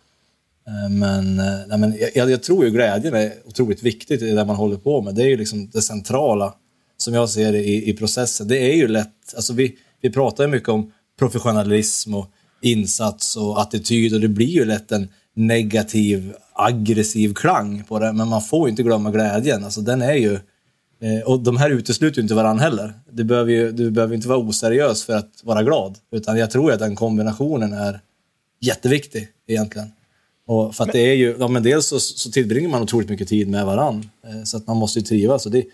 Eh, 0.66 0.90
Men, 0.90 1.38
eh, 1.38 1.60
nej, 1.66 1.78
men 1.78 1.98
jag, 2.14 2.30
jag 2.30 2.42
tror 2.42 2.64
ju 2.64 2.70
glädjen 2.70 3.14
är 3.14 3.32
otroligt 3.44 3.82
viktigt 3.82 4.22
i 4.22 4.30
det 4.30 4.44
man 4.44 4.56
håller 4.56 4.76
på 4.76 5.02
med. 5.02 5.14
Det 5.14 5.22
är 5.22 5.28
ju 5.28 5.36
liksom 5.36 5.70
det 5.72 5.82
centrala 5.82 6.54
som 6.96 7.14
jag 7.14 7.30
ser 7.30 7.52
det 7.52 7.64
i, 7.64 7.90
i 7.90 7.92
processen. 7.92 8.48
Det 8.48 8.58
är 8.58 8.76
ju 8.76 8.88
lätt, 8.88 9.34
alltså 9.36 9.52
vi, 9.52 9.76
vi 10.00 10.10
pratar 10.10 10.44
ju 10.44 10.50
mycket 10.50 10.68
om 10.68 10.92
professionalism 11.18 12.14
och 12.14 12.30
insats 12.62 13.36
och 13.36 13.60
attityd 13.60 14.14
och 14.14 14.20
det 14.20 14.28
blir 14.28 14.46
ju 14.46 14.64
lätt 14.64 14.92
en 14.92 15.08
negativ, 15.36 16.34
aggressiv 16.52 17.34
klang 17.34 17.84
på 17.88 17.98
det. 17.98 18.12
Men 18.12 18.28
man 18.28 18.42
får 18.42 18.60
jo 18.60 18.68
inte 18.68 18.82
glömma 18.82 19.10
glädjen. 19.10 19.64
Alltså 19.64 19.80
den 19.80 20.02
är 20.02 20.14
ju, 20.14 20.34
eh, 21.00 21.20
och 21.26 21.40
de 21.40 21.56
här 21.56 21.70
utesluter 21.70 22.16
ju 22.16 22.22
inte 22.22 22.34
varandra 22.34 22.64
heller. 22.64 22.94
Du 23.10 23.24
behöver 23.24 23.52
ju 23.52 23.72
du 23.72 23.90
behöver 23.90 24.14
inte 24.14 24.28
vara 24.28 24.38
oseriös 24.38 25.04
för 25.04 25.12
att 25.12 25.30
vara 25.42 25.62
glad. 25.62 25.98
Utan 26.12 26.38
jag 26.38 26.50
tror 26.50 26.72
att 26.72 26.78
den 26.78 26.96
kombinationen 26.96 27.72
är 27.72 28.00
jätteviktig 28.60 29.28
egentligen. 29.46 29.88
Och 30.46 30.74
för 30.74 30.84
att 30.84 30.92
det 30.92 31.10
är 31.10 31.14
ju, 31.14 31.36
ja, 31.38 31.48
men 31.48 31.62
dels 31.62 31.86
så, 31.86 32.00
så 32.00 32.30
tillbringar 32.30 32.68
man 32.68 32.82
otroligt 32.82 33.08
mycket 33.08 33.28
tid 33.28 33.48
med 33.48 33.66
varann. 33.66 34.10
Eh, 34.26 34.42
så 34.44 34.56
att 34.56 34.66
man 34.66 34.76
måste 34.76 34.98
ju 34.98 35.04
trivas. 35.04 35.46
Och 35.46 35.52
det, 35.52 35.64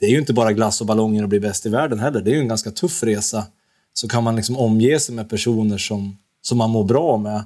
det 0.00 0.06
är 0.06 0.10
ju 0.10 0.18
inte 0.18 0.32
bara 0.32 0.52
glass 0.52 0.80
och 0.80 0.86
ballonger 0.86 1.22
och 1.22 1.28
bli 1.28 1.40
bäst 1.40 1.66
i 1.66 1.68
världen 1.68 1.98
heller. 1.98 2.20
Det 2.20 2.30
är 2.30 2.34
ju 2.34 2.40
en 2.40 2.48
ganska 2.48 2.70
tuff 2.70 3.02
resa. 3.02 3.46
Så 3.92 4.08
kan 4.08 4.24
man 4.24 4.36
liksom 4.36 4.56
omge 4.56 5.00
sig 5.00 5.14
med 5.14 5.30
personer 5.30 5.78
som, 5.78 6.18
som 6.42 6.58
man 6.58 6.70
mår 6.70 6.84
bra 6.84 7.16
med, 7.16 7.44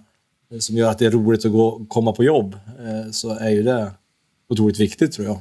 som 0.60 0.76
gjør 0.76 0.90
at 0.90 0.98
det 0.98 1.06
är 1.06 1.10
roligt 1.10 1.44
att 1.44 1.52
gå, 1.52 1.84
komma 1.88 2.12
på 2.12 2.24
jobb, 2.24 2.54
eh, 2.78 3.10
så 3.12 3.34
är 3.38 3.50
ju 3.50 3.62
det 3.62 3.92
otroligt 4.48 4.80
viktigt 4.80 5.12
tror 5.12 5.26
jag. 5.26 5.38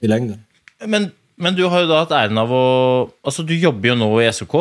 I 0.00 0.06
längden. 0.08 0.44
Men, 0.86 1.10
men 1.36 1.54
du 1.54 1.64
har 1.64 1.80
jo 1.80 1.88
da 1.88 1.98
hatt 2.04 2.12
æren 2.16 2.38
av 2.40 2.52
å 2.52 2.64
Altså, 3.24 3.42
du 3.44 3.52
jobber 3.56 3.88
jo 3.92 3.94
nå 4.00 4.08
i 4.22 4.32
SOK. 4.32 4.54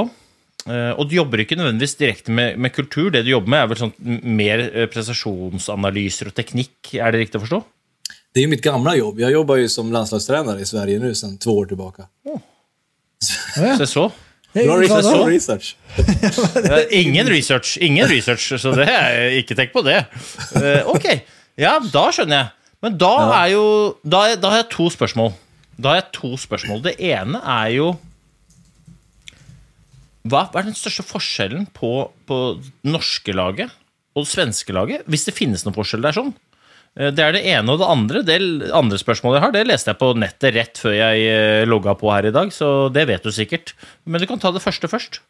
eh, 0.68 0.92
Og 1.00 1.10
du 1.10 1.16
jobber 1.16 1.40
ikke 1.40 1.56
nødvendigvis 1.56 1.96
direkte 1.96 2.32
med, 2.32 2.58
med 2.60 2.74
kultur. 2.76 3.10
Det 3.12 3.24
du 3.24 3.32
jobber 3.32 3.50
med, 3.50 3.64
er 3.64 3.68
vel 3.72 3.78
sånn 3.80 3.94
mer 4.24 4.60
eh, 4.74 4.88
prestasjonsanalyser 4.92 6.28
og 6.32 6.36
teknikk. 6.36 6.94
Er 6.94 7.12
det 7.12 7.20
riktig 7.26 7.40
å 7.40 7.46
forstå? 7.46 7.62
Det 8.34 8.42
er 8.42 8.46
jo 8.46 8.50
mitt 8.52 8.64
gamle 8.64 8.94
jobb. 8.98 9.20
Jeg 9.20 9.34
jobber 9.34 9.58
jo 9.58 9.68
som 9.72 9.92
landslagstrener 9.92 10.60
i 10.62 10.66
Sverige 10.70 11.00
nå 11.02 11.14
siden 11.14 11.38
to 11.42 11.56
år 11.58 11.72
tilbake. 11.72 12.06
Oh. 12.30 12.40
Se 13.20 13.88
så. 13.90 14.10
Bra 14.54 14.76
har 14.76 14.80
research. 14.82 15.06
da? 15.06 15.26
Research. 15.30 15.68
Ingen 17.02 17.28
research, 17.30 17.78
ingen 17.86 18.08
research, 18.10 18.48
så 18.60 18.72
det 18.76 18.88
er 18.90 19.36
ikke 19.38 19.56
tenk 19.60 19.72
på 19.76 19.84
det. 19.86 20.00
Eh, 20.58 20.82
Ok, 20.90 21.06
ja, 21.60 21.76
da 21.94 22.08
skjønner 22.16 22.38
jeg. 22.42 22.50
Men 22.82 22.98
da 22.98 23.12
er 23.44 23.52
jo 23.54 23.64
da, 24.08 24.24
er- 24.32 24.40
da 24.42 24.50
har 24.56 24.62
jeg 24.64 24.70
to 24.74 24.88
spørsmål. 24.90 25.34
Da 25.80 25.90
har 25.94 26.00
jeg 26.02 26.10
to 26.18 26.34
spørsmål. 26.40 26.82
Det 26.88 26.96
ene 27.00 27.40
er 27.46 27.70
jo 27.78 27.90
Hva 30.30 30.42
hva 30.52 30.60
er 30.62 30.68
den 30.68 30.76
største 30.78 31.06
forskjellen 31.08 31.68
på, 31.76 31.90
på 32.28 32.38
det 32.60 32.92
norske 32.92 33.34
laget 33.34 33.72
og 34.18 34.26
det 34.26 34.32
svenske 34.34 34.74
laget? 34.76 35.06
Hvis 35.08 35.24
det 35.30 35.36
finnes 35.38 35.64
noen 35.66 35.76
forskjell 35.78 36.04
der 36.04 36.16
sånn? 36.18 36.34
Eh, 36.98 37.12
Det 37.14 37.24
er 37.24 37.34
det 37.36 37.46
ene. 37.46 37.72
Og 37.72 37.80
det 37.80 37.90
andre 37.90 38.24
det 38.24 38.72
andre 38.72 38.98
spørsmålet 38.98 39.40
jeg 39.40 39.46
har, 39.48 39.52
det 39.56 39.68
leste 39.68 39.92
jeg 39.92 40.00
på 40.00 40.14
nettet 40.18 40.56
rett 40.56 40.78
før 40.78 40.96
jeg 40.98 41.26
eh, 41.26 41.66
logga 41.68 41.96
på 42.00 42.12
her 42.14 42.30
i 42.30 42.36
dag, 42.36 42.54
så 42.54 42.90
det 42.94 43.08
vet 43.08 43.24
du 43.24 43.32
sikkert. 43.32 43.76
Men 44.06 44.22
du 44.22 44.28
kan 44.28 44.40
ta 44.40 44.52
det 44.52 44.64
første 44.64 44.88
først. 44.88 45.22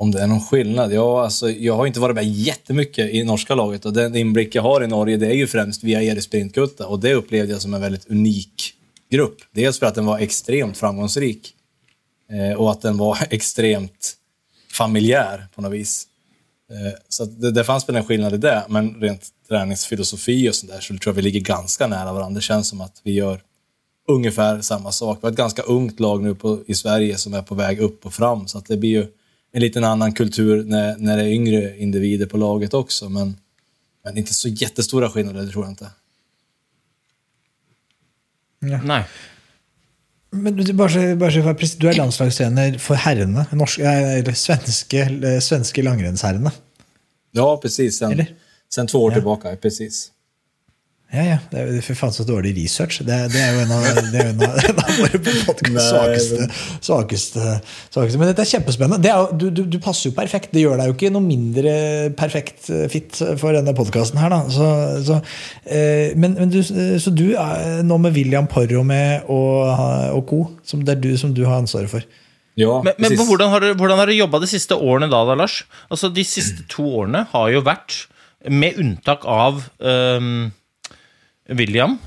Om 0.00 0.10
det 0.14 0.22
er 0.22 0.30
noen 0.30 0.40
skillnad? 0.40 0.92
Ja, 0.92 1.24
alltså, 1.24 1.50
jag 1.50 1.76
har 1.76 1.86
inte 1.86 2.00
varit 2.00 2.16
med 2.16 2.24
jättemycket 2.24 3.10
i 3.14 3.22
norska 3.22 3.54
laget 3.54 3.86
och 3.86 3.92
den 3.92 4.16
inblick 4.16 4.54
jag 4.54 4.62
har 4.62 4.84
i 4.84 4.86
Norge 4.86 5.16
det 5.16 5.26
är 5.26 5.34
ju 5.34 5.46
främst 5.46 5.84
via 5.84 6.02
Erik 6.02 6.22
Sprintgutta 6.22 6.86
och 6.86 7.00
det 7.00 7.14
upplevde 7.14 7.52
jag 7.52 7.62
som 7.62 7.74
en 7.74 7.80
väldigt 7.80 8.10
unik 8.10 8.74
grupp. 9.10 9.36
Dels 9.52 9.78
för 9.78 9.86
att 9.86 9.94
den 9.94 10.06
var 10.06 10.18
extremt 10.18 10.78
framgångsrik 10.78 11.54
og 12.56 12.60
och 12.60 12.70
att 12.70 12.82
den 12.82 12.96
var 12.96 13.18
extremt 13.30 14.14
familjär 14.72 15.46
på 15.54 15.62
något 15.62 15.72
vis. 15.72 16.06
Eh, 16.70 16.98
så 17.08 17.24
det, 17.24 17.50
det 17.50 17.64
fanns 17.64 17.88
väl 17.88 17.96
en 17.96 18.04
skillnad 18.04 18.34
i 18.34 18.36
det, 18.36 18.64
men 18.68 18.94
rent 19.00 19.28
träningsfilosofi 19.50 20.50
och 20.50 20.54
sånt 20.54 20.72
där 20.72 20.80
så 20.80 20.86
tror 20.86 21.00
jag 21.04 21.12
vi 21.12 21.22
ligger 21.22 21.40
ganska 21.40 21.86
nära 21.86 22.12
varandra. 22.12 22.38
Det 22.38 22.42
känns 22.42 22.68
som 22.68 22.80
att 22.80 23.00
vi 23.02 23.12
gör 23.12 23.40
ungefär 24.08 24.60
samma 24.60 24.92
sak. 24.92 25.18
Vi 25.20 25.26
har 25.26 25.30
ett 25.30 25.36
ganska 25.36 25.62
ungt 25.62 26.00
lag 26.00 26.22
nu 26.22 26.34
på, 26.34 26.62
i 26.66 26.74
Sverige 26.74 27.18
som 27.18 27.34
är 27.34 27.42
på 27.42 27.54
väg 27.54 27.80
upp 27.80 28.06
och 28.06 28.14
fram. 28.14 28.48
Så 28.48 28.58
att 28.58 28.66
det 28.66 28.76
blir 28.76 28.90
ju 28.90 29.06
en 29.52 29.60
liten 29.60 29.84
annan 29.84 30.12
kultur 30.12 30.64
när, 30.64 30.96
när 30.96 31.16
det 31.16 31.22
är 31.22 31.28
yngre 31.28 31.78
individer 31.78 32.26
på 32.26 32.36
laget 32.36 32.74
också. 32.74 33.08
Men, 33.08 33.36
men 34.04 34.18
inte 34.18 34.34
så 34.34 34.48
jättestora 34.48 35.10
skillnader, 35.10 35.42
det 35.42 35.50
tror 35.50 35.64
jag 35.64 35.72
inte. 35.72 35.90
Nei. 38.84 39.02
Men 40.30 40.56
du, 40.56 40.72
bare, 40.72 41.16
bare 41.16 41.30
du 41.78 41.88
er 41.88 41.96
landslagstrener 41.96 42.78
for 42.78 42.94
herrene, 42.94 43.46
norske, 43.50 43.82
eh, 43.82 44.18
eller 44.18 44.32
svenske, 44.32 45.00
eh, 45.00 45.40
svenske 45.40 45.82
langrennsherrene. 45.82 46.52
Ja, 47.32 47.56
precis. 47.62 47.98
Sen, 47.98 48.12
Eller? 48.12 48.34
Sen 48.74 48.86
två 48.86 49.04
år 49.04 49.10
Ja. 49.10 49.14
tillbaka, 49.20 49.56
precis. 49.62 50.08
Ja, 51.12 51.22
ja. 51.26 51.38
Det 51.50 51.58
er, 51.58 51.80
for 51.82 51.98
faen, 51.98 52.12
så 52.14 52.22
dårlig 52.22 52.52
research. 52.54 53.00
Det, 53.02 53.16
det 53.32 53.40
er 53.42 53.56
jo 53.56 53.62
en 53.64 53.72
av, 53.74 53.82
det 54.12 54.20
en 54.28 54.42
av, 54.46 54.58
en 54.62 54.76
av 54.78 54.90
våre 55.00 55.18
svakeste, 55.90 56.46
svakeste, 56.86 57.46
svakeste. 57.90 58.20
Men 58.20 58.28
dette 58.30 58.44
er 58.44 58.50
kjempespennende. 58.52 59.00
Det 59.02 59.10
er, 59.10 59.32
du, 59.40 59.48
du, 59.50 59.64
du 59.72 59.78
passer 59.82 60.12
jo 60.12 60.14
perfekt. 60.14 60.52
Det 60.54 60.62
gjør 60.62 60.78
deg 60.78 60.92
jo 60.92 60.94
ikke 60.94 61.10
noe 61.10 61.24
mindre 61.26 61.72
perfekt 62.14 62.70
eh, 62.70 62.84
fit 62.92 63.18
for 63.42 63.58
denne 63.58 63.74
podkasten 63.74 64.22
her, 64.22 64.30
da. 64.30 64.38
Så, 64.54 64.68
så, 65.08 65.18
eh, 65.66 66.14
men, 66.14 66.38
men 66.38 66.52
du, 66.54 66.60
så 66.62 67.10
du 67.10 67.32
er 67.34 67.82
nå 67.82 67.98
med 68.06 68.14
William 68.14 68.46
Porro 68.46 68.84
med 68.86 69.26
og, 69.26 69.66
og 70.14 70.22
co., 70.30 70.40
som 70.62 70.86
det 70.86 70.94
er 70.94 71.02
du 71.08 71.10
som 71.18 71.34
du 71.34 71.42
har 71.48 71.58
ansvaret 71.58 71.90
for. 71.90 72.06
Ja, 72.58 72.78
Men, 72.86 72.94
men 73.02 73.18
hvordan 73.18 73.50
har 73.50 73.66
du, 73.66 73.72
hvordan 73.78 73.98
har 73.98 74.06
du 74.06 74.14
jobba 74.14 74.38
de 74.42 74.52
siste 74.54 74.78
årene 74.78 75.10
da, 75.10 75.24
da, 75.26 75.34
Lars? 75.42 75.64
Altså, 75.90 76.06
De 76.14 76.22
siste 76.22 76.62
to 76.70 76.86
årene 77.02 77.26
har 77.34 77.50
jo 77.50 77.66
vært, 77.66 78.04
med 78.48 78.78
unntak 78.80 79.26
av 79.28 79.64
um, 79.78 80.52
William, 81.48 81.98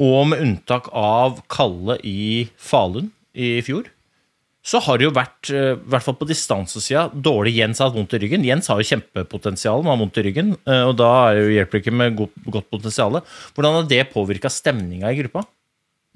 og 0.00 0.28
med 0.30 0.42
unntak 0.44 0.88
av 0.92 1.40
Kalle 1.52 1.98
i 2.04 2.46
Falun 2.56 3.10
i 3.36 3.58
fjor, 3.64 3.88
så 4.66 4.80
har 4.82 4.98
det 4.98 5.06
jo 5.06 5.14
vært, 5.14 5.50
eh, 5.54 5.76
i 5.76 5.90
hvert 5.92 6.02
fall 6.02 6.16
på 6.18 6.26
distansesida, 6.26 7.04
dårlig. 7.14 7.52
Jens 7.54 7.78
har 7.78 7.86
hatt 7.88 7.98
vondt 8.00 8.16
i 8.16 8.18
ryggen. 8.18 8.42
Jens 8.42 8.66
har 8.66 8.80
jo 8.80 8.88
kjempepotensial, 8.88 9.84
men 9.84 9.92
har 9.92 10.00
vondt 10.00 10.18
i 10.18 10.24
ryggen. 10.26 10.56
eh, 10.66 10.82
Og 10.88 10.96
da 10.98 11.30
er 11.30 11.34
det 11.36 11.44
jo, 11.44 11.54
hjelper 11.54 11.70
det 11.70 11.82
ikke 11.84 11.94
med 11.94 12.16
godt, 12.16 12.34
godt 12.50 12.70
potensial. 12.70 13.22
Hvordan 13.54 13.76
har 13.78 13.86
det 13.86 14.10
påvirka 14.12 14.50
stemninga 14.50 15.12
i 15.12 15.22
gruppa? 15.22 15.46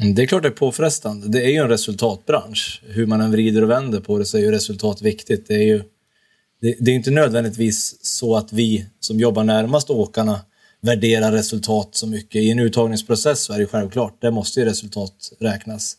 Mm, 0.02 0.14
Det 0.14 0.22
er 0.24 0.26
klart 0.26 0.42
det 0.42 0.52
er 0.52 0.58
påfrestande. 0.58 1.30
Det 1.30 1.44
er 1.44 1.54
jo 1.54 1.64
en 1.64 1.70
resultatbransje. 1.70 2.80
Hvordan 2.90 3.08
man 3.08 3.30
vrir 3.30 3.52
vrider 3.52 3.66
vender 3.68 4.00
på 4.00 4.18
det 4.18 4.26
så 4.26 4.38
er 4.38 4.50
jo 4.50 4.56
resultat 4.56 5.00
viktig. 5.00 5.46
Det 5.46 5.56
er 5.56 5.66
ju 5.66 5.84
det, 6.60 6.76
det 6.80 6.90
är 6.90 6.94
inte 6.94 7.10
nödvändigtvis 7.10 7.96
så 8.02 8.36
att 8.36 8.52
vi 8.52 8.86
som 9.00 9.20
jobbar 9.20 9.44
närmast 9.44 9.90
åkarna 9.90 10.40
värderar 10.80 11.32
resultat 11.32 11.88
så 11.92 12.06
mycket. 12.06 12.42
I 12.42 12.50
en 12.50 12.58
uttagningsprocess 12.58 13.40
så 13.40 13.52
är 13.52 13.58
det 13.58 13.66
självklart, 13.66 14.22
där 14.22 14.30
måste 14.30 14.60
ju 14.60 14.66
resultat 14.66 15.32
räknas. 15.40 15.96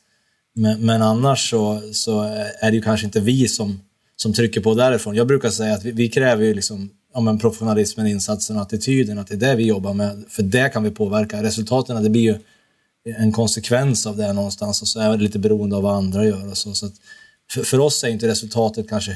Men, 0.55 0.85
men 0.85 1.01
annars 1.01 1.49
så, 1.49 1.81
så 1.93 2.21
är 2.59 2.71
det 2.71 2.75
ju 2.75 2.81
kanske 2.81 3.05
inte 3.05 3.19
vi 3.19 3.47
som, 3.47 3.81
som 4.15 4.33
trycker 4.33 4.61
på 4.61 4.73
därifrån. 4.73 5.15
Jag 5.15 5.27
brukar 5.27 5.49
säga 5.49 5.73
att 5.73 5.83
vi, 5.85 5.91
vi 5.91 6.09
kräver 6.09 6.45
ju 6.45 6.53
liksom, 6.53 6.89
ja, 7.13 7.21
men 7.21 7.39
professionalismen, 7.39 8.07
insatsen 8.07 8.55
och 8.55 8.61
attityden, 8.61 9.19
att 9.19 9.27
det 9.27 9.33
är 9.33 9.37
det 9.37 9.55
vi 9.55 9.65
jobbar 9.65 9.93
med. 9.93 10.23
För 10.29 10.43
det 10.43 10.69
kan 10.69 10.83
vi 10.83 10.91
påverka. 10.91 11.43
Resultaten, 11.43 12.03
det 12.03 12.09
blir 12.09 12.21
ju 12.21 12.39
en 13.17 13.31
konsekvens 13.31 14.07
av 14.07 14.17
det 14.17 14.33
någonstans 14.33 14.81
och 14.81 14.87
så 14.87 14.99
är 14.99 15.09
det 15.09 15.23
lite 15.23 15.39
beroende 15.39 15.75
av 15.75 15.83
vad 15.83 15.95
andra 15.95 16.25
gör. 16.25 16.49
Och 16.49 16.57
så. 16.57 16.73
Så 16.73 16.85
att 16.85 16.93
för, 17.51 17.63
för 17.63 17.79
oss 17.79 18.03
är 18.03 18.07
inte 18.07 18.27
resultatet 18.27 18.89
kanske 18.89 19.11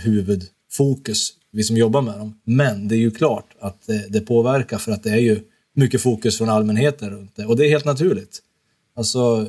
huvudfokus, 0.80 1.34
vi 1.52 1.64
som 1.64 1.78
jobbar 1.78 2.02
med 2.02 2.20
dem. 2.20 2.40
Men 2.44 2.88
det 2.88 2.96
är 2.96 3.00
ju 3.00 3.12
klart 3.12 3.56
att 3.60 3.88
det, 3.88 4.06
det 4.10 4.22
påverkar 4.22 4.78
för 4.78 5.00
det 5.04 5.10
är 5.10 5.20
ju 5.20 5.40
mycket 5.76 6.02
fokus 6.02 6.38
från 6.38 6.50
allmänheten 6.50 7.10
runt 7.10 7.36
det. 7.36 7.46
Och 7.46 7.58
det 7.58 7.66
är 7.66 7.70
helt 7.70 7.86
naturligt. 7.86 8.42
Alltså, 8.96 9.48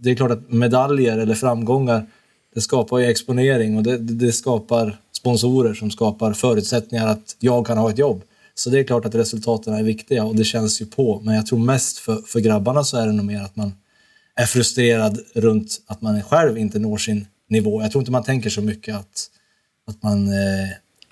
det 0.00 0.10
är 0.10 0.14
klart 0.14 0.30
att 0.30 0.52
medaljer 0.52 1.18
eller 1.18 1.34
framgångar, 1.34 2.06
det 2.54 2.60
skapar 2.60 2.98
ju 2.98 3.06
exponering 3.06 3.76
och 3.76 3.82
det, 3.82 3.98
det 3.98 4.32
skapar 4.32 4.98
sponsorer 5.12 5.74
som 5.74 5.90
skapar 5.90 6.32
förutsättningar 6.32 7.06
att 7.06 7.36
jag 7.38 7.66
kan 7.66 7.78
ha 7.78 7.90
ett 7.90 7.98
jobb. 7.98 8.22
Så 8.54 8.70
det 8.70 8.78
är 8.78 8.84
klart 8.84 9.04
att 9.04 9.14
resultaten 9.14 9.74
är 9.74 9.82
viktiga 9.82 10.24
och 10.24 10.36
det 10.36 10.44
känns 10.44 10.82
ju 10.82 10.86
på. 10.86 11.20
Men 11.24 11.34
jag 11.34 11.46
tror 11.46 11.58
mest 11.58 11.98
för, 11.98 12.16
för 12.16 12.40
grabbarna 12.40 12.84
så 12.84 12.96
är 12.96 13.06
det 13.06 13.12
nog 13.12 13.26
mer 13.26 13.42
att 13.42 13.56
man 13.56 13.72
är 14.36 14.46
frustrerad 14.46 15.20
runt 15.34 15.80
att 15.86 16.02
man 16.02 16.22
själv 16.22 16.58
inte 16.58 16.78
når 16.78 16.96
sin 16.96 17.26
nivå. 17.48 17.82
Jag 17.82 17.90
tror 17.90 18.02
inte 18.02 18.12
man 18.12 18.24
tänker 18.24 18.50
så 18.50 18.62
mycket 18.62 18.96
att, 18.96 19.30
att 19.88 20.02
man 20.02 20.28
eh, 20.28 20.68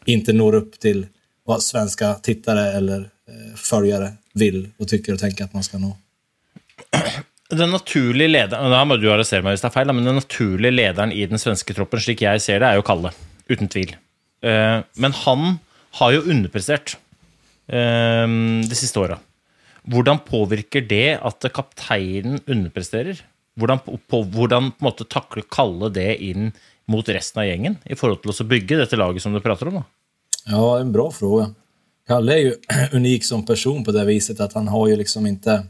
inte 0.06 0.32
når 0.32 0.54
upp 0.54 0.80
till 0.80 1.06
vad 1.46 1.62
svenska 1.62 2.14
tittare 2.14 2.72
eller 2.72 3.00
eh, 3.00 3.54
följare 3.56 4.12
vill 4.34 4.68
och 4.76 4.88
tycker 4.88 5.12
och 5.12 5.18
tänker 5.18 5.44
att 5.44 5.54
man 5.54 5.62
ska 5.62 5.78
nå. 5.78 5.96
Den 7.50 7.70
naturlige 7.70 8.28
lederen 8.28 8.70
Da 8.70 8.84
må 8.86 8.96
du 8.96 9.08
arrestere 9.10 9.42
meg 9.42 9.56
hvis 9.56 9.64
det 9.64 9.70
er 9.70 9.74
feil, 9.74 9.90
men 9.90 10.06
den 10.06 10.20
naturlige 10.20 10.70
lederen 10.70 11.10
i 11.12 11.24
den 11.26 11.40
svenske 11.42 11.74
troppen, 11.74 12.02
slik 12.02 12.22
jeg 12.22 12.42
ser 12.42 12.62
det, 12.62 12.68
er 12.68 12.78
jo 12.78 12.86
Kalle. 12.86 13.10
Uten 13.50 13.70
tvil. 13.70 13.96
Eh, 14.46 14.78
Men 14.94 15.16
han 15.24 15.58
har 15.98 16.12
jo 16.14 16.22
underprestert 16.30 16.94
eh, 17.66 18.26
de 18.30 18.78
siste 18.78 19.02
åra. 19.02 19.18
Hvordan 19.90 20.20
påvirker 20.22 20.84
det 20.86 21.18
at 21.18 21.46
kapteinen 21.54 22.38
underpresterer? 22.46 23.18
Hvordan, 23.58 23.80
på, 23.82 24.22
hvordan 24.22 24.70
på 24.70 24.84
en 24.84 24.86
måte 24.86 25.08
takler 25.10 25.44
Kalle 25.50 25.90
det 25.90 26.12
inn 26.22 26.52
mot 26.90 27.08
resten 27.08 27.42
av 27.42 27.46
gjengen, 27.48 27.78
i 27.86 27.96
forhold 27.98 28.22
til 28.24 28.34
å 28.34 28.48
bygge 28.50 28.80
dette 28.82 28.98
laget 28.98 29.22
som 29.22 29.34
du 29.34 29.40
prater 29.44 29.70
om? 29.70 29.80
da? 29.80 29.84
Ja, 30.50 30.78
en 30.80 30.92
bra 30.92 31.10
fråga. 31.14 31.50
Kalle 32.10 32.34
er 32.34 32.40
jo 32.48 32.54
unik 32.98 33.24
som 33.24 33.44
person 33.46 33.84
på 33.86 33.94
det 33.94 34.06
viset 34.08 34.40
at 34.42 34.56
han 34.58 34.70
har 34.72 34.88
jo 34.90 34.96
liksom 34.98 35.28
ikke 35.30 35.62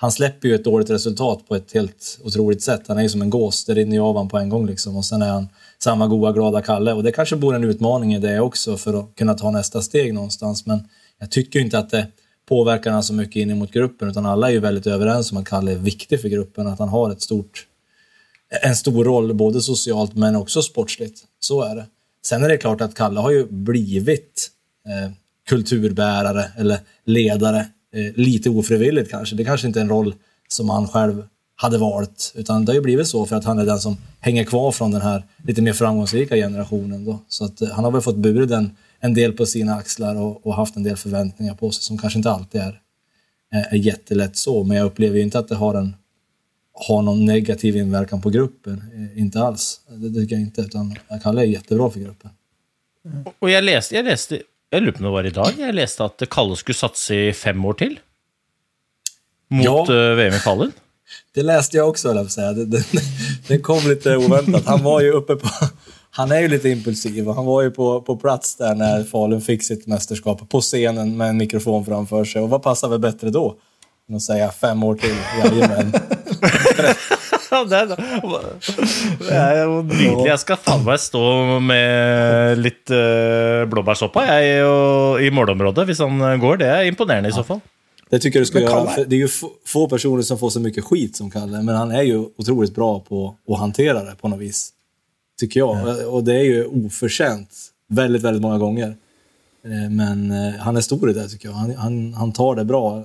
Han 0.00 0.12
slipper 0.12 0.48
jo 0.48 0.54
et 0.56 0.64
dårlig 0.64 0.94
resultat 0.94 1.42
på 1.44 1.56
et 1.58 1.72
helt 1.76 2.06
utrolig 2.24 2.62
sett. 2.64 2.86
Han 2.88 2.96
er 2.96 3.04
jo 3.04 3.10
som 3.12 3.20
en 3.20 3.32
gås, 3.34 3.58
det 3.66 3.74
renner 3.76 3.98
ju 3.98 4.00
av 4.00 4.16
ham 4.16 4.30
på 4.32 4.38
en 4.38 4.48
gang. 4.48 4.62
liksom. 4.64 4.94
Og 4.96 5.04
så 5.04 5.18
er 5.18 5.28
han 5.28 5.50
samme 5.76 6.06
gode, 6.08 6.30
glade 6.32 6.62
Kalle. 6.64 6.94
Og 6.96 7.04
det 7.04 7.12
kanskje 7.12 7.36
bor 7.36 7.52
en 7.52 7.66
utmaning 7.68 8.14
i 8.14 8.20
det 8.22 8.38
også, 8.40 8.78
for 8.80 8.96
å 8.96 9.02
kunne 9.12 9.34
ta 9.36 9.52
neste 9.52 9.82
steg 9.84 10.14
någonstans. 10.16 10.64
Men 10.64 10.86
jeg 11.20 11.28
syns 11.28 11.60
ikke 11.60 11.82
at 11.82 11.92
det 11.92 12.02
påverkar 12.48 12.96
han 12.96 13.04
så 13.04 13.12
mycket 13.12 13.42
in 13.42 13.58
mot 13.58 13.70
gruppen, 13.70 14.08
utan 14.08 14.26
alla 14.26 14.48
är 14.48 14.52
ju 14.52 14.60
väldigt 14.60 14.86
överens 14.86 15.32
om 15.32 15.38
att 15.38 15.48
Kalle 15.48 15.72
är 15.72 15.76
viktig 15.76 16.20
för 16.20 16.28
gruppen, 16.28 16.66
att 16.66 16.78
han 16.78 16.88
har 16.88 17.10
ett 17.10 17.22
stort 17.22 17.66
en 18.62 18.76
stor 18.76 19.04
roll 19.04 19.34
både 19.34 19.60
socialt 19.60 20.14
men 20.14 20.36
också 20.36 20.62
sportsligt. 20.62 21.24
Så 21.40 21.62
är 21.62 21.74
det. 21.74 21.86
Sen 22.24 22.44
är 22.44 22.48
det 22.48 22.56
klart 22.56 22.80
att 22.80 22.94
Kalle 22.94 23.20
har 23.20 23.30
ju 23.30 23.46
blivit 23.46 24.50
eh, 24.86 25.12
kulturbärare 25.48 26.44
eller 26.56 26.78
ledare 27.04 27.58
eh, 27.94 28.14
lite 28.14 28.50
ofrivilligt 28.50 29.10
kanske. 29.10 29.36
Det 29.36 29.44
kanske 29.44 29.66
inte 29.66 29.78
är 29.78 29.82
en 29.82 29.88
roll 29.88 30.14
som 30.48 30.68
han 30.68 30.88
själv 30.88 31.24
hade 31.56 31.78
valt, 31.78 32.32
utan 32.34 32.64
det 32.64 32.72
har 32.72 32.74
ju 32.74 32.80
blivit 32.80 33.08
så 33.08 33.26
för 33.26 33.36
att 33.36 33.44
han 33.44 33.58
är 33.58 33.66
den 33.66 33.78
som 33.78 33.96
hänger 34.20 34.44
kvar 34.44 34.72
från 34.72 34.90
den 34.90 35.00
här 35.00 35.24
lite 35.44 35.62
mer 35.62 35.72
framgångsrika 35.72 36.36
generationen. 36.36 37.04
Då. 37.04 37.18
Så 37.28 37.44
att, 37.44 37.62
eh, 37.62 37.68
han 37.68 37.84
har 37.84 37.90
väl 37.90 38.00
fått 38.00 38.16
burit 38.16 38.48
den 38.48 38.76
en 39.00 39.14
del 39.14 39.32
på 39.32 39.46
sina 39.46 39.74
axlar 39.74 40.16
och, 40.16 40.46
och 40.46 40.54
haft 40.54 40.76
en 40.76 40.82
del 40.82 40.96
förväntningar 40.96 41.54
på 41.54 41.70
sig 41.70 41.82
som 41.82 41.98
kanske 41.98 42.18
inte 42.18 42.30
alltid 42.30 42.60
är, 42.60 42.80
är, 43.50 43.66
är 43.70 43.76
jättelätt 43.76 44.36
så, 44.36 44.64
men 44.64 44.76
jag 44.76 44.86
upplever 44.86 45.16
jo 45.16 45.22
inte 45.22 45.38
att 45.38 45.48
det 45.48 45.54
har 45.54 45.74
en 45.74 45.94
har 46.72 47.02
någon 47.02 47.24
negativ 47.24 47.76
inverkan 47.76 48.20
på 48.22 48.30
gruppen. 48.30 48.82
Eh, 49.14 49.20
Inte 49.22 49.40
alls. 49.42 49.80
Det 49.88 50.20
tycker 50.20 50.34
jag 50.36 50.42
inte. 50.42 50.60
Utan 50.60 50.96
Kalle 51.22 51.40
är 51.40 51.44
jättebra 51.44 51.90
för 51.90 52.00
gruppen. 52.00 52.30
Og 53.40 53.48
jeg 53.50 53.64
leste, 53.64 53.94
jeg 53.94 54.04
leste 54.04 54.42
jag 54.72 54.82
lurer 54.82 54.92
på 54.92 54.98
om 54.98 55.04
det 55.04 55.10
var 55.10 55.24
idag, 55.26 55.48
jag 55.58 55.74
läste 55.74 56.04
att 56.04 56.22
at 56.22 56.28
Kalle 56.30 56.56
skulle 56.56 56.76
satse 56.76 57.14
i 57.28 57.32
fem 57.32 57.64
år 57.64 57.72
til. 57.72 57.98
Mot 59.48 59.64
Ja. 59.64 60.10
eh, 60.10 60.14
VM 60.16 60.34
i 60.34 60.38
Falun. 60.38 60.72
Det 61.34 61.42
läste 61.42 61.76
jag 61.76 61.88
också, 61.88 62.10
eller 62.10 62.20
jag 62.20 62.30
säga. 62.30 62.52
Det, 62.52 62.64
det, 62.64 62.84
det 63.48 63.58
kom 63.58 63.88
lite 63.88 64.16
oväntat. 64.16 64.66
Han 64.66 64.82
var 64.82 65.00
ju 65.00 65.10
uppe 65.12 65.36
på... 65.36 65.48
Han 66.12 66.32
är 66.32 66.40
ju 66.40 66.48
lite 66.48 66.68
impulsiv 66.68 67.28
och 67.28 67.34
han 67.34 67.44
var 67.46 67.62
ju 67.62 67.70
på, 67.70 68.00
på 68.02 68.16
plats 68.16 68.56
där 68.56 68.74
när 68.74 69.04
Falun 69.04 69.40
fick 69.40 69.62
sitt 69.62 69.86
mästerskap 69.86 70.48
på 70.48 70.60
scenen 70.60 71.16
med 71.16 71.28
en 71.28 71.36
mikrofon 71.36 71.84
framför 71.84 72.24
sig. 72.24 72.42
Och 72.42 72.48
vad 72.50 72.62
passar 72.62 72.88
väl 72.88 72.98
bättre 72.98 73.30
då? 73.30 73.56
Än 74.10 74.16
att 74.16 74.22
säga 74.22 74.50
fem 74.50 74.82
år 74.82 74.94
till, 74.94 75.16
jajamän. 75.44 75.92
Ja, 77.50 77.64
det, 77.64 77.76
er, 77.76 77.86
det 77.86 79.62
jo 79.64 79.80
nydelig. 79.82 80.26
Jeg 80.28 80.38
skal 80.38 80.58
faen 80.62 80.84
meg 80.86 81.00
stå 81.02 81.22
med 81.66 82.60
litt 82.62 82.92
uh, 82.94 83.66
blåbærsoppa 83.70 84.22
jeg, 84.28 84.60
og, 84.62 85.18
i 85.18 85.32
målområdet 85.34 85.88
hvis 85.88 85.98
han 86.04 86.22
går. 86.42 86.60
Det 86.62 86.68
er 86.70 86.86
imponerende 86.86 87.32
i 87.32 87.34
så 87.34 87.42
fall. 87.46 87.58
Det 88.10 88.20
tycker 88.22 88.38
jag 88.38 88.46
du 88.46 88.50
ska 88.52 88.62
göra. 88.62 89.04
Det 89.04 89.16
är 89.16 89.18
ju 89.18 89.28
få, 89.66 89.88
personer 89.88 90.22
som 90.22 90.38
får 90.38 90.50
så 90.50 90.62
mye 90.62 90.82
skit 90.82 91.18
som 91.18 91.30
Kalle, 91.30 91.62
men 91.62 91.74
han 91.74 91.90
er 91.90 92.06
jo 92.06 92.24
otroligt 92.38 92.74
bra 92.74 92.92
på 93.02 93.34
å 93.34 93.58
hantera 93.58 94.04
det 94.06 94.14
på 94.20 94.30
något 94.30 94.40
vis. 94.40 94.70
Tycker 95.40 95.60
jag. 95.60 96.06
Och 96.06 96.24
det 96.24 96.34
er 96.38 96.44
jo 96.44 96.86
oförtjänt 96.86 97.50
väldigt, 97.88 98.22
väldigt 98.22 98.42
många 98.42 98.58
gånger. 98.58 98.94
Eh, 99.64 99.90
Men 99.90 100.30
eh, 100.30 100.60
han 100.60 100.76
er 100.76 100.80
stor 100.80 101.10
i 101.10 101.12
det 101.12 101.28
tycker 101.28 101.48
jag. 101.48 101.54
Han, 101.54 101.74
han, 101.76 102.14
han 102.14 102.32
tar 102.32 102.54
det 102.54 102.64
bra. 102.64 103.04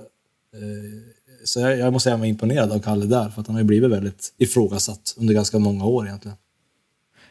Eh, 0.62 1.00
Så 1.44 1.60
jag, 1.60 1.78
jag 1.78 1.92
måste 1.92 2.04
säga 2.04 2.16
var 2.16 2.26
imponerad 2.26 2.72
av 2.72 2.78
Kalle 2.80 3.06
där, 3.06 3.28
för 3.28 3.44
han 3.46 3.54
har 3.54 3.60
ju 3.60 3.66
väldigt 3.88 4.34
ifrågasatt 4.38 5.14
under 5.16 5.34
ganska 5.34 5.58
många 5.58 5.84
år 5.86 6.06
egentligen. 6.06 6.36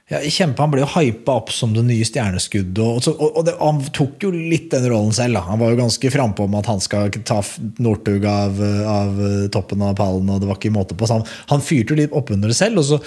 Ja, 0.05 0.19
kjempe, 0.21 0.61
Han 0.61 0.69
ble 0.69 0.83
jo 0.83 0.87
hypa 0.99 1.33
opp 1.39 1.47
som 1.49 1.71
det 1.73 1.81
nye 1.87 2.05
stjerneskuddet. 2.05 2.77
Og, 2.77 3.07
og, 3.15 3.39
og 3.39 3.45
det, 3.47 3.55
han 3.57 3.79
tok 3.89 4.21
jo 4.27 4.29
litt 4.29 4.67
den 4.69 4.85
rollen 4.91 5.15
selv. 5.17 5.39
Da. 5.39 5.47
Han 5.47 5.57
var 5.63 5.71
jo 5.73 5.79
ganske 5.79 6.11
frampå 6.13 6.45
om 6.45 6.57
at 6.59 6.69
han 6.69 6.83
skal 6.83 7.09
ta 7.25 7.39
Northug 7.81 8.27
av, 8.29 8.61
av 8.85 9.17
toppen 9.55 9.81
av 9.81 9.95
pallen, 9.97 10.29
og 10.29 10.43
det 10.43 10.51
var 10.51 10.59
ikke 10.59 10.75
måte 10.75 10.93
på. 10.93 11.09
Så 11.09 11.17
han, 11.17 11.25
han 11.49 11.65
fyrte 11.65 11.95
jo 11.95 11.99
litt 12.03 12.13
oppunder 12.13 12.53
det 12.53 12.59
selv, 12.59 12.83
og 12.83 12.85
så 12.85 13.01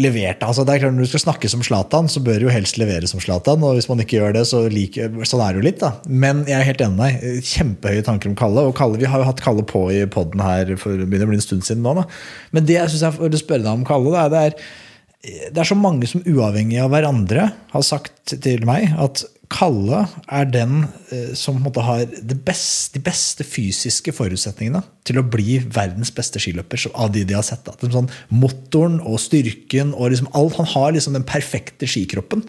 leverte 0.00 0.40
han. 0.40 0.48
Altså, 0.48 0.64
det 0.64 0.78
er 0.78 0.82
klart, 0.86 0.96
når 0.96 1.10
du 1.10 1.12
skal 1.12 1.24
snakke 1.26 1.52
som 1.52 1.66
Zlatan, 1.66 2.08
så 2.08 2.24
bør 2.24 2.40
du 2.40 2.48
jo 2.48 2.56
helst 2.56 2.80
levere 2.80 3.12
som 3.12 3.20
Zlatan. 3.20 3.60
Og 3.60 3.76
hvis 3.76 3.92
man 3.92 4.00
ikke 4.00 4.22
gjør 4.22 4.40
det, 4.40 4.48
så 4.48 4.64
liker, 4.72 5.12
sånn 5.28 5.44
er 5.44 5.52
det 5.52 5.60
jo 5.60 5.68
litt, 5.68 5.84
da. 5.84 5.94
Men 6.08 6.46
jeg 6.48 6.56
er 6.62 6.68
helt 6.72 6.84
enig 6.88 6.96
med 6.96 7.20
deg. 7.20 7.48
Kjempehøye 7.52 8.08
tanker 8.08 8.32
om 8.32 8.40
Kalle. 8.40 8.64
Og 8.64 8.78
Kalle, 8.80 8.96
vi 9.02 9.12
har 9.12 9.20
jo 9.20 9.28
hatt 9.28 9.44
Kalle 9.44 9.68
på 9.68 9.90
i 9.92 10.06
poden 10.08 10.40
her 10.40 10.72
for 10.80 10.96
det 10.96 11.04
begynner 11.04 11.28
å 11.28 11.36
bli 11.36 11.44
en 11.44 11.50
stund 11.50 11.68
siden 11.68 11.84
nå. 11.84 11.98
Da. 12.00 12.08
Men 12.56 12.64
det 12.64 12.80
jeg 12.80 12.94
synes 12.94 13.10
jeg 13.10 13.26
vil 13.28 13.42
spørre 13.44 13.68
deg 13.68 13.74
om 13.76 13.84
Kalle, 13.84 14.14
det 14.16 14.22
er, 14.24 14.30
det 14.32 14.46
er 14.46 14.88
det 15.20 15.58
er 15.60 15.68
så 15.68 15.76
mange 15.76 16.08
som 16.08 16.22
uavhengig 16.24 16.78
av 16.80 16.94
hverandre 16.94 17.50
har 17.74 17.84
sagt 17.84 18.32
til 18.40 18.64
meg 18.68 18.94
at 18.96 19.26
Kalle 19.50 20.04
er 20.30 20.46
den 20.46 20.84
eh, 21.10 21.32
som 21.34 21.58
har 21.58 22.04
best, 22.46 22.94
de 22.94 23.00
beste 23.02 23.42
fysiske 23.42 24.14
forutsetningene 24.14 24.84
til 25.06 25.18
å 25.18 25.26
bli 25.26 25.58
verdens 25.74 26.12
beste 26.14 26.38
skiløper 26.38 26.86
av 26.94 27.10
de 27.16 27.24
de 27.26 27.34
har 27.34 27.42
sett. 27.42 27.66
Sånn, 27.82 28.10
motoren 28.30 29.00
og 29.02 29.18
styrken 29.18 29.90
og 29.96 30.12
liksom 30.12 30.30
alt. 30.38 30.54
Han 30.60 30.70
har 30.70 30.94
liksom 30.94 31.18
den 31.18 31.26
perfekte 31.26 31.88
skikroppen. 31.90 32.44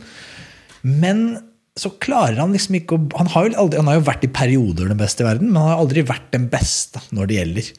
Men 0.85 1.41
så 1.79 1.89
klarer 2.03 2.37
han 2.37 2.53
liksom 2.53 2.77
ikke 2.77 2.97
å 2.97 3.07
Han 3.17 3.31
har 3.33 3.49
aldri, 3.55 3.79
han 3.79 3.89
har 3.89 3.97
jo 3.97 4.05
vært 4.05 4.27
i 4.27 4.33
perioder 4.35 4.91
den 4.91 5.01
beste 5.01 5.25
i 5.25 5.27
verden, 5.27 5.49
men 5.49 5.63
han 5.63 5.73
har 5.73 5.81
aldri 5.81 6.05
vært 6.05 6.29
den 6.35 6.45
beste 6.53 7.01
når 7.15 7.31
det 7.31 7.39
gjelder. 7.39 7.71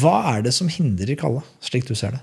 Hva 0.00 0.16
er 0.32 0.48
det 0.48 0.56
som 0.56 0.72
hindrer 0.72 1.18
Kalle, 1.20 1.44
slik 1.60 1.84
du 1.90 1.92
ser 1.98 2.16
det? 2.16 2.22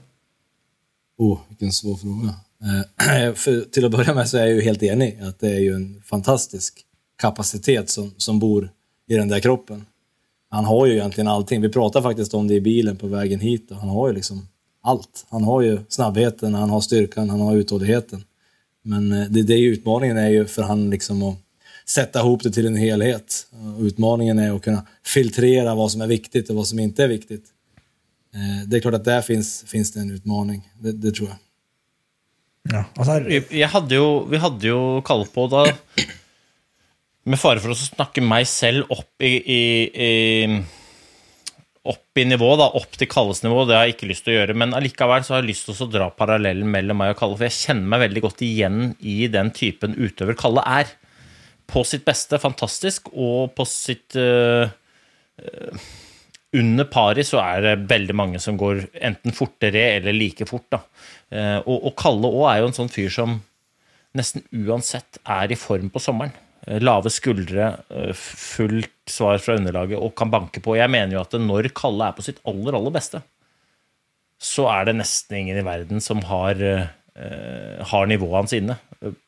Oh, 1.18 1.40
vilken 1.50 1.72
svår 1.72 1.96
fråga. 1.96 2.36
Eh, 2.64 3.34
för, 3.34 3.62
till 3.62 3.86
att 3.86 4.16
med 4.16 4.30
så 4.30 4.38
är 4.38 4.42
jag 4.42 4.56
ju 4.56 4.62
helt 4.62 4.84
enig 4.84 5.20
att 5.22 5.40
det 5.40 5.50
är 5.50 5.60
ju 5.60 5.76
en 5.76 6.02
fantastisk 6.06 6.86
kapacitet 7.18 7.90
som, 7.90 8.14
som 8.18 8.40
bor 8.40 8.70
i 9.08 9.16
den 9.16 9.28
där 9.28 9.40
kroppen. 9.40 9.86
Han 10.50 10.66
har 10.66 10.86
ju 10.86 10.94
egentligen 10.94 11.28
allting. 11.28 11.62
Vi 11.62 11.70
pratade 11.70 12.04
faktiskt 12.04 12.34
om 12.34 12.48
det 12.48 12.54
i 12.54 12.62
bilen 12.62 12.98
på 12.98 13.08
vägen 13.08 13.40
hit 13.40 13.70
han 13.72 13.90
har 13.90 14.08
ju 14.08 14.14
liksom 14.14 14.48
allt. 14.82 15.26
Han 15.30 15.44
har 15.44 15.62
ju 15.62 15.80
snabbheten, 15.90 16.54
han 16.54 16.70
har 16.70 16.82
styrkan, 16.82 17.30
han 17.30 17.42
har 17.42 17.56
uthålligheten. 17.56 18.24
Men 18.82 19.12
eh, 19.12 19.28
det, 19.30 19.44
det 19.44 19.54
är 19.54 19.58
ju, 19.58 19.74
utmaningen 19.74 20.18
är 20.18 20.30
ju 20.30 20.46
för 20.46 20.62
han 20.62 20.90
liksom 20.90 21.24
att 21.24 21.36
sätta 21.86 22.20
ihop 22.20 22.44
det 22.44 22.52
till 22.52 22.68
en 22.68 22.76
helhet. 22.76 23.48
Utmaningen 23.80 24.40
är 24.40 24.56
att 24.56 24.62
kunna 24.62 24.88
filtrera 25.06 25.76
vad 25.76 25.92
som 25.92 26.02
är 26.02 26.08
viktigt 26.08 26.50
och 26.50 26.56
vad 26.56 26.68
som 26.68 26.80
inte 26.80 27.04
är 27.04 27.08
viktigt. 27.08 27.46
Eh, 28.34 28.66
Det 28.68 28.78
er 28.78 28.86
klart 28.86 29.00
at 29.02 29.08
der 29.08 29.22
finns, 29.26 29.64
finns 29.70 29.92
det 29.94 30.02
en 30.04 30.14
utmaning, 30.16 30.64
det, 30.82 30.98
det 31.02 31.16
tror 31.18 31.34
jeg. 31.34 31.40
Ja, 32.72 32.86
altså, 32.96 33.18
her... 33.18 33.48
Jeg 33.52 33.70
hadde 33.74 33.98
jo, 33.98 34.08
vi 34.32 34.40
hadde 34.40 34.70
jo 34.70 35.02
Kalle 35.04 35.28
på 35.28 35.50
da 35.52 35.66
Med 37.28 37.36
fare 37.36 37.60
for 37.60 37.74
å 37.74 37.76
snakke 37.76 38.24
meg 38.24 38.46
selv 38.48 38.88
opp 38.94 39.24
i, 39.24 39.34
i, 39.36 39.64
i 39.92 40.62
Opp 41.84 42.16
i 42.16 42.24
nivå, 42.24 42.54
da, 42.56 42.70
opp 42.80 42.96
til 42.96 43.10
Kalles 43.12 43.42
nivå. 43.44 43.66
Det 43.68 43.76
har 43.76 43.82
jeg 43.84 43.98
ikke 43.98 44.08
lyst 44.08 44.24
til 44.24 44.32
å 44.32 44.38
gjøre. 44.38 44.54
Men 44.56 44.72
allikevel 44.78 45.26
så 45.28 45.34
har 45.34 45.42
jeg 45.42 45.50
lyst 45.50 45.66
til 45.68 45.82
å 45.84 45.88
dra 45.92 46.06
parallellen 46.16 46.70
mellom 46.72 46.96
meg 47.02 47.12
og 47.12 47.18
Kalle. 47.20 47.36
For 47.36 47.50
jeg 47.50 47.58
kjenner 47.58 47.90
meg 47.92 48.06
veldig 48.06 48.24
godt 48.24 48.44
igjen 48.48 48.78
i 49.04 49.18
den 49.32 49.52
typen 49.52 49.98
utøver 50.00 50.38
Kalle 50.40 50.64
er. 50.64 50.94
På 51.68 51.84
sitt 51.88 52.06
beste, 52.08 52.40
fantastisk, 52.40 53.12
og 53.12 53.52
på 53.58 53.68
sitt 53.68 54.16
øh, 54.16 54.72
øh, 55.44 55.84
under 56.54 56.86
paret 56.92 57.28
så 57.28 57.40
er 57.42 57.64
det 57.66 57.88
veldig 57.90 58.16
mange 58.16 58.40
som 58.42 58.58
går 58.60 58.84
enten 59.02 59.34
fortere 59.36 59.84
eller 59.98 60.16
like 60.16 60.46
fort. 60.50 60.68
Da. 60.74 60.80
Eh, 61.34 61.60
Og, 61.66 61.90
og 61.90 61.94
Kalle 62.00 62.30
òg 62.30 62.48
er 62.52 62.62
jo 62.62 62.70
en 62.70 62.78
sånn 62.78 62.92
fyr 62.94 63.10
som 63.14 63.40
nesten 64.14 64.46
uansett 64.54 65.18
er 65.26 65.52
i 65.52 65.58
form 65.58 65.90
på 65.94 66.02
sommeren. 66.04 66.34
Eh, 66.68 66.80
Lave 66.84 67.10
skuldre, 67.14 67.72
eh, 67.90 68.14
fullt 68.14 69.10
svar 69.10 69.42
fra 69.42 69.58
underlaget 69.58 69.98
og 70.00 70.14
kan 70.16 70.32
banke 70.34 70.62
på. 70.64 70.78
Jeg 70.78 70.94
mener 70.94 71.18
jo 71.18 71.24
at 71.26 71.34
når 71.42 71.72
Kalle 71.74 72.12
er 72.12 72.18
på 72.18 72.26
sitt 72.26 72.42
aller, 72.46 72.78
aller 72.78 72.94
beste, 72.94 73.24
så 74.44 74.68
er 74.74 74.86
det 74.90 74.98
nesten 75.00 75.40
ingen 75.40 75.58
i 75.62 75.66
verden 75.66 76.02
som 76.04 76.20
har, 76.28 76.60
har 77.88 78.08
nivået 78.10 78.36
hans 78.42 78.54
inne. 78.58 78.76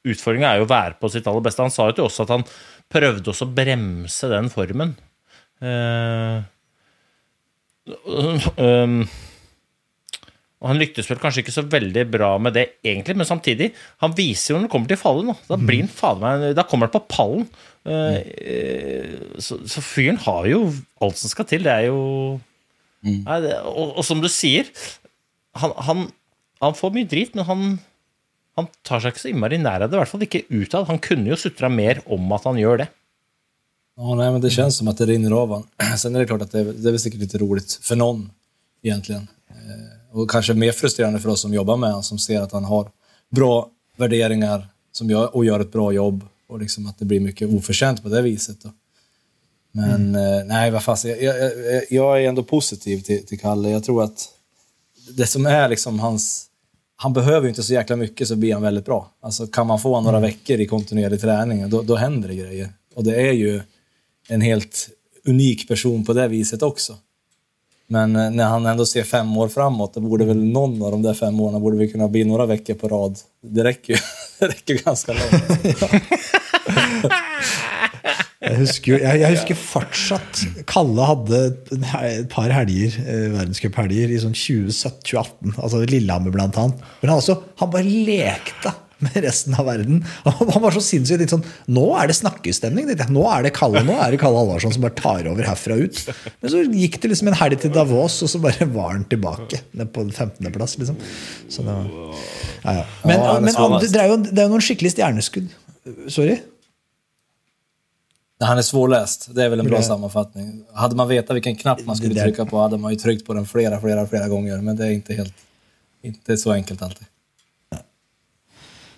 Utfordringa 0.03 0.49
er 0.49 0.59
jo 0.59 0.65
å 0.65 0.71
være 0.73 0.97
på 0.99 1.07
sitt 1.13 1.27
aller 1.31 1.43
beste. 1.45 1.63
Han 1.63 1.71
sa 1.71 1.85
jo 1.87 1.95
til 1.95 2.07
oss 2.09 2.19
at 2.19 2.33
han 2.33 2.43
prøvde 2.91 3.31
også 3.31 3.47
å 3.47 3.53
bremse 3.55 4.27
den 4.31 4.49
formen. 4.51 4.91
Eh, 5.63 6.43
um, 7.85 8.99
og 10.63 10.71
han 10.71 10.79
lyktes 10.81 11.09
vel 11.11 11.19
kanskje 11.21 11.43
ikke 11.43 11.53
så 11.53 11.65
veldig 11.69 12.05
bra 12.09 12.31
med 12.41 12.55
det, 12.57 12.65
egentlig, 12.81 13.13
men 13.19 13.27
samtidig 13.27 13.67
Han 14.01 14.15
viser 14.17 14.53
jo 14.53 14.57
når 14.57 14.65
han 14.65 14.71
kommer 14.73 14.89
til 14.89 14.97
fallet, 15.01 15.27
nå. 15.27 15.35
Da, 15.49 15.59
blir 15.61 15.83
han 15.83 15.91
fader 15.91 16.23
meg, 16.23 16.45
da 16.57 16.65
kommer 16.65 16.89
han 16.89 16.95
på 16.95 17.03
pallen. 17.11 17.47
Uh, 17.85 19.37
så, 19.37 19.59
så 19.69 19.83
fyren 19.85 20.17
har 20.25 20.47
jo 20.49 20.63
alt 21.05 21.21
som 21.21 21.29
skal 21.29 21.49
til. 21.49 21.67
Det 21.67 21.73
er 21.73 21.89
jo 21.91 22.01
Nei, 23.05 23.41
det, 23.43 23.57
og, 23.69 23.99
og 23.99 24.05
som 24.07 24.21
du 24.23 24.25
sier, 24.33 24.71
han, 25.61 25.75
han, 25.85 26.07
han 26.63 26.77
får 26.77 26.93
mye 26.95 27.09
drit, 27.09 27.35
men 27.37 27.45
han, 27.45 27.65
han 28.57 28.69
tar 28.87 29.03
seg 29.03 29.13
ikke 29.13 29.21
så 29.27 29.29
innmari 29.29 29.59
nær 29.61 29.85
av 29.85 29.91
det. 29.91 29.99
I 29.99 30.01
hvert 30.01 30.13
fall 30.13 30.25
ikke 30.25 30.47
utad. 30.49 30.87
Han 30.89 31.01
kunne 31.03 31.29
jo 31.29 31.37
sutra 31.39 31.69
mer 31.69 32.01
om 32.09 32.33
at 32.33 32.47
han 32.49 32.57
gjør 32.57 32.81
det. 32.81 32.89
Ja, 33.97 34.15
nej, 34.15 34.31
men 34.31 34.41
det 34.41 34.49
känns 34.49 34.77
som 34.77 34.87
att 34.87 34.97
det 34.97 35.05
rinner 35.05 35.31
av 35.31 35.51
han. 35.51 35.97
Sen 35.97 36.15
är 36.15 36.19
det 36.19 36.25
klart 36.25 36.41
att 36.41 36.51
det 36.51 36.63
det 36.63 36.89
är 36.89 36.91
väl 36.91 36.99
säkert 36.99 37.19
lite 37.19 37.37
roligt 37.37 37.79
för 37.81 37.95
någon 37.95 38.31
egentligen. 38.83 39.27
Eh, 39.49 40.17
och 40.19 40.31
kanske 40.31 40.53
mer 40.53 40.71
frustrerande 40.71 41.19
för 41.19 41.29
oss 41.29 41.41
som 41.41 41.53
jobbar 41.53 41.77
med 41.77 41.89
honom, 41.89 42.03
som 42.03 42.19
ser 42.19 42.41
att 42.41 42.51
han 42.51 42.63
har 42.63 42.91
bra 43.31 43.69
värderingar 43.97 44.67
som 44.91 45.09
gör, 45.09 45.35
och 45.35 45.45
gör 45.45 45.59
ett 45.59 45.71
bra 45.71 45.91
jobb. 45.91 46.25
Och 46.47 46.59
liksom 46.59 46.87
att 46.87 46.99
det 46.99 47.05
blir 47.05 47.19
mycket 47.19 47.49
oförtjänt 47.49 48.03
på 48.03 48.09
det 48.09 48.21
viset. 48.21 48.61
Då. 48.63 48.69
Men 49.71 50.15
eh, 50.15 50.45
nej, 50.45 50.71
vad 50.71 50.83
fan, 50.83 50.97
jag, 51.03 51.23
jag- 51.23 51.51
jag 51.89 52.23
är 52.23 52.29
ändå 52.29 52.43
positiv 52.43 53.01
till, 53.01 53.25
till 53.25 53.39
Kalle. 53.39 53.69
Jag 53.69 53.83
tror 53.83 54.03
att 54.03 54.29
det 55.17 55.25
som 55.27 55.45
är 55.45 55.69
liksom 55.69 55.99
hans... 55.99 56.45
Han 56.95 57.13
behöver 57.13 57.41
ju 57.41 57.49
inte 57.49 57.63
så 57.63 57.73
jäkla 57.73 57.95
mycket 57.95 58.27
så 58.27 58.35
blir 58.35 58.53
han 58.53 58.61
väldigt 58.61 58.85
bra. 58.85 59.11
Alltså 59.21 59.47
kan 59.47 59.67
man 59.67 59.79
få 59.79 60.01
några 60.01 60.17
mm. 60.17 60.29
veckor 60.29 60.59
i 60.59 60.65
kontinuerlig 60.67 61.21
träning, 61.21 61.69
då, 61.69 61.81
då 61.81 61.95
händer 61.95 62.29
det 62.29 62.35
grejer. 62.35 62.69
Och 62.95 63.03
det 63.03 63.15
är 63.15 63.31
ju 63.31 63.61
en 64.27 64.41
helt 64.41 64.89
unik 65.27 65.67
person 65.67 66.05
på 66.05 66.13
det 66.13 66.27
viset 66.27 66.61
också. 66.61 66.97
Men 67.87 68.13
når 68.13 68.29
när 68.29 68.43
han 68.43 68.65
ändå 68.65 68.85
ser 68.85 69.03
fem 69.03 69.37
år 69.37 69.47
framåt, 69.47 69.93
det 69.93 70.01
borde 70.01 70.25
väl 70.25 70.43
någon 70.43 70.81
av 70.83 70.91
de 70.91 71.01
där 71.01 71.13
fem 71.13 71.39
åren 71.39 71.61
borde 71.61 71.77
vi 71.77 71.91
kunna 71.91 72.07
bli 72.07 72.23
några 72.23 72.45
veckor 72.45 72.73
på 72.73 72.87
rad. 72.87 73.19
Det 73.41 73.63
räcker 73.63 73.93
ju 73.93 73.99
det 74.39 74.47
räcker 74.47 74.73
ganska 74.85 75.13
långt. 75.13 75.83
Jeg 78.45 78.59
husker, 78.59 78.91
jo, 78.91 78.97
jeg, 79.01 79.19
jeg 79.23 79.33
husker 79.33 79.57
fortsatt 79.57 80.41
Kalle 80.69 81.05
hadde 81.09 81.39
et 82.05 82.27
par 82.29 82.51
helger, 82.53 82.93
eh, 83.01 83.23
verdenscuphelger 83.33 84.11
i 84.13 84.19
sånn 84.21 84.35
2017-2018. 84.37 85.55
Altså 85.55 85.81
Lillehammer, 85.89 86.33
blant 86.35 86.59
annet. 86.61 86.83
Men 87.01 87.09
han, 87.09 87.23
også, 87.23 87.39
han 87.57 87.71
bare 87.73 87.89
lekte 87.89 88.75
med 89.13 89.23
resten 89.25 89.55
av 89.59 89.67
verden. 89.69 90.01
Og 90.25 90.41
Han 90.53 90.63
var 90.63 90.75
så 90.75 90.81
sinnssykt 90.83 91.21
litt 91.23 91.33
sånn 91.33 91.43
Nå 91.71 91.85
er 91.99 92.09
det 92.11 92.17
snakkestemning. 92.17 92.89
Nå 93.15 93.25
er 93.31 93.45
det 93.47 93.53
Kalle 93.57 93.83
nå 93.85 93.95
er 94.01 94.15
det 94.15 94.21
Kalle 94.21 94.41
Halvorsson 94.41 94.73
som 94.75 94.85
bare 94.85 94.97
tar 94.97 95.29
over 95.31 95.47
herfra 95.49 95.77
ut. 95.79 96.01
Men 96.41 96.53
så 96.53 96.63
gikk 96.65 96.97
det 97.03 97.13
liksom 97.13 97.31
en 97.31 97.37
helg 97.41 97.61
til 97.63 97.73
Davos, 97.75 98.17
og 98.25 98.31
så 98.31 98.41
bare 98.43 98.67
var 98.73 98.95
han 98.95 99.05
tilbake. 99.11 99.61
På 99.95 100.07
15.-plass, 100.09 100.77
liksom. 100.81 100.97
Så 101.49 101.63
det 101.65 101.77
var, 101.77 102.17
ja, 102.65 102.73
ja. 102.81 102.83
Men, 103.05 103.19
er 103.19 103.45
men 103.45 103.53
så- 103.53 103.69
det, 103.85 103.95
er 104.01 104.11
jo, 104.11 104.19
det 104.25 104.37
er 104.39 104.49
jo 104.49 104.53
noen 104.57 104.65
skikkelig 104.65 104.95
stjerneskudd. 104.97 105.49
Sorry? 106.09 106.39
Han 108.39 108.57
är 108.57 108.61
svårläst, 108.61 109.35
det 109.35 109.43
är 109.43 109.49
väl 109.49 109.59
en 109.59 109.65
bra 109.67 109.81
sammanfattning. 109.81 110.63
Hade 110.73 110.95
man 110.95 111.07
vetat 111.07 111.35
vilken 111.35 111.55
knapp 111.55 111.85
man 111.85 111.95
skulle 111.95 112.13
trykke 112.13 112.25
trycka 112.25 112.45
på 112.45 112.59
hade 112.59 112.77
man 112.77 112.91
ju 112.91 112.99
tryckt 112.99 113.25
på 113.27 113.33
den 113.33 113.45
flera, 113.45 113.81
flera, 113.81 114.07
flera 114.07 114.27
gånger. 114.27 114.57
Men 114.57 114.75
det 114.75 114.85
är 114.85 114.91
inte 114.91 115.13
helt, 115.13 115.33
inte 116.01 116.37
så 116.37 116.51
enkelt 116.51 116.81
alltid. 116.81 117.07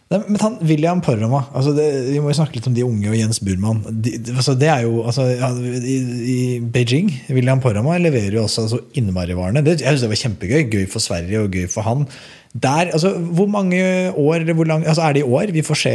Men 0.08 0.38
han, 0.40 0.54
William 0.64 1.02
Poroma, 1.04 1.42
altså 1.52 1.74
Vi 1.76 2.20
må 2.24 2.32
jo 2.32 2.38
snakke 2.38 2.56
litt 2.56 2.68
om 2.70 2.76
de 2.76 2.86
unge 2.88 3.10
og 3.12 3.18
Jens 3.18 3.42
Burman. 3.44 3.82
De, 3.92 4.14
altså 4.32 4.54
det 4.56 4.70
er 4.72 4.86
jo, 4.86 5.02
altså, 5.04 5.26
ja, 5.34 5.50
i, 5.84 5.98
I 6.32 6.38
Beijing 6.64 7.10
William 7.36 7.60
Poroma 7.64 7.98
leverer 8.00 8.38
jo 8.38 8.46
også 8.46 8.64
altså, 8.64 8.80
innmarivarene. 8.96 9.64
Det, 9.66 9.82
jeg 9.82 9.92
synes 9.92 10.06
det 10.06 10.12
var 10.14 10.22
kjempegøy. 10.22 10.62
Gøy 10.72 10.86
for 10.94 11.04
Sverige 11.04 11.42
og 11.44 11.52
gøy 11.52 11.68
for 11.72 11.84
han. 11.88 12.06
Der, 12.56 12.94
altså, 12.96 13.18
hvor 13.20 13.50
mange 13.52 13.82
år 14.14 14.36
eller 14.40 14.56
hvor 14.56 14.70
lang, 14.70 14.86
altså, 14.88 15.04
Er 15.04 15.18
det 15.18 15.26
i 15.26 15.28
år 15.28 15.52
vi 15.52 15.66
får 15.68 15.82
se 15.82 15.94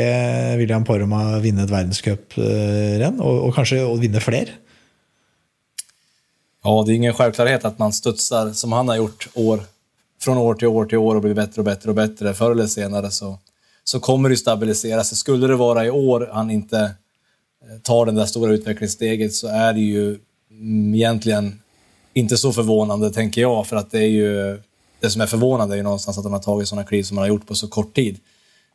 William 0.61 0.85
Poroma 0.85 1.39
vinne 1.41 1.65
et 1.65 1.73
verdenscuprenn? 1.73 3.17
Og, 3.21 3.47
og 3.47 3.55
kanskje 3.57 3.81
og 3.87 3.97
vinne 4.03 4.21
flere? 4.21 4.59
Ja, 6.63 6.75
det 6.85 6.93
er 6.93 7.01
ingen 7.01 7.17
selvklarhet 7.17 7.65
at 7.65 7.81
man 7.81 7.97
studsar 7.97 8.53
som 8.55 8.77
han 8.77 8.93
har 8.93 9.01
gjort 9.01 9.25
år, 9.41 9.65
fra 10.21 10.37
år 10.37 10.61
til 10.61 10.69
år 10.69 10.93
til 10.93 11.01
år 11.01 11.19
og 11.19 11.25
blir 11.25 11.35
bedre 11.35 11.65
og 11.65 11.67
bedre. 11.67 11.91
og 11.91 11.99
bedre. 11.99 12.35
Før 12.39 12.55
eller 12.55 12.69
senere 12.71 13.11
så, 13.11 13.33
så 13.85 14.01
kommer 14.01 14.29
det 14.29 14.37
stabilisera 14.37 15.05
sig. 15.05 15.19
Skulle 15.19 15.47
det 15.47 15.57
vara 15.57 15.87
i 15.87 15.91
år 15.91 16.31
han 16.33 16.51
inte 16.51 16.79
eh, 16.79 17.79
tar 17.83 18.07
det 18.07 18.13
där 18.13 18.27
stora 18.27 18.53
utvecklingssteget 18.53 19.35
så 19.35 19.49
är 19.49 19.73
det 19.73 19.81
ju 19.81 20.19
mm, 20.51 20.95
egentligen 20.95 21.59
inte 22.15 22.37
så 22.37 22.53
förvånande, 22.53 23.11
tänker 23.11 23.41
jag. 23.41 23.67
För 23.67 23.77
att 23.77 23.91
det 23.91 23.99
är 23.99 24.09
ju 24.09 24.61
det 25.01 25.11
som 25.11 25.21
är 25.21 25.27
förvånande 25.27 25.75
är 25.75 25.77
ju 25.77 25.83
någonstans 25.83 26.19
att 26.19 26.25
han 26.25 26.33
har 26.33 26.41
tagit 26.41 26.69
sådana 26.69 26.87
kliv 26.87 27.03
som 27.03 27.17
han 27.17 27.23
har 27.23 27.29
gjort 27.29 27.47
på 27.47 27.55
så 27.55 27.69
kort 27.69 27.95
tid. 27.95 28.19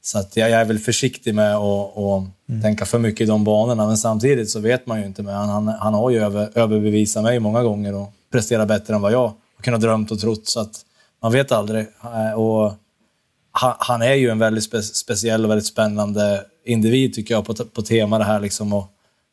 Så 0.01 0.19
att 0.19 0.37
jag, 0.37 0.49
jag 0.49 0.61
är 0.61 0.65
väl 0.65 0.79
försiktig 0.79 1.35
med 1.35 1.55
att, 1.55 1.97
att 1.97 2.61
tänka 2.61 2.85
för 2.85 2.99
mycket 2.99 3.21
i 3.21 3.25
de 3.25 3.43
banorna. 3.43 3.87
Men 3.87 3.97
samtidigt 3.97 4.49
så 4.49 4.59
vet 4.59 4.85
man 4.87 4.99
ju 4.99 5.05
inte. 5.05 5.23
Men 5.23 5.35
han, 5.35 5.49
han, 5.49 5.67
han 5.67 5.93
har 5.93 6.09
ju 6.09 6.23
över, 6.23 6.49
överbevisat 6.55 7.23
mig 7.23 7.39
många 7.39 7.63
gånger 7.63 7.95
och 7.95 8.13
presterat 8.31 8.67
bättre 8.67 8.95
än 8.95 9.01
vad 9.01 9.11
jag 9.11 9.27
har 9.27 9.33
kunnat 9.61 9.81
drömt 9.81 10.11
och 10.11 10.19
trott. 10.19 10.47
Så 10.47 10.59
att 10.59 10.85
man 11.21 11.31
vet 11.31 11.51
aldrig. 11.51 11.85
Eh, 12.03 12.39
Och 12.39 12.73
han, 13.61 13.75
han 13.79 14.01
är 14.01 14.13
ju 14.13 14.29
en 14.29 14.39
väldigt 14.39 14.63
spe, 14.63 14.81
speciell 14.81 15.45
och 15.45 15.51
väldigt 15.51 15.67
spännande 15.67 16.45
individ 16.65 17.13
tycker 17.13 17.33
jag 17.33 17.45
på, 17.45 17.53
på 17.53 17.81
tema 17.81 18.17
det 18.17 18.23
här 18.23 18.39
liksom 18.39 18.73
att 18.73 18.89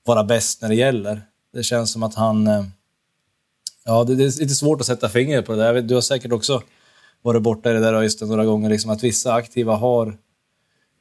vara 0.07 0.25
bäst 0.25 0.63
när 0.63 0.69
det 0.69 0.75
gäller. 0.75 1.23
Det 1.53 1.63
känns 1.63 1.93
som 1.93 2.03
att 2.03 2.15
han... 2.15 2.47
eh, 2.47 2.65
Ja, 3.85 4.05
det, 4.05 4.15
det 4.15 4.25
är 4.25 4.41
lite 4.41 4.55
svårt 4.55 4.81
att 4.81 4.87
sätta 4.87 5.09
fingret 5.09 5.47
på 5.47 5.55
det. 5.55 5.73
Vet, 5.73 5.89
Du 5.89 5.95
har 5.95 6.01
säkert 6.01 6.33
också 6.33 6.63
varit 7.23 7.43
borta 7.43 7.71
i 7.71 7.73
det 7.73 7.81
där 7.81 7.95
Öystein 7.95 8.29
några 8.31 8.45
gånger, 8.45 8.71
liksom 8.71 8.91
att 8.91 9.05
vissa 9.05 9.33
aktiva 9.35 9.77
har... 9.77 10.17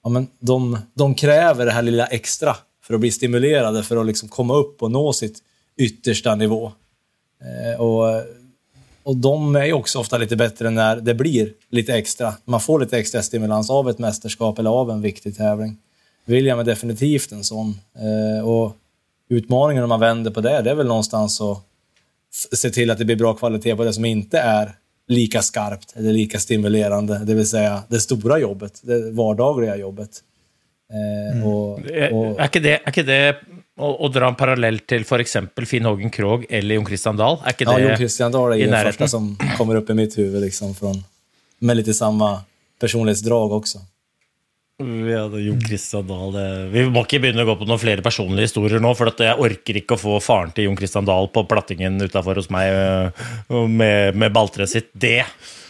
Ja, 0.04 0.10
men 0.10 0.28
de, 0.40 0.78
de 0.94 1.16
kräver 1.16 1.66
det 1.66 1.72
här 1.72 1.82
lilla 1.82 2.06
extra 2.06 2.56
för 2.84 2.94
att 2.94 3.00
bli 3.00 3.12
stimulerade 3.12 3.84
för 3.84 3.98
att 3.98 4.06
liksom 4.06 4.30
komma 4.30 4.56
upp 4.56 4.84
och 4.84 4.92
nå 4.92 5.14
sitt 5.14 5.40
yttersta 5.78 6.36
nivå. 6.36 6.72
Eh, 7.42 7.82
och, 7.82 8.24
och 9.04 9.16
de 9.16 9.56
är 9.56 9.66
ju 9.66 9.74
också 9.74 10.00
ofta 10.00 10.18
lite 10.18 10.36
bättre 10.36 10.70
när 10.70 10.96
det 10.96 11.14
blir 11.14 11.54
lite 11.70 11.94
extra. 11.94 12.34
Man 12.46 12.60
får 12.60 12.80
lite 12.80 12.98
extra 12.98 13.22
stimulans 13.22 13.70
av 13.70 13.90
ett 13.90 14.00
mästerskap 14.00 14.60
eller 14.60 14.70
av 14.70 14.92
en 14.92 15.02
viktig 15.02 15.38
tävling. 15.38 15.78
William 16.26 16.60
är 16.60 16.64
definitivt 16.64 17.32
en 17.32 17.44
sån. 17.44 17.80
Eh, 17.96 18.48
och 18.48 18.76
utmaningen 19.30 19.84
om 19.84 19.90
man 19.90 20.00
vänder 20.00 20.32
på 20.32 20.42
det, 20.42 20.62
det 20.62 20.72
är 20.72 20.76
väl 20.76 20.88
någonstans 20.88 21.42
att 21.42 21.64
se 22.54 22.70
till 22.70 22.92
att 22.92 22.98
det 22.98 23.06
blir 23.06 23.16
bra 23.16 23.34
kvalitet 23.34 23.76
på 23.76 23.84
det 23.84 23.94
som 23.94 24.06
inte 24.06 24.40
är 24.40 24.76
lika 25.08 25.42
skarpt 25.42 25.94
eller 25.96 26.14
lika 26.14 26.40
stimulerande. 26.40 27.22
Det 27.26 27.34
vill 27.34 27.50
säga 27.50 27.84
det 27.88 28.00
stora 28.00 28.40
jobbet, 28.40 28.80
det 28.84 29.12
vardagliga 29.12 29.76
jobbet. 29.76 30.10
Eh, 30.94 31.48
och, 31.48 31.80
Er 31.80 32.14
och, 32.14 32.40
er 32.40 32.46
ikke 32.46 32.60
det, 32.60 32.74
er 32.74 32.92
ikke 32.92 33.04
det 33.08 33.36
å, 33.80 33.90
å 34.06 34.10
dra 34.14 34.30
en 34.30 34.38
parallell 34.38 34.82
til 34.90 35.06
f.eks. 35.06 35.38
Finn 35.70 35.88
Hågen 35.90 36.14
Krogh 36.14 36.46
eller 36.50 36.78
Jon 36.78 36.86
Christian 36.88 37.18
Dahl? 37.20 37.40
Er 37.42 37.56
ikke 37.56 37.70
ja, 37.70 37.80
Jon 37.88 37.98
Christian 38.02 38.36
Dahl 38.36 38.54
er 38.54 38.68
närheten? 38.68 38.92
första 38.92 39.08
som 39.08 39.32
kommer 39.58 39.80
opp 39.82 39.90
i 39.90 39.98
mitt 39.98 40.18
huvud 40.18 40.42
liksom 40.44 40.76
från, 40.76 41.02
med 41.60 41.78
lite 41.78 41.94
samme 41.94 42.36
personlighetsdrag 42.80 43.58
også. 43.60 43.82
Ja, 44.84 45.28
det 45.30 45.38
er 45.38 45.44
Jon 45.48 45.62
Christian 45.62 46.06
Dahl 46.10 46.32
det. 46.34 46.46
Vi 46.74 46.84
må 46.90 47.04
ikke 47.06 47.22
begynne 47.24 47.46
å 47.46 47.50
gå 47.52 47.56
på 47.60 47.68
noen 47.70 47.82
flere 47.82 48.04
personlige 48.06 48.50
historier 48.50 48.82
nå, 48.82 48.94
for 48.98 49.12
at 49.12 49.22
jeg 49.22 49.42
orker 49.48 49.80
ikke 49.80 49.98
å 49.98 50.02
få 50.02 50.16
faren 50.24 50.54
til 50.54 50.68
Jon 50.68 50.78
Christian 50.80 51.08
Dahl 51.08 51.30
på 51.34 51.46
plattingen 51.50 52.02
utafor 52.02 52.42
hos 52.42 52.50
meg 52.54 52.74
øh, 52.74 53.68
med, 53.70 54.18
med 54.18 54.34
balltreet 54.34 54.74
sitt. 54.74 54.90
Det, 54.94 55.22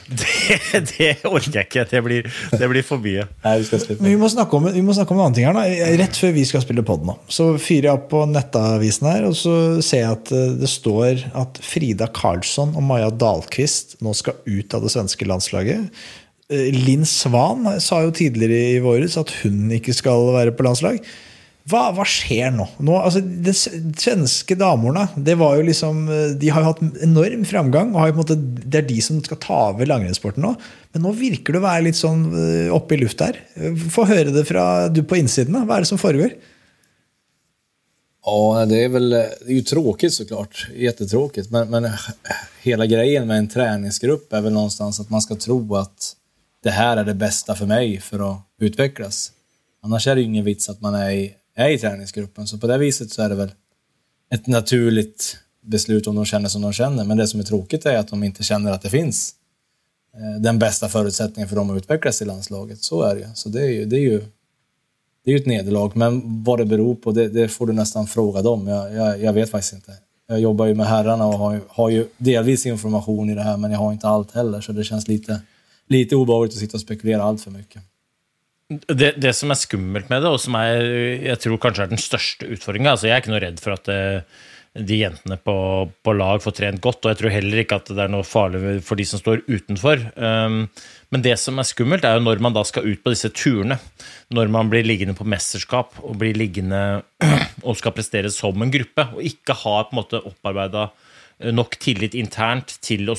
det, 0.20 0.82
det 0.91 1.10
orker 1.28 1.60
jeg 1.60 1.68
ikke. 1.68 1.86
Det 1.89 2.01
blir, 2.06 2.28
det 2.51 2.70
blir 2.70 2.86
for 2.86 3.01
mye. 3.04 3.26
Nei, 3.45 3.54
vi 3.62 3.68
ska. 3.68 3.80
Men 3.99 4.10
vi 4.12 4.18
må, 4.20 4.30
snakke 4.32 4.60
om, 4.60 4.68
vi 4.76 4.84
må 4.86 4.95
snakke 4.95 5.16
om 5.16 5.22
en 5.22 5.26
annen 5.28 5.38
ting 5.38 5.47
her. 5.47 5.58
Da. 5.58 5.93
Rett 6.01 6.20
før 6.20 6.34
vi 6.36 6.45
skal 6.47 6.64
spille 6.66 6.86
pod 6.88 7.06
nå, 7.08 7.16
så 7.32 7.54
fyrer 7.62 7.89
jeg 7.89 7.99
opp 7.99 8.10
på 8.12 8.24
nettavisen 8.30 9.10
her, 9.10 9.28
og 9.30 9.38
så 9.39 9.56
ser 9.86 10.04
jeg 10.04 10.18
at 10.18 10.34
eh, 10.36 10.56
det 10.60 10.72
står 10.72 11.26
at 11.43 11.62
Frida 11.64 12.10
Karlsson 12.14 12.76
og 12.78 12.88
Maja 12.88 13.12
Dahlqvist 13.12 13.97
nå 14.04 14.16
skal 14.18 14.39
ut 14.47 14.76
av 14.76 14.86
det 14.86 14.93
svenske 14.93 15.28
landslaget. 15.30 16.04
Eh, 16.51 16.72
Linn 16.76 17.08
Svan 17.08 17.68
sa 17.84 18.04
jo 18.04 18.16
tidligere 18.16 18.74
i 18.76 18.82
våres 18.84 19.20
at 19.20 19.32
hun 19.43 19.72
ikke 19.80 19.95
skal 19.95 20.34
være 20.36 20.56
på 20.56 20.68
landslag. 20.68 20.99
Hva, 21.72 21.93
hva 21.95 22.03
skjer 22.03 22.49
nå? 22.51 22.66
nå 22.84 22.95
altså, 22.99 23.22
de 23.24 23.53
svenske 23.55 24.55
damene 24.59 25.05
det 25.16 25.38
var 25.39 25.55
jo 25.55 25.64
liksom, 25.70 26.01
eh, 26.11 26.34
de 26.39 26.49
har 26.51 26.64
jo 26.64 26.72
hatt 26.74 26.82
enorm 27.05 27.45
framgang. 27.47 27.93
og 27.95 28.09
jo 28.09 28.18
måte, 28.18 28.36
Det 28.36 28.82
er 28.82 28.88
de 28.89 28.97
som 29.01 29.22
skal 29.24 29.39
ta 29.39 29.59
over 29.72 29.88
langrennssporten 29.88 30.43
nå. 30.43 30.57
Men 30.91 31.05
nå 31.07 31.14
virker 31.16 31.55
det 31.55 31.61
å 31.61 31.68
være 31.68 31.86
litt 31.88 31.99
sånn 31.99 32.26
eh, 32.36 32.74
oppe 32.74 32.97
i 32.97 32.99
lufta 32.99 33.32
her. 33.32 33.39
Eh, 33.55 33.86
Få 33.95 34.03
høre 34.09 34.34
det 34.36 34.43
fra 34.49 34.89
du 34.91 35.05
på 35.07 35.22
innsiden. 35.22 35.55
da. 35.55 35.64
Hva 35.64 35.78
er 35.78 35.86
det 35.86 35.91
som 35.93 36.01
foregår? 36.01 36.36
Ja, 38.24 38.66
det 38.68 38.82
er 38.86 38.91
vel 38.91 39.09
det 39.09 39.22
är 39.47 39.53
ju 39.53 39.61
tråkigt 39.61 40.14
såklart. 40.14 40.68
Jättetråkigt. 40.76 41.51
Men, 41.51 41.70
men 41.70 41.88
hele 42.64 42.88
grejen 42.88 43.28
med 43.28 43.38
en 43.38 43.47
treningsgrupp 43.47 44.34
er 44.34 44.41
vel 44.41 44.53
någonstans 44.55 44.99
at 44.99 45.09
man 45.11 45.24
skal 45.24 45.39
tro 45.39 45.59
at 45.80 46.11
det 46.64 46.76
her 46.76 46.99
er 46.99 47.07
det 47.07 47.18
beste 47.20 47.55
for 47.55 47.68
meg 47.68 47.97
for 48.03 48.24
å 48.24 48.32
utvikles. 48.64 49.32
Annars 49.84 50.07
er 50.07 50.16
det 50.16 50.28
ingen 50.28 50.45
vits 50.45 50.70
at 50.72 50.80
man 50.84 50.95
er 50.95 51.09
i, 51.11 51.26
är 51.56 51.70
i 51.70 51.78
träningsgruppen. 51.78 52.47
Så 52.47 52.58
på 52.58 52.68
det 52.68 52.78
viset 52.78 53.12
så 53.12 53.22
är 53.22 53.30
det 53.30 53.36
väl 53.36 53.51
ett 54.32 54.47
naturligt 54.47 55.38
beslut 55.62 56.08
om 56.08 56.16
de 56.16 56.26
känner 56.26 56.49
som 56.49 56.62
de 56.62 56.74
känner. 56.74 57.04
Men 57.04 57.18
det 57.18 57.28
som 57.28 57.39
är 57.39 57.43
tråkigt 57.43 57.86
är 57.86 57.97
att 57.97 58.08
de 58.08 58.24
inte 58.24 58.43
känner 58.43 58.72
att 58.72 58.82
det 58.82 58.89
finns 58.89 59.36
eh, 60.14 60.41
den 60.41 60.60
bästa 60.60 60.89
förutsättningen 60.89 61.49
för 61.49 61.56
dem 61.56 61.70
att 61.70 61.78
utvecklas 61.78 62.22
i 62.22 62.26
landslaget. 62.26 62.84
Så 62.84 63.01
är 63.01 63.16
det 63.16 63.22
ju. 63.22 63.28
Så 63.36 63.49
det 63.49 63.62
är 63.62 63.70
ju, 63.70 63.86
det 63.86 63.95
är 63.95 64.01
ju 64.01 64.24
det 65.26 65.32
är 65.32 65.36
ett 65.36 65.45
nederlag, 65.45 65.91
men 65.95 66.43
vad 66.43 66.60
det 66.60 66.66
beror 66.66 66.95
på, 66.95 67.12
det, 67.12 67.28
det 67.28 67.47
får 67.47 67.68
du 67.68 67.74
nästan 67.74 68.08
fråga 68.08 68.41
dem. 68.41 68.68
Jag, 68.68 68.93
jag, 68.93 69.22
jag 69.22 69.34
vet 69.34 69.49
faktiskt 69.49 69.74
inte. 69.74 69.93
Jag 70.28 70.39
jobbar 70.39 70.66
ju 70.66 70.76
med 70.76 70.86
herrarna 70.86 71.28
och 71.28 71.39
har, 71.39 71.62
har 71.68 71.89
ju 71.89 72.08
delvis 72.18 72.66
information 72.66 73.30
i 73.30 73.36
det 73.36 73.41
här, 73.41 73.58
men 73.58 73.72
jag 73.72 73.80
har 73.80 73.91
inte 73.91 74.08
allt 74.08 74.32
heller, 74.32 74.62
så 74.62 74.72
det 74.72 74.84
känns 74.84 75.08
lite, 75.08 75.41
lite 75.88 76.16
obehagligt 76.16 76.54
att 76.54 76.60
sitta 76.60 76.78
och 76.78 76.82
spekulera 76.82 77.24
allt 77.24 77.41
för 77.41 77.51
mycket. 77.51 77.82
Det, 78.72 79.14
det 79.20 79.34
som 79.36 79.51
er 79.51 79.59
skummelt 79.59 80.09
med 80.09 80.24
det, 80.24 80.32
og 80.32 80.39
som 80.41 80.55
er, 80.57 80.86
jeg 81.28 81.41
tror 81.43 81.59
kanskje 81.61 81.86
er 81.86 81.91
den 81.91 82.01
største 82.01 82.47
utfordringa 82.55 82.93
altså 82.93 83.09
Jeg 83.09 83.18
er 83.18 83.24
ikke 83.24 83.34
noe 83.34 83.41
redd 83.43 83.59
for 83.61 83.76
at 83.76 83.89
det, 83.89 83.99
de 84.74 84.95
jentene 85.03 85.38
på, 85.38 85.55
på 86.01 86.14
lag 86.18 86.41
får 86.41 86.55
trent 86.57 86.82
godt, 86.82 87.03
og 87.03 87.11
jeg 87.11 87.20
tror 87.20 87.34
heller 87.36 87.61
ikke 87.61 87.78
at 87.78 87.91
det 87.93 88.01
er 88.01 88.09
noe 88.09 88.26
farlig 88.26 88.80
for 88.86 88.97
de 88.97 89.05
som 89.05 89.22
står 89.22 89.43
utenfor. 89.45 90.01
Um, 90.18 90.64
men 91.14 91.26
det 91.26 91.36
som 91.38 91.61
er 91.61 91.68
skummelt, 91.70 92.05
er 92.07 92.18
jo 92.18 92.24
når 92.26 92.41
man 92.41 92.55
da 92.55 92.64
skal 92.66 92.88
ut 92.88 93.03
på 93.03 93.14
disse 93.14 93.30
turene. 93.38 93.78
Når 94.34 94.49
man 94.53 94.72
blir 94.72 94.88
liggende 94.88 95.14
på 95.18 95.28
mesterskap 95.30 95.99
og 96.01 96.18
blir 96.24 96.39
liggende 96.39 97.03
og 97.68 97.78
skal 97.78 97.93
prestere 97.93 98.34
som 98.34 98.66
en 98.66 98.74
gruppe, 98.74 99.05
og 99.14 99.22
ikke 99.30 99.59
har 99.61 99.86
på 99.86 99.93
en 99.93 100.01
måte 100.01 100.24
opparbeida 100.26 100.88
nok 101.51 101.75
tillit 101.81 102.15
internt 102.15 102.77
til 102.83 103.09
å 103.11 103.15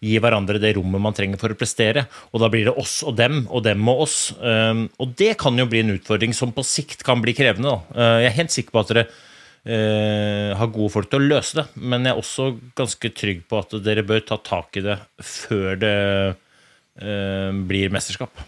gi 0.00 0.16
hverandre 0.22 0.60
det 0.62 0.74
rommet 0.78 1.02
man 1.02 1.16
trenger 1.16 1.40
for 1.40 1.52
å 1.52 1.58
prestere. 1.58 2.06
Og 2.32 2.42
da 2.42 2.50
blir 2.52 2.68
det 2.68 2.76
oss 2.78 3.02
og 3.06 3.16
dem, 3.18 3.44
og 3.50 3.64
dem 3.66 3.84
og 3.92 4.06
oss. 4.06 4.16
Um, 4.40 4.86
og 5.02 5.14
det 5.18 5.34
kan 5.42 5.58
jo 5.58 5.68
bli 5.70 5.82
en 5.84 5.94
utfordring 5.96 6.34
som 6.36 6.54
på 6.56 6.64
sikt 6.66 7.04
kan 7.06 7.22
bli 7.24 7.36
krevende. 7.36 7.76
Uh, 7.92 8.22
jeg 8.24 8.30
er 8.30 8.38
helt 8.40 8.54
sikker 8.54 8.76
på 8.76 8.82
at 8.82 8.92
dere 8.92 9.06
uh, 9.10 10.56
har 10.60 10.72
gode 10.72 10.94
folk 10.94 11.10
til 11.12 11.20
å 11.20 11.30
løse 11.34 11.60
det, 11.60 11.66
men 11.82 12.06
jeg 12.06 12.14
er 12.14 12.22
også 12.22 12.50
ganske 12.78 13.12
trygg 13.20 13.44
på 13.50 13.60
at 13.60 13.78
dere 13.84 14.06
bør 14.06 14.24
ta 14.26 14.40
tak 14.40 14.80
i 14.80 14.84
det 14.86 14.98
før 15.20 15.80
det 15.82 15.96
uh, 16.32 17.50
blir 17.68 17.94
mesterskap. 17.94 18.46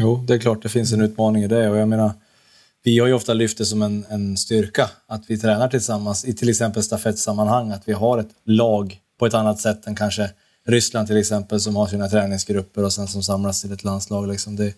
Jo, 0.00 0.16
det 0.26 0.38
er 0.38 0.44
klart 0.46 0.64
det 0.64 0.72
fins 0.72 0.92
en 0.94 1.04
utmaning 1.04 1.44
i 1.44 1.50
det. 1.52 1.66
og 1.68 1.76
jeg 1.78 1.88
menar, 1.90 2.16
vi 2.82 2.98
har 2.98 3.06
ju 3.06 3.12
ofta 3.12 3.34
lyft 3.34 3.58
det 3.58 3.64
som 3.64 3.82
en, 3.82 4.04
en 4.08 4.36
styrka 4.36 4.90
att 5.06 5.22
vi 5.26 5.38
tränar 5.38 5.68
tillsammans 5.68 6.24
i 6.24 6.34
till 6.34 6.48
exempel 6.48 6.82
stafettsammanhang. 6.82 7.70
Att 7.70 7.88
vi 7.88 7.92
har 7.92 8.18
ett 8.18 8.30
lag 8.44 8.98
på 9.18 9.26
ett 9.26 9.34
annat 9.34 9.60
sätt 9.60 9.86
än 9.86 9.94
kanske 9.94 10.30
Ryssland 10.66 11.08
till 11.08 11.16
exempel 11.16 11.60
som 11.60 11.76
har 11.76 11.86
sina 11.86 12.08
träningsgrupper 12.08 12.84
och 12.84 12.92
sen 12.92 13.08
som 13.08 13.22
samlas 13.22 13.62
till 13.62 13.72
ett 13.72 13.84
landslag. 13.84 14.28
Liksom. 14.28 14.56
Det, 14.56 14.74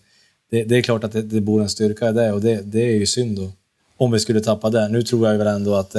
det, 0.51 0.63
det 0.63 0.77
är 0.77 0.81
klart 0.81 1.03
att 1.03 1.11
det, 1.11 1.21
det 1.21 1.41
bor 1.41 1.61
en 1.61 1.69
styrka 1.69 2.09
i 2.09 2.13
det 2.13 2.31
och 2.31 2.41
det, 2.41 2.61
det 2.61 2.81
är 2.81 2.95
ju 2.95 3.05
synd 3.05 3.37
då, 3.37 3.51
om 3.97 4.11
vi 4.11 4.19
skulle 4.19 4.41
tappa 4.41 4.69
det. 4.69 4.89
Nu 4.89 5.03
tror 5.03 5.27
jag 5.27 5.37
väl 5.37 5.47
ändå 5.47 5.75
att 5.75 5.91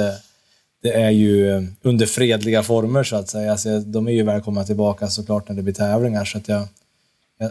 det, 0.81 0.93
är 0.93 1.09
ju 1.09 1.55
eh, 1.55 1.63
under 1.81 2.05
fredliga 2.05 2.63
former 2.63 3.03
så 3.03 3.15
att 3.15 3.29
säga. 3.29 3.51
Alltså, 3.51 3.79
de 3.79 4.07
är 4.07 4.11
ju 4.11 4.23
välkomna 4.23 4.63
tillbaka 4.63 5.07
såklart 5.07 5.49
när 5.49 5.55
det 5.55 5.63
blir 5.63 5.73
tävlingar. 5.73 6.25
Så 6.25 6.37
att 6.37 6.47
jag, 6.47 6.67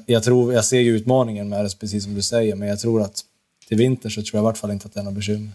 jag, 0.07 0.65
ser 0.65 0.81
ju 0.81 0.97
utmaningen 0.97 1.49
med 1.49 1.65
det, 1.65 1.79
precis 1.81 2.05
som 2.05 2.15
du 2.15 2.23
säger, 2.23 2.55
men 2.55 2.69
jag 2.69 2.81
tror 2.81 3.03
att 3.03 3.23
till 3.67 3.81
vinter 3.81 4.13
så 4.13 4.23
tror 4.23 4.39
jeg 4.39 4.45
i 4.45 4.49
hvert 4.49 4.61
fall 4.61 4.75
ikke 4.75 4.91
at 4.91 4.95
det 4.95 5.03
er 5.03 5.09
noe 5.09 5.17
bekymmer. 5.17 5.55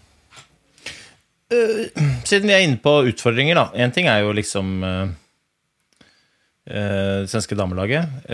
Siden 1.52 2.48
vi 2.48 2.56
er 2.56 2.64
inne 2.64 2.80
på 2.80 2.94
utfordringer, 3.10 3.58
da. 3.60 3.68
Én 3.76 3.92
ting 3.92 4.08
er 4.08 4.24
jo 4.24 4.32
liksom 4.36 4.72
eh, 4.88 5.14
eh, 6.72 7.22
det 7.26 7.32
svenske 7.32 7.58
damelaget. 7.60 8.28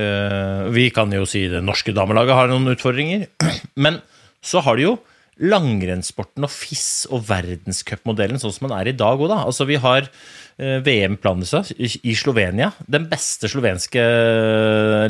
Vi 0.74 0.90
kan 0.94 1.14
jo 1.14 1.26
si 1.30 1.48
det 1.50 1.64
norske 1.66 1.96
damelaget 1.98 2.38
har 2.38 2.52
noen 2.52 2.76
utfordringer. 2.76 3.26
Men 3.84 4.02
så 4.46 4.62
har 4.66 4.78
de 4.78 4.90
jo 4.92 4.98
langrennssporten 5.38 6.46
og 6.46 6.50
FIS 6.50 7.06
og 7.14 7.26
verdenscupmodellen 7.28 8.42
sånn 8.42 8.54
som 8.56 8.68
den 8.68 8.78
er 8.78 8.90
i 8.90 8.98
dag 8.98 9.20
òg, 9.20 9.30
da. 9.30 9.44
Altså, 9.46 9.68
vi 9.70 9.78
har 9.82 10.10
VM 10.58 11.20
Planisa 11.22 11.60
i 11.78 12.16
Slovenia. 12.18 12.72
Den 12.90 13.04
beste 13.12 13.46
slovenske 13.46 14.02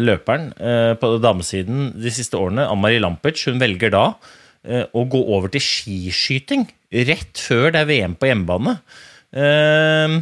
løperen 0.03 0.49
på 0.99 1.11
damesiden 1.23 1.93
de 1.95 2.11
siste 2.11 2.35
årene, 2.35 2.65
Ann-Marie 2.67 2.99
Lampic, 2.99 3.45
hun 3.47 3.63
velger 3.63 3.93
da 3.95 4.09
å 4.67 5.03
gå 5.07 5.19
over 5.35 5.51
til 5.53 5.63
skiskyting 5.63 6.65
rett 7.07 7.39
før 7.41 7.71
det 7.73 7.81
er 7.81 7.89
VM 7.89 8.15
på 8.19 8.29
hjemmebane. 8.29 8.77
Eh, 9.31 10.17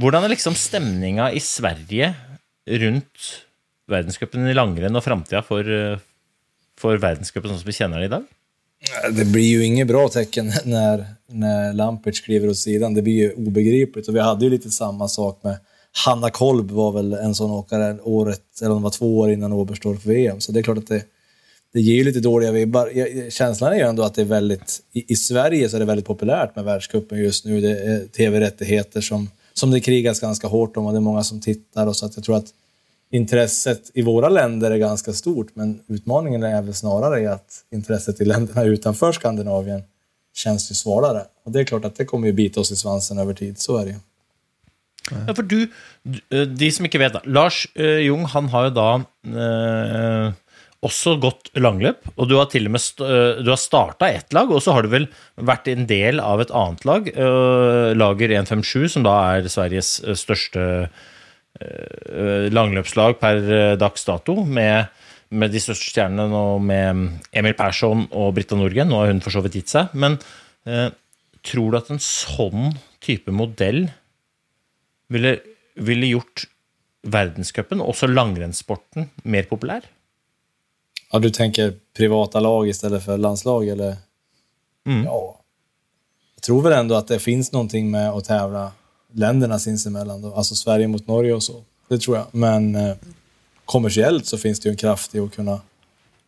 hvordan 0.00 0.24
er 0.24 0.32
liksom 0.32 0.56
stemninga 0.58 1.30
i 1.32 1.42
Sverige 1.44 2.14
rundt 2.84 3.28
verdenscupen 3.90 4.48
i 4.48 4.56
langrenn 4.56 4.96
og 4.96 5.04
framtida 5.04 5.44
for, 5.44 5.60
eh, 5.60 6.00
for 6.76 6.96
verdenscupen 6.96 7.52
sånn 7.52 7.60
som 7.60 7.68
vi 7.68 7.76
kjenner 7.76 8.00
den 8.00 8.08
i 8.08 8.14
dag? 8.16 8.24
Det 9.16 9.24
blir 9.32 9.58
jo 9.58 9.64
ingen 9.64 9.86
bra 9.86 10.08
tecken 10.08 10.50
når, 10.64 11.06
når 11.28 11.74
Lampert 11.74 12.16
skriver 12.16 12.50
åt 12.50 12.60
sidan. 12.60 12.94
Det 12.94 13.04
blir 13.04 13.28
jo 13.28 13.46
obegripligt. 13.48 14.08
Och 14.08 14.16
vi 14.16 14.20
hadde 14.20 14.44
jo 14.44 14.50
litt 14.50 14.72
samme 14.72 15.08
sak 15.08 15.42
med 15.44 15.58
Hanna 16.04 16.30
Kolb 16.30 16.72
var 16.74 16.92
vel 16.96 17.12
en 17.14 17.34
sånn 17.34 17.52
åker 17.54 18.00
året, 18.02 18.42
eller 18.60 18.74
det 18.74 18.82
var 18.82 18.90
to 18.90 19.06
år 19.06 19.30
innan 19.30 19.52
Oberstdorf 19.54 20.02
VM. 20.04 20.40
Så 20.40 20.50
det 20.50 20.60
er 20.60 20.66
klart 20.66 20.82
at 20.82 20.90
det, 20.90 21.04
det 21.74 21.80
ger 21.80 21.94
ju 21.94 22.04
lite 22.04 22.20
dåliga 22.20 22.52
vibbar. 22.52 23.30
Känslan 23.30 23.72
är 23.72 23.76
ju 23.76 23.82
ändå 23.82 24.02
att 24.02 24.14
det 24.14 24.20
är 24.20 24.26
väldigt, 24.26 24.80
i, 24.92 25.12
i 25.12 25.16
Sverige 25.16 25.68
så 25.68 25.76
är 25.76 25.80
det 25.80 25.86
väldigt 25.86 26.06
populärt 26.06 26.56
med 26.56 26.64
världscupen 26.64 27.18
just 27.18 27.44
nu. 27.44 27.60
Det 27.60 27.70
är 27.70 28.06
tv-rättigheter 28.06 29.00
som, 29.00 29.30
som 29.52 29.70
det 29.70 29.80
krigas 29.80 30.20
ganska 30.20 30.46
hårt 30.46 30.76
om 30.76 30.86
och 30.86 30.92
det 30.92 30.98
är 30.98 31.00
många 31.00 31.24
som 31.24 31.40
tittar. 31.40 31.86
Och 31.86 31.96
så 31.96 32.06
att 32.06 32.16
jag 32.16 32.24
tror 32.24 32.36
att 32.36 32.46
intresset 33.10 33.90
i 33.94 34.02
våra 34.02 34.28
länder 34.28 34.70
är 34.70 34.76
ganska 34.76 35.12
stort, 35.12 35.48
men 35.54 35.80
utmaningen 35.86 36.42
är 36.42 36.62
väl 36.62 36.74
snarare 36.74 37.20
i 37.20 37.26
att 37.26 37.64
intresset 37.72 38.20
i 38.20 38.24
länderna 38.24 38.64
utanför 38.64 39.12
Skandinavien 39.12 39.82
känns 40.34 40.70
ju 40.70 40.74
svalare. 40.74 41.24
Och 41.44 41.52
det 41.52 41.60
är 41.60 41.64
klart 41.64 41.84
att 41.84 41.96
det 41.96 42.04
kommer 42.04 42.26
ju 42.26 42.32
bita 42.32 42.60
oss 42.60 42.72
i 42.72 42.76
svansen 42.76 43.18
över 43.18 43.34
tid, 43.34 43.58
så 43.58 43.76
är 43.76 43.84
det 43.84 43.90
ju. 43.90 43.96
Ja, 45.26 45.34
for 45.34 45.42
du, 45.42 45.62
eh, 46.30 46.42
de 46.42 46.70
som 46.72 46.86
ikke 46.86 46.98
vet 46.98 47.26
Lars 47.26 47.66
eh, 47.74 47.98
Jung 48.06 48.24
han 48.24 48.48
har 48.48 48.64
jo 48.64 48.70
da 48.72 48.94
eh, 49.26 50.32
også 50.84 51.16
gått 51.22 51.50
langløp, 51.56 52.04
og 52.14 52.28
du 52.28 52.36
har 52.38 52.50
til 52.52 52.68
og 52.68 52.74
med 52.74 53.04
øh, 53.04 53.40
du 53.44 53.50
har 53.52 53.60
starta 53.60 54.10
ett 54.12 54.34
lag, 54.36 54.50
og 54.50 54.62
så 54.62 54.74
har 54.76 54.84
du 54.84 54.92
vel 54.92 55.08
vært 55.36 55.70
en 55.72 55.86
del 55.90 56.20
av 56.22 56.42
et 56.44 56.52
annet 56.54 56.84
lag, 56.88 57.08
øh, 57.14 57.90
Lager 57.96 58.34
157, 58.36 58.96
som 58.96 59.06
da 59.06 59.16
er 59.34 59.50
Sveriges 59.52 59.96
øh, 60.04 60.16
største 60.18 60.68
langløpslag 62.50 63.12
per 63.20 63.36
dags 63.78 64.02
dato, 64.02 64.40
med, 64.42 64.88
med 65.30 65.52
de 65.54 65.60
største 65.62 65.92
stjernene 65.92 66.34
og 66.34 66.64
med 66.66 67.20
Emil 67.30 67.54
Persson 67.54 68.08
og 68.10 68.32
Britta 68.34 68.58
Norgren. 68.58 68.90
Nå 68.90 68.98
har 68.98 69.12
hun 69.12 69.22
for 69.22 69.36
så 69.36 69.42
vidt 69.44 69.60
gitt 69.60 69.70
seg, 69.70 69.94
men 69.94 70.16
øh, 70.66 70.88
tror 71.46 71.70
du 71.70 71.78
at 71.78 71.92
en 71.94 72.02
sånn 72.02 72.74
type 73.04 73.30
modell 73.30 73.84
ville, 75.14 75.36
ville 75.78 76.10
gjort 76.10 76.48
verdenscupen, 77.06 77.84
også 77.84 78.10
langrennssporten, 78.10 79.12
mer 79.22 79.46
populær? 79.46 79.86
Ja, 81.14 81.20
du 81.20 81.30
tänker 81.30 81.74
privata 81.96 82.40
lag 82.40 82.68
istället 82.68 83.04
för 83.04 83.18
landslag 83.18 83.68
eller? 83.68 83.96
Ja. 85.04 85.40
Jag 86.34 86.42
tror 86.42 86.62
väl 86.62 86.72
ändå 86.72 86.94
att 86.94 87.08
det 87.08 87.18
finns 87.18 87.52
någonting 87.52 87.90
med 87.90 88.10
att 88.10 88.24
tävla 88.24 88.72
länderna 89.12 89.58
sinsemellan. 89.58 90.22
Då. 90.22 90.34
Alltså 90.34 90.54
Sverige 90.54 90.88
mot 90.88 91.06
Norge 91.06 91.34
och 91.34 91.42
så. 91.42 91.62
Det 91.88 91.98
tror 91.98 92.16
jag. 92.16 92.26
Men 92.30 92.74
eh, 92.74 92.96
kommersiellt 93.64 94.26
så 94.26 94.38
finns 94.38 94.60
det 94.60 94.68
ju 94.68 94.70
en 94.70 94.76
kraft 94.76 95.14
i 95.14 95.20
att 95.20 95.34
kunna 95.34 95.60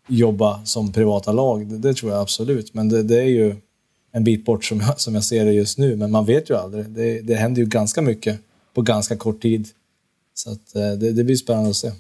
jobba 0.08 0.64
som 0.64 0.92
privata 0.92 1.32
lag. 1.32 1.66
Det, 1.66 1.78
det 1.78 1.94
tror 1.94 2.12
jag 2.12 2.20
absolut. 2.20 2.74
Men 2.74 2.88
det, 2.88 3.02
det 3.02 3.18
är 3.18 3.28
ju 3.28 3.56
en 4.12 4.24
bit 4.24 4.44
bort 4.44 4.64
som 4.64 4.80
jag, 4.80 5.00
som 5.00 5.14
jag 5.14 5.24
ser 5.24 5.44
det 5.44 5.52
just 5.52 5.78
nu. 5.78 5.96
Men 5.96 6.10
man 6.10 6.24
vet 6.24 6.50
ju 6.50 6.56
aldrig. 6.56 6.88
Det, 6.88 7.20
det 7.20 7.34
händer 7.34 7.62
ju 7.62 7.68
ganska 7.68 8.02
mycket 8.02 8.40
på 8.74 8.82
ganska 8.82 9.16
kort 9.16 9.42
tid. 9.42 9.68
Så 10.34 10.50
att, 10.50 10.74
eh, 10.74 10.90
det, 10.90 11.12
det 11.12 11.24
blir 11.24 11.36
spännande 11.36 11.70
att 11.70 11.76
se. 11.76 11.92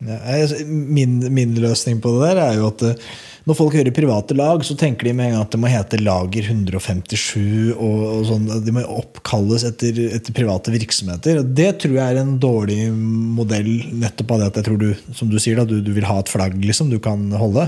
Ja, 0.00 0.46
min, 0.64 1.18
min 1.34 1.58
løsning 1.60 2.00
på 2.00 2.14
det 2.14 2.30
der 2.30 2.40
er 2.46 2.54
jo 2.56 2.70
at 2.70 2.84
eh, 2.88 3.10
når 3.48 3.56
folk 3.56 3.74
hører 3.74 3.92
private 3.94 4.36
lag, 4.36 4.62
så 4.64 4.76
tenker 4.78 5.08
de 5.08 5.12
med 5.16 5.30
en 5.30 5.34
gang 5.34 5.44
at 5.46 5.54
det 5.54 5.60
må 5.60 5.68
hete 5.72 5.98
Lager 6.00 6.46
157, 6.52 7.72
og, 7.72 8.02
og 8.04 8.26
sånn, 8.28 8.46
de 8.64 8.74
må 8.76 8.84
oppkalles 8.84 9.64
etter, 9.68 9.96
etter 10.18 10.36
private 10.36 10.72
virksomheter. 10.74 11.40
Og 11.40 11.50
Det 11.56 11.70
tror 11.82 11.96
jeg 11.96 12.04
er 12.04 12.20
en 12.20 12.36
dårlig 12.40 12.78
modell, 12.92 13.70
nettopp 14.02 14.36
av 14.36 14.42
det 14.42 14.50
at 14.50 14.60
jeg 14.60 14.68
tror 14.68 14.80
du, 14.82 14.88
som 15.16 15.32
du 15.32 15.38
sier, 15.40 15.60
da, 15.60 15.66
du, 15.68 15.80
du 15.84 15.92
vil 15.96 16.08
ha 16.08 16.18
et 16.20 16.32
flagg 16.32 16.56
liksom, 16.60 16.92
du 16.92 17.00
kan 17.02 17.26
holde. 17.40 17.66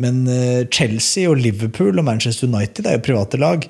Men 0.00 0.24
eh, 0.30 0.62
Chelsea 0.68 1.28
og 1.30 1.40
Liverpool 1.40 1.96
og 1.96 2.08
Manchester 2.08 2.52
United 2.52 2.88
er 2.88 2.98
jo 2.98 3.06
private 3.08 3.40
lag. 3.40 3.68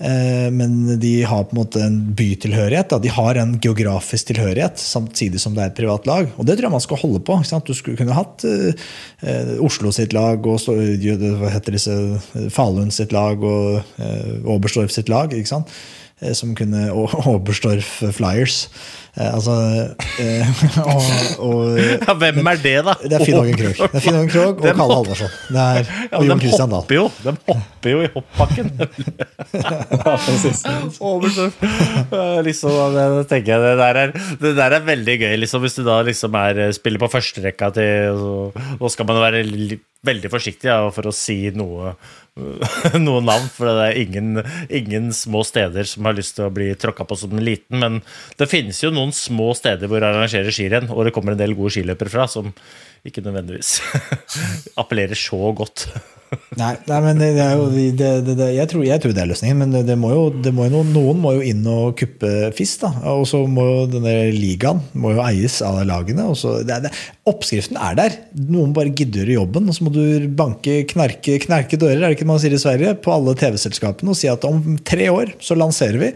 Eh, 0.00 0.50
Men 0.50 0.98
de 1.00 1.22
har 1.22 1.44
på 1.44 1.54
en 1.54 1.60
måte 1.60 1.82
en 1.82 1.98
bytilhørighet. 2.18 2.96
De 3.02 3.08
har 3.08 3.38
en 3.38 3.58
geografisk 3.62 4.32
tilhørighet, 4.32 4.78
samtidig 4.78 5.40
som 5.40 5.54
det 5.54 5.62
er 5.62 5.70
et 5.70 5.78
privat 5.78 6.06
lag. 6.06 6.30
Og 6.36 6.46
det 6.46 6.56
tror 6.56 6.68
jeg 6.68 6.74
man 6.74 6.82
skal 6.82 7.02
holde 7.04 7.22
på. 7.22 7.38
Du 7.64 7.74
skulle 7.74 7.98
kunne 8.00 8.16
hatt 8.16 8.44
eh, 8.44 8.74
eh, 9.22 9.54
Oslo 9.62 9.92
sitt 9.94 10.12
lag 10.12 10.46
og 10.46 10.58
hva 10.66 11.52
heter 11.54 11.78
disse, 11.78 11.98
Falun 12.50 12.90
sitt 12.90 13.12
lag 13.14 13.42
og 13.42 13.84
eh, 14.02 14.40
Oberstdorf 14.42 14.90
sitt 14.90 15.08
lag. 15.08 15.32
Ikke 15.32 15.54
sant? 15.54 15.70
Eh, 16.22 16.32
Som 16.32 16.54
kunne 16.54 16.90
Oberstdorf 16.94 18.02
Flyers. 18.14 18.68
Eh, 19.14 19.30
altså 19.34 19.54
eh, 20.22 20.46
og, 20.90 21.02
og 21.42 21.78
Ja, 21.78 22.14
hvem 22.18 22.46
er 22.50 22.58
det, 22.62 22.74
da? 22.86 22.94
det 23.02 23.16
er 23.18 23.24
Finn 23.26 23.38
Hågen 23.38 23.58
Krogh. 23.58 23.78
Det 23.82 23.98
er 24.00 24.04
Finn 24.04 24.16
Hågen 24.18 24.30
Krogh 24.32 24.52
og 24.54 24.62
Kalle 24.64 24.94
Halvorsson. 24.98 25.32
Det 25.50 25.64
er, 25.64 25.90
Ja, 25.90 25.94
og 26.18 26.22
de 26.24 26.28
Jon 26.30 26.42
Christian 26.42 26.70
Dahl. 26.74 26.84
jo, 26.98 27.04
de 27.24 27.30
hopper 27.50 27.94
jo 27.94 27.98
i 28.06 28.10
hoppbakken. 28.14 28.66
Oberstdorf. 31.14 31.54
Liksom, 32.46 32.70
det, 32.94 33.04
det 33.18 33.24
tenker 33.30 33.50
jeg, 33.54 33.60
det 33.64 33.74
der, 33.82 33.94
er, 34.04 34.08
det 34.42 34.52
der 34.58 34.70
er 34.78 34.86
veldig 34.90 35.16
gøy, 35.24 35.34
liksom, 35.42 35.64
hvis 35.66 35.78
du 35.78 35.82
da 35.86 35.96
liksom 36.06 36.32
er, 36.40 36.54
spiller 36.76 37.00
på 37.02 37.10
førsterekka 37.14 37.66
til 37.74 38.22
Nå 38.80 38.86
skal 38.92 39.08
man 39.08 39.22
være 39.22 39.40
veldig 40.04 40.30
forsiktig 40.32 40.68
ja, 40.68 40.80
for 40.94 41.04
å 41.08 41.12
si 41.14 41.38
noe 41.56 41.94
noe 42.98 43.20
navn, 43.22 43.46
for 43.54 43.70
det 43.70 43.84
er 43.84 44.00
ingen, 44.00 44.40
ingen 44.66 45.12
små 45.14 45.44
steder 45.46 45.86
som 45.86 46.08
har 46.08 46.16
lyst 46.18 46.34
til 46.38 46.48
å 46.48 46.54
bli 46.54 46.72
tråkka 46.74 47.06
på 47.06 47.18
som 47.18 47.36
en 47.36 47.44
liten, 47.46 47.78
men 47.82 48.00
det 48.40 48.50
finnes 48.50 48.80
jo 48.82 48.90
noen 48.94 49.14
små 49.14 49.52
steder 49.54 49.90
hvor 49.90 50.02
det 50.02 50.10
arrangerer 50.10 50.54
skirenn, 50.54 50.90
og 50.90 51.06
det 51.06 51.14
kommer 51.14 51.34
en 51.34 51.42
del 51.44 51.54
gode 51.54 51.76
skiløpere 51.76 52.10
fra, 52.10 52.26
som 52.30 52.50
ikke 53.06 53.22
nødvendigvis 53.22 53.78
appellerer 54.80 55.18
så 55.18 55.52
godt. 55.56 55.86
Nei, 56.58 56.72
nei, 56.88 56.98
men 57.04 57.20
det 57.20 57.28
er 57.38 57.52
jo 57.58 57.66
det, 57.70 57.90
det, 57.98 58.34
det, 58.38 58.46
jeg, 58.56 58.66
tror, 58.70 58.82
jeg 58.86 59.02
tror 59.02 59.12
det 59.14 59.22
er 59.22 59.28
løsningen, 59.30 59.60
men 59.60 59.74
det, 59.74 59.84
det 59.86 59.96
må 60.00 60.10
jo, 60.10 60.22
det 60.42 60.50
må 60.54 60.66
jo 60.66 60.72
noen, 60.72 60.90
noen 60.94 61.20
må 61.22 61.34
jo 61.36 61.44
inn 61.46 61.60
og 61.70 61.94
kuppe 62.00 62.50
fisk. 62.56 62.82
da, 62.82 62.90
Og 63.12 63.26
så 63.30 63.44
må 63.46 63.66
jo 63.68 63.84
denne 63.92 64.14
ligaen 64.34 64.82
må 64.98 65.14
jo 65.14 65.22
eies 65.22 65.60
av 65.62 65.78
lagene. 65.86 66.26
Og 66.32 66.38
så, 66.40 66.56
det, 66.66 66.80
det, 66.86 66.94
oppskriften 67.28 67.78
er 67.80 67.96
der. 67.96 68.16
Noen 68.52 68.74
bare 68.76 68.92
gidder 68.92 69.24
gjøre 69.24 69.38
jobben, 69.38 69.68
og 69.68 69.76
så 69.76 69.86
må 69.86 69.92
du 69.94 70.26
banke, 70.36 70.82
knarke, 70.90 71.38
knarke 71.46 71.78
dører 71.80 72.02
er 72.02 72.12
det 72.12 72.18
ikke 72.18 72.28
man 72.28 72.40
sier 72.42 72.52
i 72.52 72.60
Sverige, 72.60 72.94
på 73.00 73.12
alle 73.14 73.34
TV-selskapene 73.40 74.12
og 74.12 74.18
si 74.18 74.28
at 74.30 74.44
om 74.48 74.76
tre 74.84 75.08
år 75.12 75.32
så 75.42 75.56
lanserer 75.56 76.00
vi. 76.02 76.10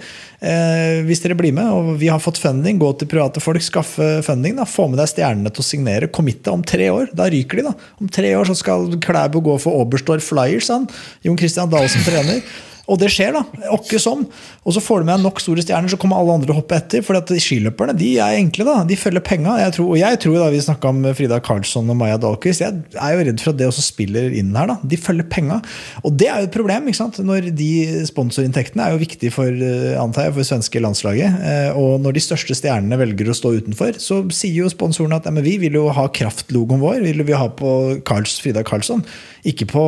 Eh, 0.44 1.00
hvis 1.08 1.24
dere 1.24 1.38
blir 1.38 1.54
med, 1.56 1.70
og 1.72 1.96
vi 2.00 2.10
har 2.12 2.20
fått 2.22 2.40
funding, 2.42 2.80
gå 2.80 2.92
til 3.00 3.10
private 3.10 3.42
folk, 3.42 3.64
skaffe 3.64 4.10
funding. 4.26 4.58
da, 4.60 4.68
Få 4.68 4.88
med 4.90 5.00
deg 5.00 5.10
stjernene 5.10 5.52
til 5.52 5.64
å 5.64 5.68
signere. 5.70 6.12
Committe 6.12 6.52
om 6.52 6.62
tre 6.62 6.90
år. 6.92 7.08
Da 7.16 7.28
ryker 7.32 7.62
de, 7.62 7.68
da. 7.70 7.92
Om 8.02 8.12
tre 8.12 8.34
år 8.36 8.50
så 8.50 8.58
skal 8.58 8.90
Klæbo 9.02 9.42
gå 9.44 9.56
for 9.64 9.80
Oberstdorf 9.80 10.28
Flyers, 10.28 10.68
han. 10.72 10.88
Jon 11.24 11.40
Christian 11.40 11.72
Dahl 11.72 11.88
som 11.88 12.04
trener. 12.06 12.44
Og 12.88 12.96
det 13.00 13.10
skjer, 13.12 13.34
da. 13.36 13.42
Åkke 13.74 13.98
som. 14.00 14.22
Og 14.64 14.72
så 14.74 14.80
får 14.80 15.02
du 15.02 15.08
med 15.10 15.20
nok 15.20 15.42
store 15.44 15.60
stjerner, 15.64 15.90
så 15.92 15.98
kommer 16.00 16.20
alle 16.22 16.38
andre 16.38 16.54
å 16.54 16.58
hoppe 16.62 16.78
etter. 16.78 17.02
For 17.04 17.18
skiløperne 17.18 17.94
de 17.98 18.14
er 18.16 18.38
enkle, 18.38 18.64
da. 18.64 18.76
De 18.88 18.96
følger 18.96 19.24
penga. 19.24 19.58
Jeg 19.60 19.74
tror, 19.76 19.90
og 19.92 19.98
jeg 20.00 20.20
tror, 20.22 20.38
da 20.40 20.48
vi 20.54 20.62
snakka 20.64 20.92
om 20.92 21.02
Frida 21.18 21.40
Karlsson 21.44 21.92
og 21.92 21.98
Maja 22.00 22.16
Dahlquist, 22.22 22.62
jeg 22.64 22.80
er 22.96 23.12
jo 23.16 23.26
redd 23.28 23.42
for 23.44 23.52
at 23.52 23.60
det 23.60 23.68
også 23.68 23.84
spiller 23.84 24.32
inn 24.32 24.54
her. 24.56 24.70
da. 24.72 24.78
De 24.88 25.00
følger 25.00 25.28
penga. 25.28 25.60
Og 26.02 26.16
det 26.16 26.30
er 26.30 26.40
jo 26.40 26.48
et 26.48 26.56
problem. 26.56 26.88
ikke 26.88 27.00
sant? 27.02 27.20
Når 27.28 27.50
de 27.58 27.68
sponsorinntektene 28.08 28.86
er 28.86 28.96
jo 28.96 29.02
viktig 29.04 29.32
for, 29.36 29.52
eh, 29.52 29.98
antar 30.00 30.28
jeg, 30.30 30.38
for 30.38 30.48
svenske 30.48 30.80
landslaget. 30.80 31.44
eh, 31.44 31.70
Og 31.76 32.00
når 32.00 32.16
de 32.16 32.24
største 32.24 32.56
stjernene 32.56 32.98
velger 32.98 33.28
å 33.28 33.36
stå 33.36 33.52
utenfor, 33.60 34.00
så 34.00 34.22
sier 34.32 34.64
jo 34.64 34.72
sponsorene 34.72 35.20
at 35.20 35.28
vi 35.44 35.58
vil 35.58 35.72
jo 35.72 35.88
ha 35.92 36.08
kraftlogoen 36.08 36.80
vår 36.80 37.02
vil 37.04 37.22
vi 37.24 37.36
ha 37.36 37.48
på 37.48 38.02
Karls, 38.04 38.38
Frida 38.40 38.64
Karlsson. 38.64 39.04
Ikke 39.44 39.66
på 39.68 39.84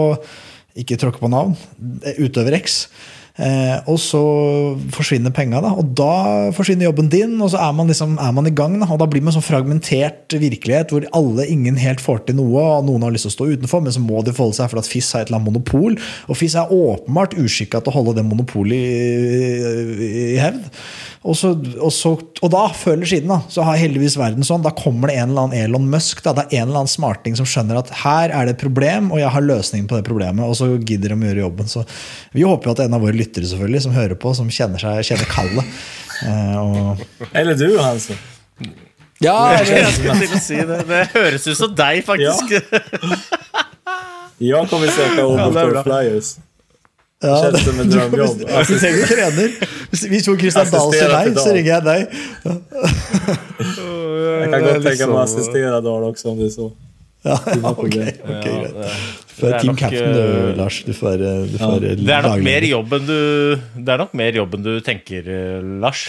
ikke 0.79 0.99
tråkke 1.01 1.23
på 1.23 1.31
navn. 1.33 1.57
Utøver 2.21 2.59
X. 2.61 2.85
Eh, 3.41 3.77
og 3.89 3.97
så 4.03 4.21
forsvinner 4.93 5.33
penga. 5.33 5.62
Og 5.71 5.93
da 5.97 6.51
forsvinner 6.57 6.89
jobben 6.89 7.09
din, 7.12 7.37
og 7.41 7.53
så 7.53 7.61
er 7.62 7.75
man, 7.77 7.89
liksom, 7.89 8.18
er 8.21 8.35
man 8.37 8.49
i 8.51 8.55
gang. 8.55 8.77
Da. 8.83 8.89
Og 8.91 9.01
da 9.01 9.09
blir 9.11 9.25
man 9.25 9.35
sånn 9.37 9.47
fragmentert 9.47 10.35
virkelighet 10.41 10.93
hvor 10.93 11.07
alle, 11.16 11.47
ingen 11.49 11.79
helt 11.81 12.03
får 12.05 12.25
til 12.27 12.41
noe, 12.41 12.61
og 12.61 12.89
noen 12.89 13.07
har 13.07 13.14
lyst 13.14 13.29
til 13.29 13.33
å 13.33 13.37
stå 13.39 13.49
utenfor, 13.55 13.85
men 13.85 13.97
så 13.97 14.03
må 14.05 14.25
de 14.27 14.35
forholde 14.37 14.59
seg 14.61 14.73
for 14.73 14.83
at 14.83 14.91
FIS 14.91 15.12
har 15.14 15.25
et 15.25 15.31
eller 15.31 15.41
annet 15.41 15.53
monopol. 15.53 15.97
Og 16.29 16.41
FIS 16.41 16.59
er 16.61 16.75
åpenbart 16.75 17.39
uskikka 17.41 17.81
til 17.81 17.95
å 17.95 17.97
holde 18.01 18.18
det 18.18 18.27
monopolet 18.29 18.77
i, 18.77 20.11
i 20.35 20.41
hevd. 20.43 20.68
Og, 21.21 21.37
så, 21.37 21.51
og, 21.53 21.91
så, 21.93 22.14
og 22.16 22.49
da, 22.53 22.62
før 22.73 22.95
eller 22.95 23.09
siden, 23.11 23.29
da, 23.29 23.43
så 23.53 23.64
har 23.66 23.77
heldigvis 23.77 24.14
verden 24.16 24.47
sånn. 24.47 24.62
Da 24.64 24.73
kommer 24.73 25.11
det 25.11 25.18
en 25.21 25.35
eller 25.35 25.51
annen 25.51 25.59
Elon 25.66 25.89
Musk. 25.93 26.23
Da, 26.25 26.33
det 26.37 26.47
er 26.47 26.62
en 26.62 26.71
eller 26.71 26.81
annen 26.81 26.93
smarting 26.93 27.37
som 27.37 27.49
skjønner 27.49 27.77
at 27.83 27.93
her 28.07 28.33
er 28.33 28.49
det 28.49 28.55
et 28.57 28.62
problem, 28.62 29.11
og 29.12 29.21
jeg 29.21 29.33
har 29.35 29.45
løsningen 29.45 29.89
på 29.91 29.99
det 29.99 30.07
problemet. 30.09 30.47
Og 30.49 30.57
så 30.57 30.71
gidder 30.79 31.12
de 31.12 31.18
å 31.18 31.29
gjøre 31.29 31.45
jobben. 31.45 31.68
Så 31.68 31.85
vi 32.33 32.47
håper 32.49 32.71
jo 32.71 32.77
at 32.79 32.85
en 32.87 32.97
av 32.97 33.05
våre 33.05 33.18
lyttere 33.18 33.51
selvfølgelig, 33.51 33.83
som 33.85 33.97
hører 33.99 34.16
på, 34.23 34.33
som 34.39 34.49
kjenner, 34.49 34.81
seg, 34.81 35.03
kjenner 35.11 35.33
kallet. 35.33 35.75
Eh, 36.21 36.57
og, 36.61 36.99
Eller 37.33 37.57
du, 37.57 37.79
Hansen. 37.81 38.18
ja, 39.25 39.37
Jeg 39.57 39.87
til 39.97 40.35
å 40.37 40.41
si 40.45 40.59
det. 40.68 40.83
Det 40.85 40.99
høres 41.14 41.47
ut 41.49 41.57
som 41.57 41.73
deg, 41.73 42.03
faktisk. 42.05 42.53
Ja 44.37 44.61
kommer 44.68 44.93
söka 44.93 45.14
det 45.14 45.23
är 45.23 45.25
Oberstdorf 45.25 45.73
bra. 45.73 45.83
Flyers. 45.83 46.35
Ja, 47.23 47.51
det, 47.53 47.61
som 47.64 47.81
en 47.83 47.91
drömjobb. 47.93 48.45
Du 48.71 48.75
trenger 48.81 49.07
trener. 49.11 49.51
Hvis- 49.93 50.07
Hvis 50.09 50.27
Jon 50.29 50.39
Christian 50.41 50.71
Dahl 50.73 50.93
sier 50.95 51.11
nei, 51.12 51.25
så 51.37 51.51
ringer 51.53 51.73
jeg 51.75 51.83
deg. 51.85 52.01
Jeg 53.21 54.51
kan 54.53 54.62
godt 54.64 54.87
tenke 54.87 55.09
meg 55.11 55.16
å 55.18 55.25
assistere 55.25 55.81
Dahl 55.85 56.07
også, 56.11 56.33
om 56.33 56.39
det 56.41 56.53
så. 56.55 56.71
Ja, 57.21 57.35
ok, 57.68 57.83
det. 57.93 58.14
greit. 58.25 58.71
Du 59.41 59.47
er 59.47 59.55
er 59.55 59.61
team 59.61 59.77
captain, 59.77 60.14
du, 60.16 60.21
eh, 60.21 60.55
Lars. 60.57 60.79
Du 60.87 60.93
får 60.97 61.11
være, 61.18 61.33
du 61.53 61.57
får 61.61 61.75
være 61.75 61.97
Det 62.01 62.14
er 62.16 62.25
nok 62.25 62.43
mer 62.47 62.64
jobb 62.68 62.95
enn 62.97 63.05
du, 63.09 63.18
det 63.77 63.93
er 63.95 64.01
nok 64.01 64.14
mer 64.21 64.39
jobb 64.41 64.57
enn 64.57 64.64
du 64.64 64.71
tenker, 64.85 65.29
eh, 65.29 65.61
Lars. 65.85 66.07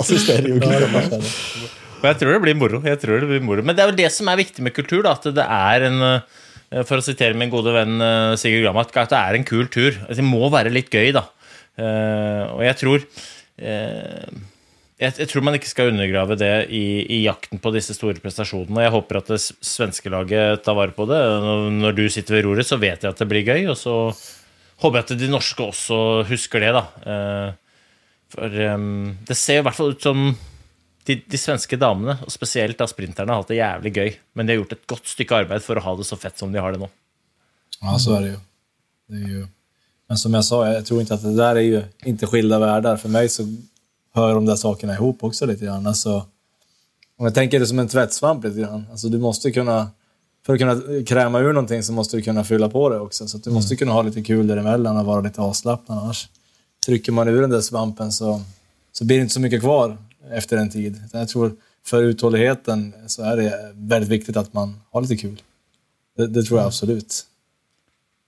Assisterer 0.00 0.48
Jon 0.54 0.64
Christian 0.64 1.10
Dahl. 1.12 1.28
Jeg 2.00 2.16
tror 2.16 2.32
det 2.32 2.40
blir 2.46 2.56
moro. 2.56 2.80
jeg 2.80 2.96
tror 3.02 3.20
det 3.20 3.28
blir 3.28 3.42
moro. 3.44 3.60
Men 3.62 3.76
det 3.76 3.84
er 3.84 3.90
jo 3.92 3.96
det 4.00 4.08
som 4.16 4.28
er 4.32 4.40
viktig 4.40 4.64
med 4.64 4.72
kultur. 4.72 5.02
Da, 5.04 5.12
at 5.20 5.28
det 5.36 5.44
er 5.44 5.84
en 5.90 6.00
eh, 6.06 6.38
For 6.70 7.00
å 7.00 7.02
sitere 7.02 7.34
min 7.34 7.50
gode 7.50 7.72
venn 7.74 7.96
eh, 8.04 8.36
Sigurd 8.38 8.62
Grammat, 8.68 8.92
at 8.94 9.10
det 9.10 9.18
er 9.18 9.34
en 9.40 9.46
kul 9.48 9.66
tur. 9.72 9.90
Altså, 10.06 10.20
Det 10.20 10.26
må 10.28 10.46
være 10.52 10.70
litt 10.70 10.90
gøy, 10.94 11.10
da. 11.16 11.24
Eh, 11.80 12.44
Og 12.54 12.62
jeg 12.62 12.76
tror 12.78 13.06
eh, 13.58 14.30
jeg, 15.00 15.26
tror 15.30 15.42
man 15.46 15.56
ikke 15.56 15.70
skal 15.70 15.88
undergrave 15.94 16.36
det 16.36 16.52
i, 16.76 16.84
i 17.08 17.22
jakten 17.24 17.58
på 17.62 17.72
disse 17.72 17.94
store 17.96 18.20
prestasjonene. 18.20 18.82
Jeg 18.84 18.92
håper 18.92 19.18
at 19.22 19.30
det 19.32 19.38
svenske 19.40 20.12
laget 20.12 20.60
tar 20.66 20.76
vare 20.76 20.92
på 20.92 21.06
det. 21.08 21.18
Når- 21.80 21.96
du 21.96 22.04
sitter 22.12 22.36
ved 22.36 22.44
roret, 22.46 22.68
så 22.68 22.76
vet 22.78 23.00
jeg 23.02 23.14
at 23.14 23.18
det 23.22 23.28
blir 23.30 23.46
gøy. 23.48 23.64
Og 23.72 23.78
så 23.80 23.94
håper 24.84 25.00
jeg 25.00 25.06
at 25.08 25.14
de 25.24 25.30
norske 25.32 25.64
også 25.72 26.00
husker 26.28 26.60
det, 26.60 26.74
da. 26.76 26.84
Eh, 27.02 27.50
For 28.30 28.46
det 29.26 29.34
ser 29.40 29.58
i 29.58 29.64
hvert 29.66 29.74
fall 29.74 29.96
ut 29.96 30.04
som 30.04 30.28
de, 31.10 31.16
de 31.26 31.38
svenske 31.38 31.78
damene, 31.80 32.16
og 32.22 32.32
spesielt 32.32 32.78
da 32.78 32.86
sprinterne, 32.88 33.34
har 33.34 33.42
hatt 33.42 33.50
det 33.50 33.58
jævlig 33.58 33.92
gøy. 33.96 34.10
Men 34.38 34.46
de 34.46 34.54
har 34.54 34.62
gjort 34.62 34.76
et 34.76 34.86
godt 34.94 35.10
stykke 35.10 35.42
arbeid 35.42 35.64
for 35.64 35.80
å 35.80 35.84
ha 35.84 35.94
det 35.98 36.06
så 36.06 36.18
fett 36.20 36.38
som 36.38 36.52
de 36.54 36.62
har 36.62 36.74
det 36.74 36.82
nå. 36.82 36.90
Ja, 37.80 37.96
så 37.98 38.16
er 38.18 38.26
det 38.26 38.32
jo. 38.34 38.40
Det 39.10 39.22
er 39.24 39.32
jo. 39.40 39.46
Men 40.10 40.18
som 40.18 40.34
jeg 40.34 40.46
sa, 40.46 40.60
jeg 40.66 40.86
tror 40.86 41.02
ikke 41.02 41.16
at 41.16 41.24
det 41.26 41.36
der 41.38 41.60
er 41.60 41.66
jo 41.66 41.80
ikke 42.12 42.28
skilda 42.30 42.58
världar. 42.62 42.98
For 43.00 43.14
meg 43.14 43.30
så 43.30 43.46
hører 44.18 44.40
de 44.40 44.50
der 44.50 44.58
sakene 44.58 44.98
ihop 44.98 45.22
også 45.26 45.46
litt. 45.50 45.62
grann. 45.62 45.86
Altså, 45.86 46.20
om 47.18 47.28
jeg 47.28 47.36
tenker 47.36 47.62
det 47.62 47.70
som 47.70 47.78
en 47.82 47.90
tvettsvamp 47.90 48.46
litt. 48.46 48.58
grann. 48.58 48.84
Altså, 48.90 49.10
du 49.10 49.18
måste 49.22 49.52
kunne, 49.54 49.78
for 50.46 50.58
å 50.58 50.60
kunne 50.60 51.02
kreme 51.06 51.42
ur 51.42 51.54
noe, 51.56 51.82
så 51.82 51.94
må 51.94 52.04
du 52.10 52.18
kunne 52.26 52.46
fylle 52.46 52.70
på 52.70 52.84
det 52.90 53.00
også. 53.00 53.28
Så 53.30 53.42
du 53.42 53.50
måste 53.54 53.78
kunne 53.78 53.94
ha 53.94 54.02
litt 54.06 54.18
kul 54.26 54.46
däremellan 54.50 54.98
og 54.98 55.10
være 55.10 55.28
litt 55.28 55.38
avslappet. 55.42 55.94
Ellers 55.94 56.26
trykker 56.84 57.14
man 57.14 57.30
ur 57.30 57.42
den 57.42 57.54
der 57.54 57.62
svampen 57.62 58.12
så, 58.12 58.38
så 58.92 59.04
blir 59.04 59.20
det 59.20 59.28
ikke 59.28 59.36
så 59.36 59.44
mye 59.44 59.62
kvar 59.62 59.98
efter 60.32 60.56
en 60.56 60.70
tid. 60.70 60.96
Jeg 61.12 61.20
Jag 61.20 61.28
tror 61.28 61.56
för 61.84 62.02
uthålligheten 62.02 62.94
så 63.06 63.22
är 63.22 63.36
det 63.36 63.72
väldigt 63.74 64.10
viktigt 64.10 64.36
att 64.36 64.52
man 64.52 64.80
har 64.90 65.00
lite 65.00 65.16
kul. 65.16 65.42
Det, 66.16 66.26
det 66.26 66.42
tror 66.44 66.60
jag 66.60 66.66
absolut. 66.66 67.26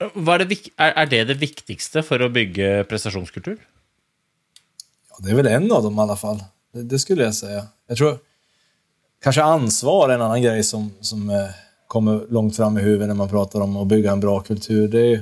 Er, 0.01 0.39
det, 0.39 0.59
er, 0.79 0.93
er 0.97 1.07
det 1.07 1.25
det 1.25 1.39
viktigste 1.39 2.03
for 2.03 2.23
å 2.23 2.31
bygge 2.33 2.85
prestasjonskultur? 2.91 3.59
Ja, 5.11 5.21
det 5.23 5.31
er 5.31 5.39
vel 5.39 5.51
en 5.51 5.69
av 5.73 5.85
dem 5.85 5.99
i 5.99 6.03
alle 6.03 6.17
fall. 6.17 6.41
Det, 6.75 6.89
det 6.91 6.99
skulle 7.03 7.29
jeg 7.29 7.37
si. 7.39 7.51
Jeg 7.53 8.01
tror 8.01 8.17
kanskje 9.23 9.47
ansvar 9.47 10.09
er 10.09 10.17
en 10.17 10.27
annen 10.27 10.43
greie 10.43 10.65
som, 10.67 10.89
som 11.05 11.29
eh, 11.31 11.53
kommer 11.93 12.25
langt 12.35 12.57
fram 12.57 12.79
i 12.79 12.83
huvudet 12.83 13.11
når 13.13 13.21
man 13.21 13.31
prater 13.31 13.63
om 13.63 13.77
å 13.79 13.87
bygge 13.87 14.11
en 14.11 14.25
bra 14.25 14.41
kultur. 14.43 14.89
Det 14.91 15.01
er 15.03 15.11
ju 15.11 15.21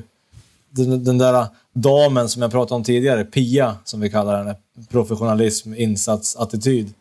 den, 0.70 1.04
den 1.04 1.18
där 1.18 1.46
damen 1.74 2.28
som 2.28 2.42
jag 2.42 2.50
pratade 2.50 2.74
om 2.76 2.84
tidigare, 2.84 3.24
Pia 3.24 3.76
som 3.84 4.00
vi 4.00 4.10
kallar 4.10 4.38
henne, 4.38 4.56
professionalism, 4.90 5.74
insats, 5.74 6.36
attityd. 6.36 6.94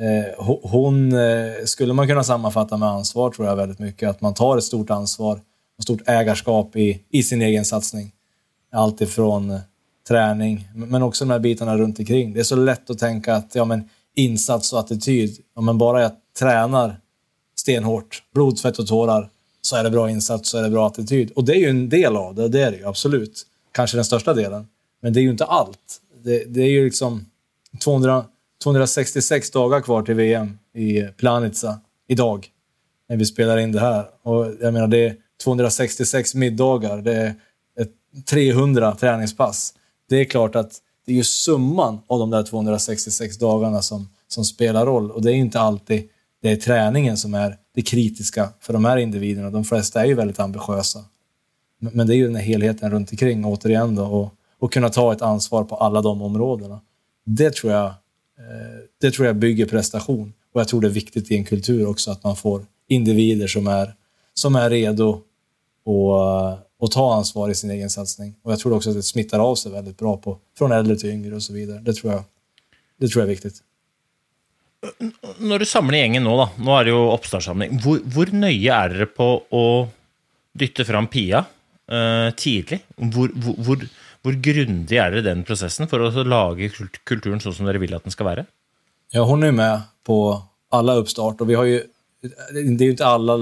Eh, 0.00 0.44
hon 0.62 1.12
eh, 1.12 1.64
skulle 1.64 1.92
man 1.92 2.08
kunna 2.08 2.24
sammanfatta 2.24 2.76
med 2.76 2.88
ansvar 2.88 3.30
tror 3.30 3.48
jag 3.48 3.56
väldigt 3.56 3.78
mycket. 3.78 4.10
Att 4.10 4.20
man 4.20 4.34
tar 4.34 4.56
ett 4.56 4.64
stort 4.64 4.90
ansvar 4.90 5.40
och 5.78 5.82
stort 5.82 6.00
ägarskap 6.06 6.76
i, 6.76 7.02
i 7.10 7.22
sin 7.22 7.42
egen 7.42 7.64
satsning. 7.64 8.12
Allt 8.72 9.00
ifrån 9.00 9.50
eh, 9.50 9.60
träning, 10.08 10.68
men 10.74 11.02
också 11.02 11.24
de 11.24 11.30
här 11.30 11.38
bitarna 11.38 11.76
runt 11.76 11.98
omkring. 11.98 12.32
Det 12.34 12.40
är 12.40 12.44
så 12.44 12.56
lätt 12.56 12.90
att 12.90 12.98
tänka 12.98 13.34
att 13.34 13.54
ja, 13.54 13.64
men 13.64 13.88
insats 14.14 14.72
och 14.72 14.80
attityd, 14.80 15.38
ja, 15.54 15.60
men 15.60 15.78
bara 15.78 16.02
jag 16.02 16.12
tränar 16.38 17.00
stenhårt, 17.56 18.22
blod, 18.34 18.58
svett 18.58 18.78
och 18.78 18.86
tårar, 18.86 19.30
så 19.68 19.76
är 19.76 19.84
det 19.84 19.90
bra 19.90 20.10
insats, 20.10 20.48
så 20.48 20.58
är 20.58 20.62
det 20.62 20.70
bra 20.70 20.86
attityd. 20.86 21.30
Och 21.30 21.44
det 21.44 21.52
är 21.52 21.58
ju 21.58 21.68
en 21.68 21.88
del 21.88 22.16
av 22.16 22.34
det, 22.34 22.48
det 22.48 22.60
är 22.60 22.70
det 22.70 22.76
ju 22.76 22.86
absolut. 22.86 23.46
Kanske 23.72 23.96
den 23.96 24.04
största 24.04 24.34
delen. 24.34 24.66
Men 25.00 25.12
det 25.12 25.20
är 25.20 25.22
ju 25.22 25.30
inte 25.30 25.44
allt. 25.44 26.00
Det, 26.24 26.44
det 26.44 26.62
är 26.62 26.68
ju 26.68 26.84
liksom 26.84 27.26
200, 27.84 28.24
266 28.62 29.50
dagar 29.50 29.80
kvar 29.80 30.02
till 30.02 30.14
VM 30.14 30.58
i 30.74 31.02
Planica 31.02 31.80
idag, 32.06 32.48
när 33.08 33.16
vi 33.16 33.24
spelar 33.24 33.58
in 33.58 33.72
det 33.72 33.80
här. 33.80 34.04
Och 34.22 34.46
jag 34.60 34.72
menar, 34.72 34.86
det 34.86 35.06
är 35.06 35.16
266 35.44 36.34
middagar, 36.34 36.98
det 36.98 37.14
är 37.14 37.34
ett 37.80 38.26
300 38.30 38.94
träningspass. 38.94 39.74
Det 40.08 40.16
är 40.16 40.24
klart 40.24 40.56
att 40.56 40.72
det 41.06 41.12
är 41.12 41.16
ju 41.16 41.24
summan 41.24 41.98
av 42.06 42.18
de 42.18 42.30
där 42.30 42.42
266 42.42 43.38
dagarna 43.38 43.82
som, 43.82 44.08
som 44.28 44.44
spelar 44.44 44.86
roll. 44.86 45.10
Och 45.10 45.22
det 45.22 45.30
är 45.30 45.34
jo 45.34 45.40
inte 45.40 45.60
alltid 45.60 46.08
det 46.42 46.50
är 46.50 46.56
träningen 46.56 47.16
som 47.16 47.34
är 47.34 47.56
det 47.78 47.82
kritiska 47.82 48.48
för 48.60 48.72
de 48.72 48.84
här 48.84 48.96
individerna. 48.96 49.50
De 49.50 49.64
flesta 49.64 50.00
är 50.00 50.04
ju 50.04 50.14
väldigt 50.14 50.38
ambitiösa. 50.38 51.04
Men 51.78 52.06
det 52.06 52.14
är 52.14 52.16
ju 52.16 52.26
den 52.26 52.34
här 52.34 52.42
helheten 52.42 52.90
runt 52.90 53.10
omkring 53.10 53.44
återigen 53.44 53.94
då, 53.94 54.04
och, 54.04 54.34
och 54.58 54.72
kunna 54.72 54.88
ta 54.88 55.12
ett 55.12 55.22
ansvar 55.22 55.64
på 55.64 55.76
alla 55.76 56.02
de 56.02 56.22
områdena. 56.22 56.80
Det 57.26 57.54
tror 57.54 57.72
jag, 57.72 57.86
eh, 57.86 57.94
det 59.00 59.10
tror 59.10 59.26
jag 59.26 59.36
bygger 59.36 59.66
prestation. 59.66 60.32
Och 60.52 60.60
jag 60.60 60.68
tror 60.68 60.80
det 60.80 60.86
är 60.86 60.90
viktigt 60.90 61.30
i 61.30 61.36
en 61.36 61.44
kultur 61.44 61.86
också 61.86 62.10
att 62.10 62.24
man 62.24 62.36
får 62.36 62.66
individer 62.88 63.46
som 63.46 63.66
är, 63.66 63.94
som 64.34 64.56
är 64.56 64.70
redo 64.70 65.20
och, 65.84 66.12
och 66.78 66.90
ta 66.90 67.14
ansvar 67.14 67.48
i 67.50 67.54
sin 67.54 67.70
egen 67.70 67.90
satsning. 67.90 68.34
Och 68.42 68.52
jag 68.52 68.58
tror 68.58 68.72
också 68.72 68.90
att 68.90 68.96
det 68.96 69.02
smittar 69.02 69.38
av 69.38 69.54
sig 69.54 69.72
väldigt 69.72 69.98
bra 69.98 70.16
på, 70.16 70.38
från 70.58 70.72
äldre 70.72 70.96
till 70.96 71.10
yngre 71.10 71.34
och 71.34 71.42
så 71.42 71.52
vidare. 71.52 71.78
Det 71.78 71.94
tror 71.94 72.12
jag, 72.12 72.22
det 73.00 73.08
tror 73.08 73.22
jag 73.22 73.26
är 73.26 73.34
viktigt. 73.34 73.62
Når 75.42 75.62
du 75.62 75.66
samler 75.66 76.04
gjengen 76.04 76.22
nå, 76.26 76.34
da, 76.38 76.48
nå 76.62 76.74
er 76.76 76.86
det 76.86 76.92
jo 76.92 77.06
oppstartssamling, 77.10 77.80
hvor, 77.82 78.02
hvor 78.14 78.30
nøye 78.30 78.74
er 78.74 78.92
dere 78.94 79.08
på 79.10 79.28
å 79.50 79.64
dytte 80.58 80.86
fram 80.86 81.08
Pia 81.10 81.42
uh, 81.42 82.28
tidlig? 82.38 82.80
Hvor, 82.96 83.32
hvor, 83.34 83.82
hvor, 84.22 84.38
grundig 84.44 85.00
er 85.00 85.14
dere 85.14 85.24
i 85.24 85.26
den 85.26 85.42
prosessen 85.46 85.90
for 85.90 86.06
å 86.06 86.26
lage 86.26 86.70
kulturen 87.08 87.42
sånn 87.42 87.56
som 87.56 87.66
dere 87.68 87.82
vil 87.82 87.96
at 87.98 88.06
den 88.06 88.14
skal 88.14 88.30
være? 88.30 88.46
Ja, 89.14 89.24
hun 89.26 89.42
er 89.46 89.56
med 89.56 89.88
på 90.06 90.20
alle 90.74 90.98
oppstart, 91.00 91.42
og 91.42 91.50
vi 91.50 91.58
har 91.58 91.66
jo 91.66 91.80
det 92.18 92.64
er 92.66 92.88
jo 92.88 92.94
ikke 92.96 93.06
alle 93.06 93.34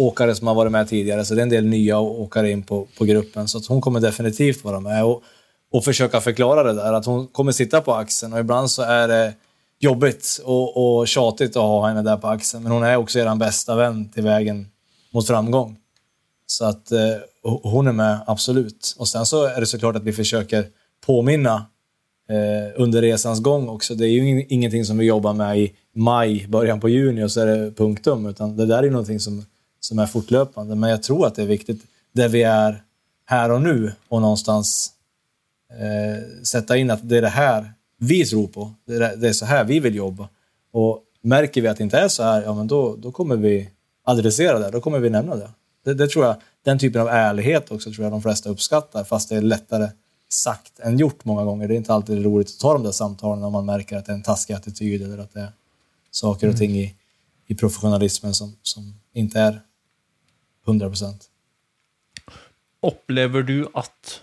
åkare 0.00 0.34
som 0.36 0.50
har 0.50 0.56
vært 0.58 0.72
med 0.74 0.88
tidligere, 0.90 1.24
så 1.24 1.36
det 1.36 1.40
er 1.40 1.46
en 1.46 1.54
del 1.54 1.68
nye 1.68 2.00
åkare 2.24 2.50
inn 2.52 2.60
på, 2.68 2.82
på 2.96 3.06
gruppen. 3.08 3.48
Så 3.48 3.62
hun 3.68 3.80
kommer 3.84 4.02
definitivt 4.04 4.64
være 4.64 4.82
med 4.84 5.04
og 5.04 5.22
och 5.70 5.84
försöka 5.84 6.20
förklara 6.20 6.62
det 6.62 6.72
där. 6.72 6.92
Att 6.92 7.06
hon 7.06 7.26
kommer 7.26 7.52
sitta 7.52 7.80
på 7.80 7.94
axeln 7.94 8.32
och 8.32 8.40
ibland 8.40 8.70
så 8.70 8.82
är 8.82 9.08
det 9.08 9.34
jobbigt 9.80 10.40
och, 10.44 10.98
och 11.00 11.08
tjatigt 11.08 11.56
att 11.56 11.62
ha 11.62 11.88
henne 11.88 12.02
där 12.02 12.16
på 12.16 12.28
axeln. 12.28 12.62
Men 12.62 12.72
hon 12.72 12.82
är 12.82 12.96
också 12.96 13.18
er 13.18 13.36
bästa 13.36 13.76
vän 13.76 14.08
till 14.08 14.22
vägen 14.22 14.66
mot 15.10 15.26
framgång. 15.26 15.76
Så 16.46 16.64
att 16.64 16.92
eh, 16.92 17.16
hon 17.42 17.86
är 17.86 17.92
med, 17.92 18.20
absolut. 18.26 18.94
Och 18.98 19.08
sen 19.08 19.26
så 19.26 19.44
är 19.44 19.60
det 19.60 19.66
såklart 19.66 19.96
att 19.96 20.02
vi 20.02 20.12
försöker 20.12 20.66
påminna 21.06 21.66
eh, 22.28 22.82
under 22.82 23.02
resans 23.02 23.40
gång 23.40 23.68
också. 23.68 23.94
Det 23.94 24.06
är 24.06 24.10
ju 24.10 24.46
ingenting 24.48 24.84
som 24.84 24.98
vi 24.98 25.04
jobbar 25.04 25.32
med 25.32 25.58
i 25.58 25.72
maj, 25.94 26.46
början 26.48 26.80
på 26.80 26.88
juni 26.88 27.24
och 27.24 27.32
så 27.32 27.40
är 27.40 27.46
det 27.46 27.70
punktum. 27.70 28.26
Utan 28.26 28.56
det 28.56 28.66
där 28.66 28.82
är 28.82 28.90
någonting 28.90 29.20
som, 29.20 29.44
som 29.80 29.98
är 29.98 30.06
fortlöpande. 30.06 30.74
Men 30.74 30.90
jag 30.90 31.02
tror 31.02 31.26
att 31.26 31.34
det 31.34 31.42
är 31.42 31.46
viktigt 31.46 31.82
där 32.12 32.28
vi 32.28 32.42
är 32.42 32.82
här 33.26 33.50
och 33.50 33.62
nu 33.62 33.92
och 34.08 34.20
någonstans 34.20 34.92
eh, 35.70 36.44
sätta 36.44 36.76
in 36.76 36.90
att 36.90 37.08
det 37.08 37.18
är 37.18 37.22
det 37.22 37.28
här 37.28 37.72
vi 38.00 38.26
tror 38.26 38.46
på. 38.46 38.74
Det 38.84 39.28
är, 39.28 39.32
så 39.32 39.44
här 39.44 39.64
vi 39.64 39.80
vill 39.80 39.94
jobba. 39.94 40.28
Och 40.72 41.02
märker 41.22 41.62
vi 41.62 41.68
att 41.68 41.76
det 41.76 41.84
inte 41.84 41.98
är 41.98 42.08
så 42.08 42.22
här, 42.22 42.42
ja 42.42 42.54
men 42.54 42.66
då, 42.66 42.96
då 42.96 43.12
kommer 43.12 43.36
vi 43.36 43.70
adressera 44.04 44.58
det. 44.58 44.70
Då 44.70 44.80
kommer 44.80 44.98
vi 44.98 45.10
nämna 45.10 45.36
det. 45.36 45.50
det. 45.84 45.94
Det 45.94 46.08
tror 46.08 46.24
jag, 46.24 46.36
den 46.64 46.78
typen 46.78 47.00
av 47.00 47.08
ärlighet 47.08 47.70
också 47.70 47.92
tror 47.92 48.04
jag 48.04 48.12
de 48.12 48.22
flesta 48.22 48.50
uppskattar. 48.50 49.04
Fast 49.04 49.28
det 49.28 49.36
är 49.36 49.42
lättare 49.42 49.88
sagt 50.28 50.80
än 50.80 50.98
gjort 50.98 51.24
många 51.24 51.44
gånger. 51.44 51.68
Det 51.68 51.74
är 51.74 51.76
inte 51.76 51.94
alltid 51.94 52.24
roligt 52.24 52.48
att 52.48 52.58
ta 52.58 52.72
de 52.72 52.82
där 52.82 52.92
samtalen 52.92 53.44
om 53.44 53.52
man 53.52 53.66
märker 53.66 53.96
att 53.96 54.06
det 54.06 54.12
är 54.12 54.16
en 54.16 54.22
taskig 54.22 54.54
attityd 54.54 55.02
eller 55.02 55.18
att 55.18 55.32
det 55.32 55.40
är 55.40 55.52
saker 56.10 56.48
och 56.48 56.56
ting 56.56 56.70
i, 56.70 56.94
i 57.46 57.54
professionalismen 57.54 58.34
som, 58.34 58.56
som 58.62 58.94
inte 59.12 59.40
är 59.40 59.60
100 60.66 60.88
procent. 60.88 61.24
Opplever 62.80 63.42
du 63.42 63.68
at 63.74 64.20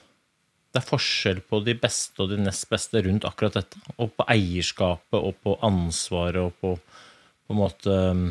det 0.78 0.84
er 0.84 0.92
forskjell 0.92 1.40
på 1.50 1.60
de 1.66 1.74
beste 1.80 2.22
og 2.22 2.30
de 2.30 2.38
nest 2.38 2.68
beste 2.70 3.02
rundt 3.02 3.26
akkurat 3.26 3.58
dette? 3.58 3.80
Og 3.98 4.12
på 4.14 4.26
eierskapet 4.30 5.18
og 5.18 5.40
på 5.42 5.56
ansvaret 5.66 6.44
og 6.44 6.54
på, 6.62 6.76
på 6.78 7.56
en 7.56 7.62
måte 7.64 7.96
um, 8.14 8.28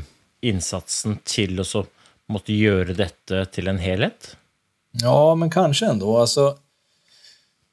innsatsen 0.47 1.19
til 1.27 1.59
å 1.59 1.67
på 1.67 2.55
gjøre 2.55 2.95
dette 2.99 3.43
til 3.55 3.71
en 3.71 3.81
helhet? 3.83 4.37
Ja, 5.03 5.35
men 5.35 5.51
kanskje 5.51 5.91
ennå. 5.91 6.15
Altså, 6.21 6.53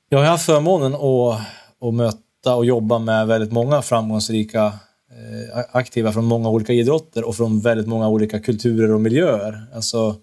jeg 0.10 0.20
har 0.20 0.34
hatt 0.34 0.46
formånen 0.46 0.98
å, 0.98 1.14
å, 1.38 1.94
møte 1.94 2.58
og 2.58 2.66
jobbe 2.68 3.00
med 3.06 3.30
veldig 3.30 3.54
mange 3.56 3.80
framgangsrike 3.86 4.66
eh, 4.66 5.64
fra 6.10 6.26
mange 6.26 6.26
många 6.26 6.52
olika 6.52 6.74
idrotter 6.76 7.26
og 7.30 7.38
fra 7.38 7.48
veldig 7.70 7.86
mange 7.94 8.10
olika 8.10 8.42
kulturer 8.44 8.98
og 8.98 9.06
miljøer. 9.06 9.62
Alltså, 9.74 10.16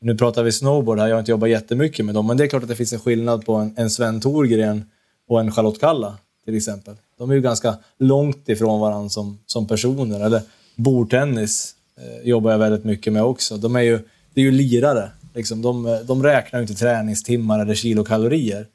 nu 0.00 0.14
pratar 0.14 0.42
vi 0.42 0.52
snowboard 0.52 0.98
här, 0.98 1.08
jag 1.08 1.14
har 1.14 1.20
inte 1.20 1.30
jobbat 1.30 1.50
jättemycket 1.50 2.04
med 2.04 2.14
dem, 2.14 2.26
men 2.26 2.36
det 2.36 2.44
är 2.44 2.48
klart 2.48 2.62
att 2.62 2.68
det 2.68 2.76
finns 2.76 2.92
en 2.92 3.00
skillnad 3.00 3.46
på 3.46 3.54
en, 3.54 3.74
en 3.76 3.90
Sven 3.90 4.20
Thorgren 4.20 4.84
och 5.28 5.40
en 5.40 5.52
Charlotte 5.52 5.80
Kalla 5.80 6.16
till 6.44 6.56
exempel. 6.56 6.94
De 7.18 7.30
är 7.30 7.34
ju 7.34 7.40
ganska 7.40 7.76
långt 7.98 8.48
ifrån 8.48 8.80
varandra 8.80 9.08
som, 9.08 9.38
som 9.46 9.66
personer. 9.66 10.20
Eller 10.20 10.42
bordtennis 10.76 11.74
eh, 11.96 12.28
jobbar 12.28 12.50
jag 12.50 12.58
väldigt 12.58 12.84
mycket 12.84 13.12
med 13.12 13.22
också. 13.22 13.56
De 13.56 13.76
är 13.76 13.80
ju, 13.80 13.98
det 14.34 14.40
är 14.40 14.44
ju 14.44 14.50
lirare. 14.50 15.10
Liksom. 15.34 15.62
De, 15.62 15.98
de 16.06 16.22
räknar 16.22 16.60
ju 16.60 16.62
inte 16.62 16.74
träningstimmar 16.74 17.60
eller 17.60 17.74
kilokalorier. 17.74 18.66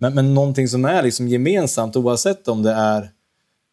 Men, 0.00 0.14
men 0.14 0.34
någonting 0.34 0.68
som 0.68 0.84
är 0.84 1.02
liksom 1.02 1.28
gemensamt, 1.28 1.96
oavsett 1.96 2.48
om 2.48 2.62
det 2.62 2.72
är 2.72 3.02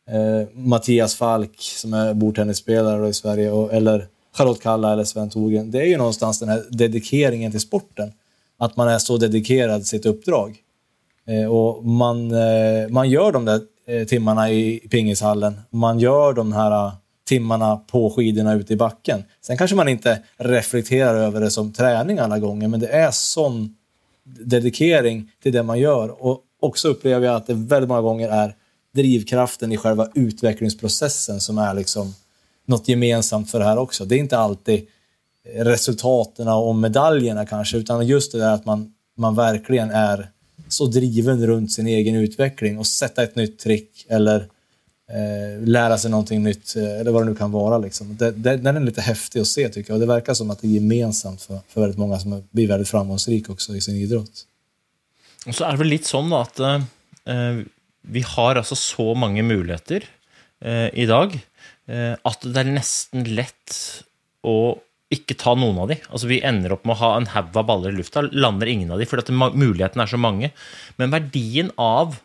eh, 0.10 0.48
Mattias 0.54 1.16
Falk 1.16 1.56
som 1.60 1.94
är 1.94 2.14
bordtennisspelare 2.14 3.08
i 3.08 3.14
Sverige 3.14 3.52
och, 3.52 3.74
eller 3.74 4.08
Charlotte 4.38 4.62
Kalla 4.62 4.94
eller 4.94 5.04
Sven 5.04 5.30
Togen. 5.30 5.72
Det 5.72 5.82
är 5.82 5.86
ju 5.86 5.98
någonstans 5.98 6.40
den 6.40 6.50
här 6.50 6.64
dedikeringen 6.70 7.52
till 7.52 7.60
sporten. 7.60 8.12
Att 8.58 8.78
man 8.78 8.88
är 8.88 8.98
så 8.98 9.18
dedikerad 9.18 9.86
sitt 9.86 10.06
uppdrag. 10.06 10.58
Eh, 11.28 11.52
och 11.52 11.86
man, 11.86 12.32
eh, 12.32 12.90
man 12.90 13.10
gör 13.10 13.32
de 13.32 13.46
där 13.46 13.62
eh, 13.88 14.08
timmarna 14.08 14.52
i 14.52 14.88
pingishallen. 14.92 15.62
Man 15.70 16.00
gör 16.00 16.34
de 16.34 16.54
här 16.54 16.72
eh, 16.72 16.94
timmarna 17.28 17.78
på 17.78 18.10
skidorna 18.10 18.54
ute 18.54 18.74
i 18.74 18.76
backen. 18.76 19.24
Sen 19.42 19.58
kanske 19.58 19.76
man 19.76 19.88
inte 19.88 20.20
reflekterar 20.38 21.16
över 21.16 21.42
det 21.42 21.52
som 21.52 21.74
träning 21.74 22.20
alla 22.20 22.40
gånger, 22.40 22.68
men 22.68 22.80
det 22.80 22.88
är 22.88 23.12
sån 23.12 23.76
dedikering 24.46 25.32
till 25.44 25.54
det 25.54 25.64
man 25.64 25.80
gör. 25.80 26.26
Och 26.26 26.42
också 26.60 26.88
upplever 26.88 27.26
jag 27.26 27.36
att 27.36 27.48
det 27.48 27.54
väldigt 27.54 27.88
många 27.88 28.02
gånger 28.02 28.30
är 28.30 28.56
drivkraften 28.96 29.72
i 29.72 29.78
själva 29.78 30.08
utvecklingsprocessen 30.16 31.40
som 31.40 31.58
är 31.58 31.74
liksom 31.74 32.14
något 32.66 32.88
gemensamt 32.88 33.52
för 33.52 33.60
det 33.60 33.66
här 33.66 33.78
också. 33.78 34.06
Det 34.06 34.16
är 34.16 34.20
inte 34.20 34.38
alltid 34.38 34.88
resultaten 35.56 36.48
och 36.48 36.76
medaljerna 36.76 37.46
kanske, 37.46 37.78
utan 37.78 38.08
just 38.08 38.32
det 38.32 38.38
där 38.38 38.54
att 38.54 38.66
man, 38.66 38.94
man 39.18 39.36
verkligen 39.36 39.92
är 39.92 40.30
så 40.68 40.86
driven 40.86 41.48
runt 41.48 41.72
sin 41.72 41.88
egen 41.88 42.16
utveckling 42.16 42.80
och 42.80 42.88
sätta 42.88 43.24
ett 43.24 43.36
nytt 43.36 43.60
trick 43.60 44.06
eller 44.10 44.48
eh, 45.10 45.68
lära 45.68 45.98
sig 45.98 46.12
någonting 46.12 46.44
nytt, 46.44 46.76
eh, 46.76 47.00
eller 47.00 47.12
vad 47.12 47.22
det 47.22 47.30
nu 47.30 47.36
kan 47.36 47.52
vara. 47.52 47.78
Liksom. 47.78 48.18
Det, 48.18 48.32
det, 48.32 48.58
den 48.58 48.76
är 48.76 48.80
lite 48.80 49.02
häftig 49.02 49.40
att 49.40 49.48
se 49.48 49.70
tycker 49.70 49.92
jag 49.92 49.96
och 49.96 50.00
det 50.00 50.14
verkar 50.14 50.34
som 50.34 50.52
att 50.52 50.62
det 50.62 50.68
är 50.68 50.72
gemensamt 50.72 51.42
för, 51.42 51.60
för 51.68 51.82
väldigt 51.82 52.00
många 52.00 52.20
som 52.20 52.44
blir 52.52 52.68
väldigt 52.68 52.90
framgångsrika 52.90 53.52
också 53.52 53.76
i 53.76 53.82
sin 53.82 53.96
idrott. 53.96 54.46
Och 55.48 55.56
så 55.56 55.66
er 55.66 55.72
det 55.72 55.78
väl 55.78 55.88
litt 55.88 56.06
sånn 56.06 56.34
att 56.34 56.60
at 56.60 56.82
eh, 57.26 57.58
vi 58.02 58.22
har 58.22 58.56
alltså 58.56 58.76
så 58.76 59.14
mange 59.16 59.44
muligheter 59.44 60.04
eh, 60.62 61.00
i 61.00 61.06
dag 61.06 61.34
eh, 61.34 61.40
at 61.86 62.46
det 62.46 62.62
er 62.62 62.72
nesten 62.74 63.28
lett 63.38 63.76
å 64.42 64.82
ikke 65.14 65.38
ta 65.38 65.54
noen 65.58 65.78
av 65.84 65.92
de. 65.92 66.00
Altså 66.10 66.30
Vi 66.30 66.42
ender 66.46 66.74
opp 66.76 66.86
med 66.88 66.96
å 66.96 67.02
ha 67.04 67.12
en 67.20 67.30
haug 67.36 67.58
av 67.62 67.68
baller 67.70 67.94
i 67.94 68.00
lufta, 68.00 68.26
lander 68.34 68.72
ingen 68.72 68.94
av 68.94 69.02
de, 69.02 69.08
fordi 69.10 69.28
at 69.28 69.56
mulighetene 69.56 70.06
er 70.06 70.12
så 70.12 70.20
mange. 70.22 70.52
Men 71.00 71.14
verdien 71.14 71.72
av 71.82 72.18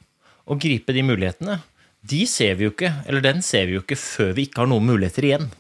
å 0.51 0.57
gripe 0.61 0.95
de 0.97 1.05
mulighetene, 1.07 1.61
de 2.01 2.23
ser 2.29 2.57
vi 2.57 2.67
jo 2.67 2.73
ikke, 2.73 2.93
eller 3.07 3.25
den 3.25 3.43
ser 3.45 3.69
vi 3.69 3.77
jo 3.77 3.83
ikke 3.85 3.99
før 4.01 4.33
vi 4.37 4.47
ikke 4.49 4.63
har 4.63 4.71
noen 4.71 4.89
muligheter 4.89 5.27
igjen. 5.29 5.51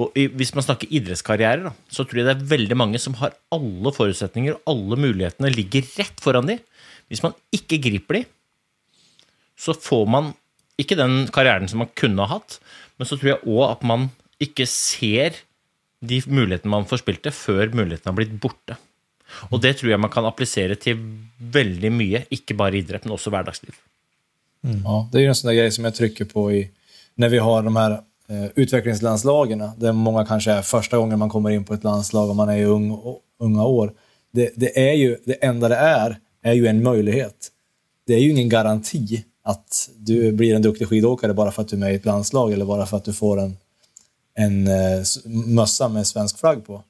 Og 0.00 0.16
Hvis 0.16 0.54
man 0.56 0.64
snakker 0.64 0.90
idrettskarrierer, 0.90 1.68
så 1.92 2.06
tror 2.06 2.22
jeg 2.22 2.26
det 2.26 2.34
er 2.38 2.48
veldig 2.54 2.78
mange 2.78 3.00
som 3.02 3.18
har 3.20 3.36
alle 3.54 3.92
forutsetninger 3.94 4.56
og 4.56 4.72
alle 4.72 4.98
mulighetene 5.04 5.52
ligger 5.52 5.84
rett 6.00 6.22
foran 6.22 6.48
de. 6.48 6.58
Hvis 7.12 7.22
man 7.22 7.36
ikke 7.54 7.78
griper 7.84 8.20
de, 8.20 8.24
så 9.56 9.76
får 9.76 10.08
man 10.10 10.32
ikke 10.80 10.98
den 10.98 11.28
karrieren 11.32 11.68
som 11.70 11.80
man 11.84 11.92
kunne 11.96 12.24
ha 12.24 12.38
hatt, 12.38 12.58
men 12.96 13.08
så 13.08 13.18
tror 13.18 13.34
jeg 13.34 13.44
òg 13.44 13.64
at 13.70 13.84
man 13.86 14.08
ikke 14.42 14.66
ser 14.68 15.36
de 16.06 16.20
mulighetene 16.28 16.72
man 16.72 16.88
forspilte, 16.88 17.32
før 17.32 17.72
mulighetene 17.72 18.12
har 18.12 18.18
blitt 18.18 18.36
borte. 18.40 18.76
Og 19.50 19.60
det 19.62 19.76
tror 19.78 19.90
jeg 19.92 20.00
man 20.00 20.12
kan 20.12 20.26
applisere 20.28 20.76
til 20.80 21.00
veldig 21.38 21.90
mye, 21.92 22.24
ikke 22.32 22.56
bare 22.58 22.78
idrett, 22.78 23.06
men 23.06 23.16
også 23.16 23.32
hverdagsliv. 23.34 23.74
Mm. 24.66 24.82
Ja, 24.84 25.08
det 25.12 25.22
är 25.22 25.28
en 25.28 25.38
sånn 25.38 25.54
greie 25.54 25.72
som 25.72 25.86
jeg 25.86 25.96
trykker 25.96 26.28
på 26.30 26.46
i, 26.52 26.62
når 27.20 27.32
vi 27.32 27.40
har 27.42 27.62
de 27.62 27.74
her 27.76 27.96
eh, 28.28 28.48
utvecklingslandslagen, 28.54 29.62
där 29.76 29.92
mange 29.92 30.24
kanskje 30.26 30.54
første 30.62 30.70
första 30.70 30.96
gången 30.96 31.18
man 31.18 31.28
kommer 31.28 31.50
inn 31.50 31.64
på 31.64 31.74
et 31.74 31.84
landslag 31.84 32.30
og 32.30 32.36
man 32.36 32.48
er 32.48 32.62
i 32.62 32.66
ung, 32.66 32.90
unge 33.38 33.62
år. 33.62 33.92
Det, 34.34 34.50
det, 34.56 34.72
er 34.76 34.92
jo, 34.94 35.16
det 35.24 35.38
enda 35.42 35.68
det 35.68 35.78
er, 35.78 36.16
er 36.42 36.52
jo 36.52 36.66
en 36.66 36.82
mulighet. 36.82 37.50
Det 38.06 38.16
er 38.16 38.20
jo 38.20 38.34
ingen 38.34 38.50
garanti 38.50 39.22
att 39.46 39.90
du 39.96 40.32
blir 40.32 40.54
en 40.54 40.62
duktig 40.62 40.88
skidåkare 40.88 41.34
bara 41.34 41.50
för 41.50 41.62
att 41.62 41.68
du 41.68 41.76
är 41.76 41.80
med 41.80 41.92
i 41.92 41.96
ett 41.96 42.04
landslag 42.04 42.52
eller 42.52 42.64
bara 42.64 42.86
för 42.86 42.96
att 42.96 43.04
du 43.04 43.12
får 43.12 43.40
en, 43.40 43.56
en 44.34 44.66
eh, 44.66 45.02
mössa 45.24 45.88
med 45.88 46.06
svensk 46.06 46.38
flagg 46.38 46.66
på. 46.66 46.82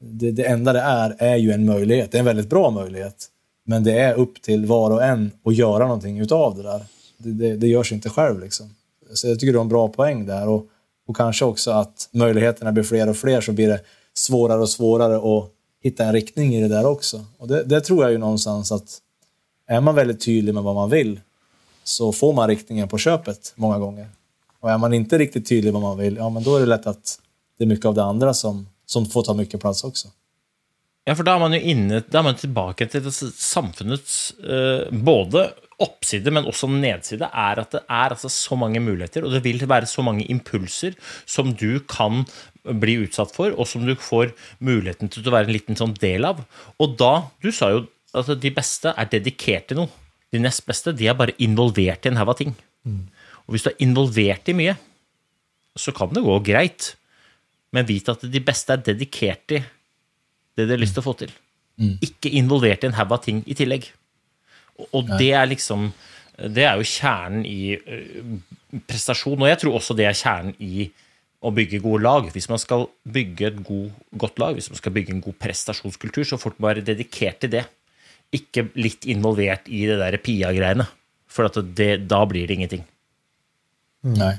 Det, 0.00 0.30
det 0.30 0.44
enda 0.44 0.72
det 0.72 0.80
är, 0.80 1.16
är 1.18 1.36
ju 1.36 1.52
en 1.52 1.66
möjlighet. 1.66 2.12
Det 2.12 2.16
är 2.16 2.20
en 2.20 2.24
väldigt 2.24 2.50
bra 2.50 2.70
möjlighet. 2.70 3.26
Men 3.64 3.84
det 3.84 3.98
är 3.98 4.14
upp 4.14 4.42
till 4.42 4.66
var 4.66 4.90
och 4.90 5.04
en 5.04 5.30
att 5.44 5.56
göra 5.56 5.84
någonting 5.84 6.18
utav 6.18 6.56
det 6.56 6.62
där. 6.62 6.84
Det, 7.18 7.32
det, 7.32 7.56
det 7.56 7.66
görs 7.66 7.92
inte 7.92 8.08
själv. 8.08 8.40
Liksom. 8.40 8.74
Så 9.14 9.28
jag 9.28 9.40
tycker 9.40 9.52
du 9.52 9.58
har 9.58 9.64
en 9.64 9.68
bra 9.68 9.88
poäng 9.88 10.26
där. 10.26 10.48
Och, 10.48 10.66
och 11.06 11.16
kanske 11.16 11.44
också 11.44 11.70
att 11.70 12.08
möjligheterna 12.12 12.72
blir 12.72 12.84
fler 12.84 13.08
och 13.08 13.16
fler 13.16 13.40
så 13.40 13.52
blir 13.52 13.68
det 13.68 13.80
svårare 14.14 14.60
och 14.60 14.70
svårare 14.70 15.16
att 15.16 15.50
hitta 15.82 16.04
en 16.04 16.12
riktning 16.12 16.54
i 16.54 16.60
det 16.60 16.68
där 16.68 16.86
också. 16.86 17.24
Och 17.38 17.48
det, 17.48 17.64
det 17.64 17.80
tror 17.80 18.02
jag 18.02 18.12
ju 18.12 18.18
någonstans 18.18 18.72
att 18.72 18.98
är 19.66 19.80
man 19.80 19.94
väldigt 19.94 20.20
tydlig 20.20 20.54
med 20.54 20.62
vad 20.62 20.74
man 20.74 20.90
vill 20.90 21.20
så 21.88 22.12
får 22.12 22.32
man 22.32 22.48
riktningen 22.48 22.88
på 22.88 22.98
köpet 22.98 23.52
många 23.56 23.78
gånger. 23.78 24.08
Och 24.60 24.70
är 24.70 24.78
man 24.78 24.92
inte 24.92 25.18
riktigt 25.18 25.48
tydlig 25.48 25.72
vad 25.72 25.82
man 25.82 25.98
vill, 25.98 26.16
ja 26.16 26.28
men 26.30 26.42
då 26.42 26.56
är 26.56 26.60
det 26.60 26.66
lätt 26.66 26.86
att 26.86 27.18
det 27.58 27.64
är 27.64 27.68
mycket 27.68 27.86
av 27.86 27.94
det 27.94 28.02
andra 28.02 28.34
som, 28.34 28.68
som 28.86 29.06
får 29.06 29.22
ta 29.22 29.34
mycket 29.34 29.60
plats 29.60 29.84
också. 29.84 30.08
Ja, 31.08 31.14
for 31.16 31.24
da 31.24 31.38
er 31.38 31.40
man 31.40 31.54
jo 31.56 31.60
inne, 31.72 32.02
da 32.04 32.20
er 32.20 32.24
man 32.26 32.36
tilbake 32.36 32.84
til 32.92 33.06
samfunnets 33.08 34.34
eh, 34.44 34.90
både 34.92 35.46
oppside, 35.80 36.28
men 36.34 36.44
også 36.50 36.68
nedside, 36.68 37.30
er 37.32 37.62
at 37.62 37.72
det 37.72 37.80
er 37.80 38.12
altså 38.12 38.28
så 38.28 38.58
mange 38.60 38.82
muligheter, 38.84 39.24
og 39.24 39.32
det 39.32 39.40
vil 39.46 39.62
være 39.64 39.88
så 39.88 40.04
mange 40.04 40.26
impulser 40.28 40.98
som 41.24 41.54
du 41.56 41.80
kan 41.88 42.26
bli 42.68 42.98
utsatt 43.06 43.32
for, 43.32 43.54
og 43.56 43.70
som 43.70 43.86
du 43.88 43.94
får 43.96 44.34
muligheten 44.60 45.08
til 45.08 45.24
å 45.24 45.32
være 45.32 45.48
en 45.48 45.56
liten 45.56 45.80
sånn 45.80 45.96
del 46.02 46.28
av. 46.28 46.42
Og 46.76 46.98
da, 47.00 47.14
du 47.40 47.48
sa 47.56 47.70
jo 47.72 47.86
at 48.18 48.28
de 48.42 48.52
beste 48.52 48.92
er 48.92 49.08
dedikert 49.08 49.70
til 49.70 49.80
noe. 49.84 49.97
De 50.32 50.40
nest 50.42 50.64
beste 50.68 50.92
de 50.92 51.08
er 51.08 51.16
bare 51.16 51.36
involvert 51.42 52.04
i 52.04 52.10
en 52.10 52.20
haug 52.20 52.34
av 52.34 52.38
ting. 52.40 52.54
Og 53.46 53.54
hvis 53.54 53.64
du 53.64 53.70
er 53.70 53.82
involvert 53.84 54.48
i 54.50 54.56
mye, 54.56 54.76
så 55.78 55.94
kan 55.94 56.12
det 56.12 56.24
gå 56.24 56.36
greit, 56.44 56.94
men 57.72 57.86
vit 57.88 58.08
at 58.08 58.24
de 58.24 58.40
beste 58.44 58.74
er 58.74 58.82
dedikert 58.84 59.56
i 59.56 59.62
det 60.58 60.66
de 60.66 60.74
har 60.74 60.80
lyst 60.80 60.96
til 60.96 61.04
å 61.04 61.08
få 61.08 61.14
til. 61.20 61.32
Ikke 62.02 62.32
involvert 62.34 62.84
i 62.84 62.90
en 62.90 62.96
haug 62.98 63.12
av 63.14 63.22
ting 63.24 63.42
i 63.46 63.54
tillegg. 63.54 63.86
Og, 64.78 64.86
og 64.92 65.12
det 65.18 65.32
er 65.34 65.46
liksom 65.50 65.92
Det 66.38 66.62
er 66.62 66.76
jo 66.78 66.86
kjernen 66.86 67.42
i 67.46 67.74
uh, 67.74 68.80
prestasjon, 68.86 69.40
og 69.42 69.48
jeg 69.48 69.58
tror 69.58 69.74
også 69.74 69.94
det 69.98 70.04
er 70.06 70.14
kjernen 70.14 70.52
i 70.62 70.84
å 71.42 71.50
bygge 71.50 71.80
gode 71.82 72.02
lag. 72.04 72.28
Hvis 72.30 72.46
man 72.50 72.60
skal 72.62 72.86
bygge 73.02 73.48
et 73.48 73.58
god, 73.66 73.88
godt 74.14 74.38
lag, 74.38 74.54
hvis 74.54 74.70
man 74.70 74.78
skal 74.78 74.94
bygge 74.94 75.16
en 75.16 75.24
god 75.24 75.34
prestasjonskultur, 75.42 76.22
så 76.22 76.38
folk 76.38 76.60
må 76.62 76.70
være 76.70 76.86
dedikert 76.86 77.40
til 77.42 77.50
det. 77.56 77.64
Ikke 78.34 78.66
litt 78.76 79.06
involvert 79.08 79.68
i 79.70 79.86
det 79.88 79.98
der 80.00 80.18
Pia-greiene. 80.20 80.88
For 81.28 81.48
det, 81.48 82.08
da 82.08 82.22
blir 82.28 82.48
det 82.48 82.58
ingenting. 82.58 82.84
Nej. 84.00 84.38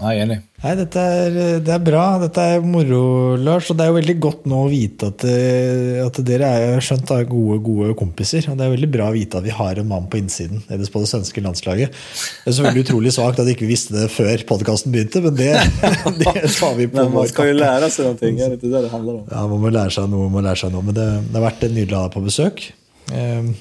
Ja, 0.00 0.10
er 0.10 0.24
enig. 0.24 0.36
Nei, 0.64 0.72
dette 0.78 0.98
er, 0.98 1.34
det 1.62 1.70
er 1.70 1.82
bra. 1.84 2.02
Dette 2.18 2.42
er 2.56 2.64
moro, 2.66 3.36
Lars. 3.38 3.68
Og 3.70 3.76
det 3.78 3.84
er 3.84 3.92
jo 3.92 3.98
veldig 4.00 4.14
godt 4.24 4.46
nå 4.50 4.62
å 4.64 4.70
vite 4.72 5.10
at, 5.12 5.24
eh, 5.28 6.00
at 6.02 6.18
dere 6.26 6.48
er 6.50 6.82
skjønt 6.82 7.12
er 7.14 7.28
gode, 7.28 7.60
gode 7.62 7.92
kompiser. 7.98 8.48
Og 8.50 8.58
det 8.58 8.66
er 8.66 8.72
veldig 8.72 8.88
bra 8.96 9.10
å 9.12 9.14
vite 9.14 9.38
at 9.38 9.46
vi 9.46 9.54
har 9.54 9.78
en 9.78 9.90
mann 9.92 10.08
på 10.10 10.18
innsiden 10.18 10.64
ellers 10.66 10.90
på 10.90 11.02
det 11.04 11.10
svenske 11.12 11.44
landslaget. 11.44 11.94
Det 11.94 12.50
er 12.50 12.56
selvfølgelig 12.56 12.86
utrolig 12.88 13.12
svakt 13.14 13.42
at 13.42 13.46
vi 13.46 13.54
ikke 13.54 13.70
visste 13.70 13.94
det 13.94 14.08
før 14.14 14.46
podkasten 14.48 14.94
begynte, 14.94 15.22
men 15.22 15.38
det, 15.38 15.52
det 16.24 16.34
tar 16.56 16.74
vi 16.80 16.88
på 16.90 16.98
Men 16.98 17.14
man 17.20 17.30
skal 17.30 17.52
jo 17.52 17.60
lære 17.60 17.92
seg 17.92 18.08
lära 18.08 18.18
sig 18.18 18.34
det 18.34 18.50
inte 18.56 18.72
det 18.72 18.82
det 18.88 18.90
handler 18.90 19.20
om? 19.20 19.28
Ja, 19.30 19.46
man 19.52 19.62
må 19.62 19.70
lære 19.70 19.94
seg 19.94 20.10
noe. 20.10 20.26
Man 20.26 20.40
må 20.40 20.44
lære 20.48 20.62
seg 20.64 20.74
noe. 20.74 20.88
Men 20.88 20.98
det, 20.98 21.06
det 21.28 21.38
har 21.38 21.46
vært 21.46 21.64
nydelig 21.68 21.94
å 21.94 22.02
ha 22.02 22.08
deg 22.08 22.16
på 22.16 22.24
besøk. 22.24 22.66
Eh, 23.14 23.54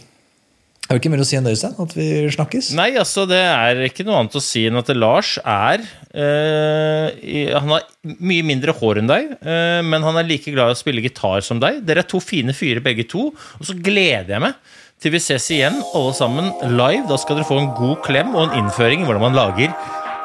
Jeg 0.83 0.97
du 0.97 0.99
ikke 0.99 1.11
mer 1.13 1.21
å 1.23 1.25
si 1.25 1.37
enn 1.39 1.45
det, 1.47 1.53
Øystein. 1.55 1.77
At 1.79 1.93
vi 1.95 2.05
snakkes. 2.35 2.73
Nei, 2.75 2.89
altså, 2.99 3.23
det 3.29 3.39
er 3.39 3.79
ikke 3.87 4.03
noe 4.05 4.17
annet 4.19 4.35
å 4.35 4.41
si 4.43 4.65
enn 4.67 4.77
at 4.77 4.91
Lars 4.97 5.37
er 5.39 5.79
eh, 6.11 7.55
Han 7.55 7.71
har 7.71 7.87
mye 8.03 8.43
mindre 8.45 8.75
hår 8.75 8.99
enn 8.99 9.09
deg, 9.09 9.31
eh, 9.39 9.79
men 9.87 10.03
han 10.03 10.19
er 10.19 10.27
like 10.27 10.51
glad 10.53 10.73
i 10.73 10.75
å 10.75 10.81
spille 10.81 11.03
gitar 11.05 11.41
som 11.45 11.61
deg. 11.63 11.79
Dere 11.87 12.03
er 12.03 12.09
to 12.11 12.19
fine 12.21 12.53
fyrer 12.53 12.83
begge 12.83 13.07
to, 13.09 13.29
og 13.31 13.63
så 13.63 13.77
gleder 13.79 14.35
jeg 14.35 14.43
meg 14.43 14.59
til 15.03 15.11
vi 15.15 15.23
ses 15.23 15.49
igjen, 15.55 15.79
alle 15.95 16.13
sammen 16.15 16.51
live. 16.75 17.07
Da 17.09 17.17
skal 17.19 17.39
dere 17.39 17.47
få 17.47 17.57
en 17.63 17.73
god 17.79 17.97
klem 18.05 18.35
og 18.35 18.45
en 18.45 18.57
innføring 18.61 19.03
i 19.03 19.07
hvordan 19.07 19.25
man 19.29 19.39
lager 19.39 19.73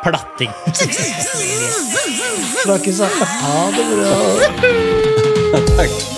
platting. 0.03 0.53
Snakkes, 2.67 3.03
da. 3.07 3.09
Ha 3.47 3.59
det 3.79 3.85
bra. 3.95 4.15
What 5.49 6.18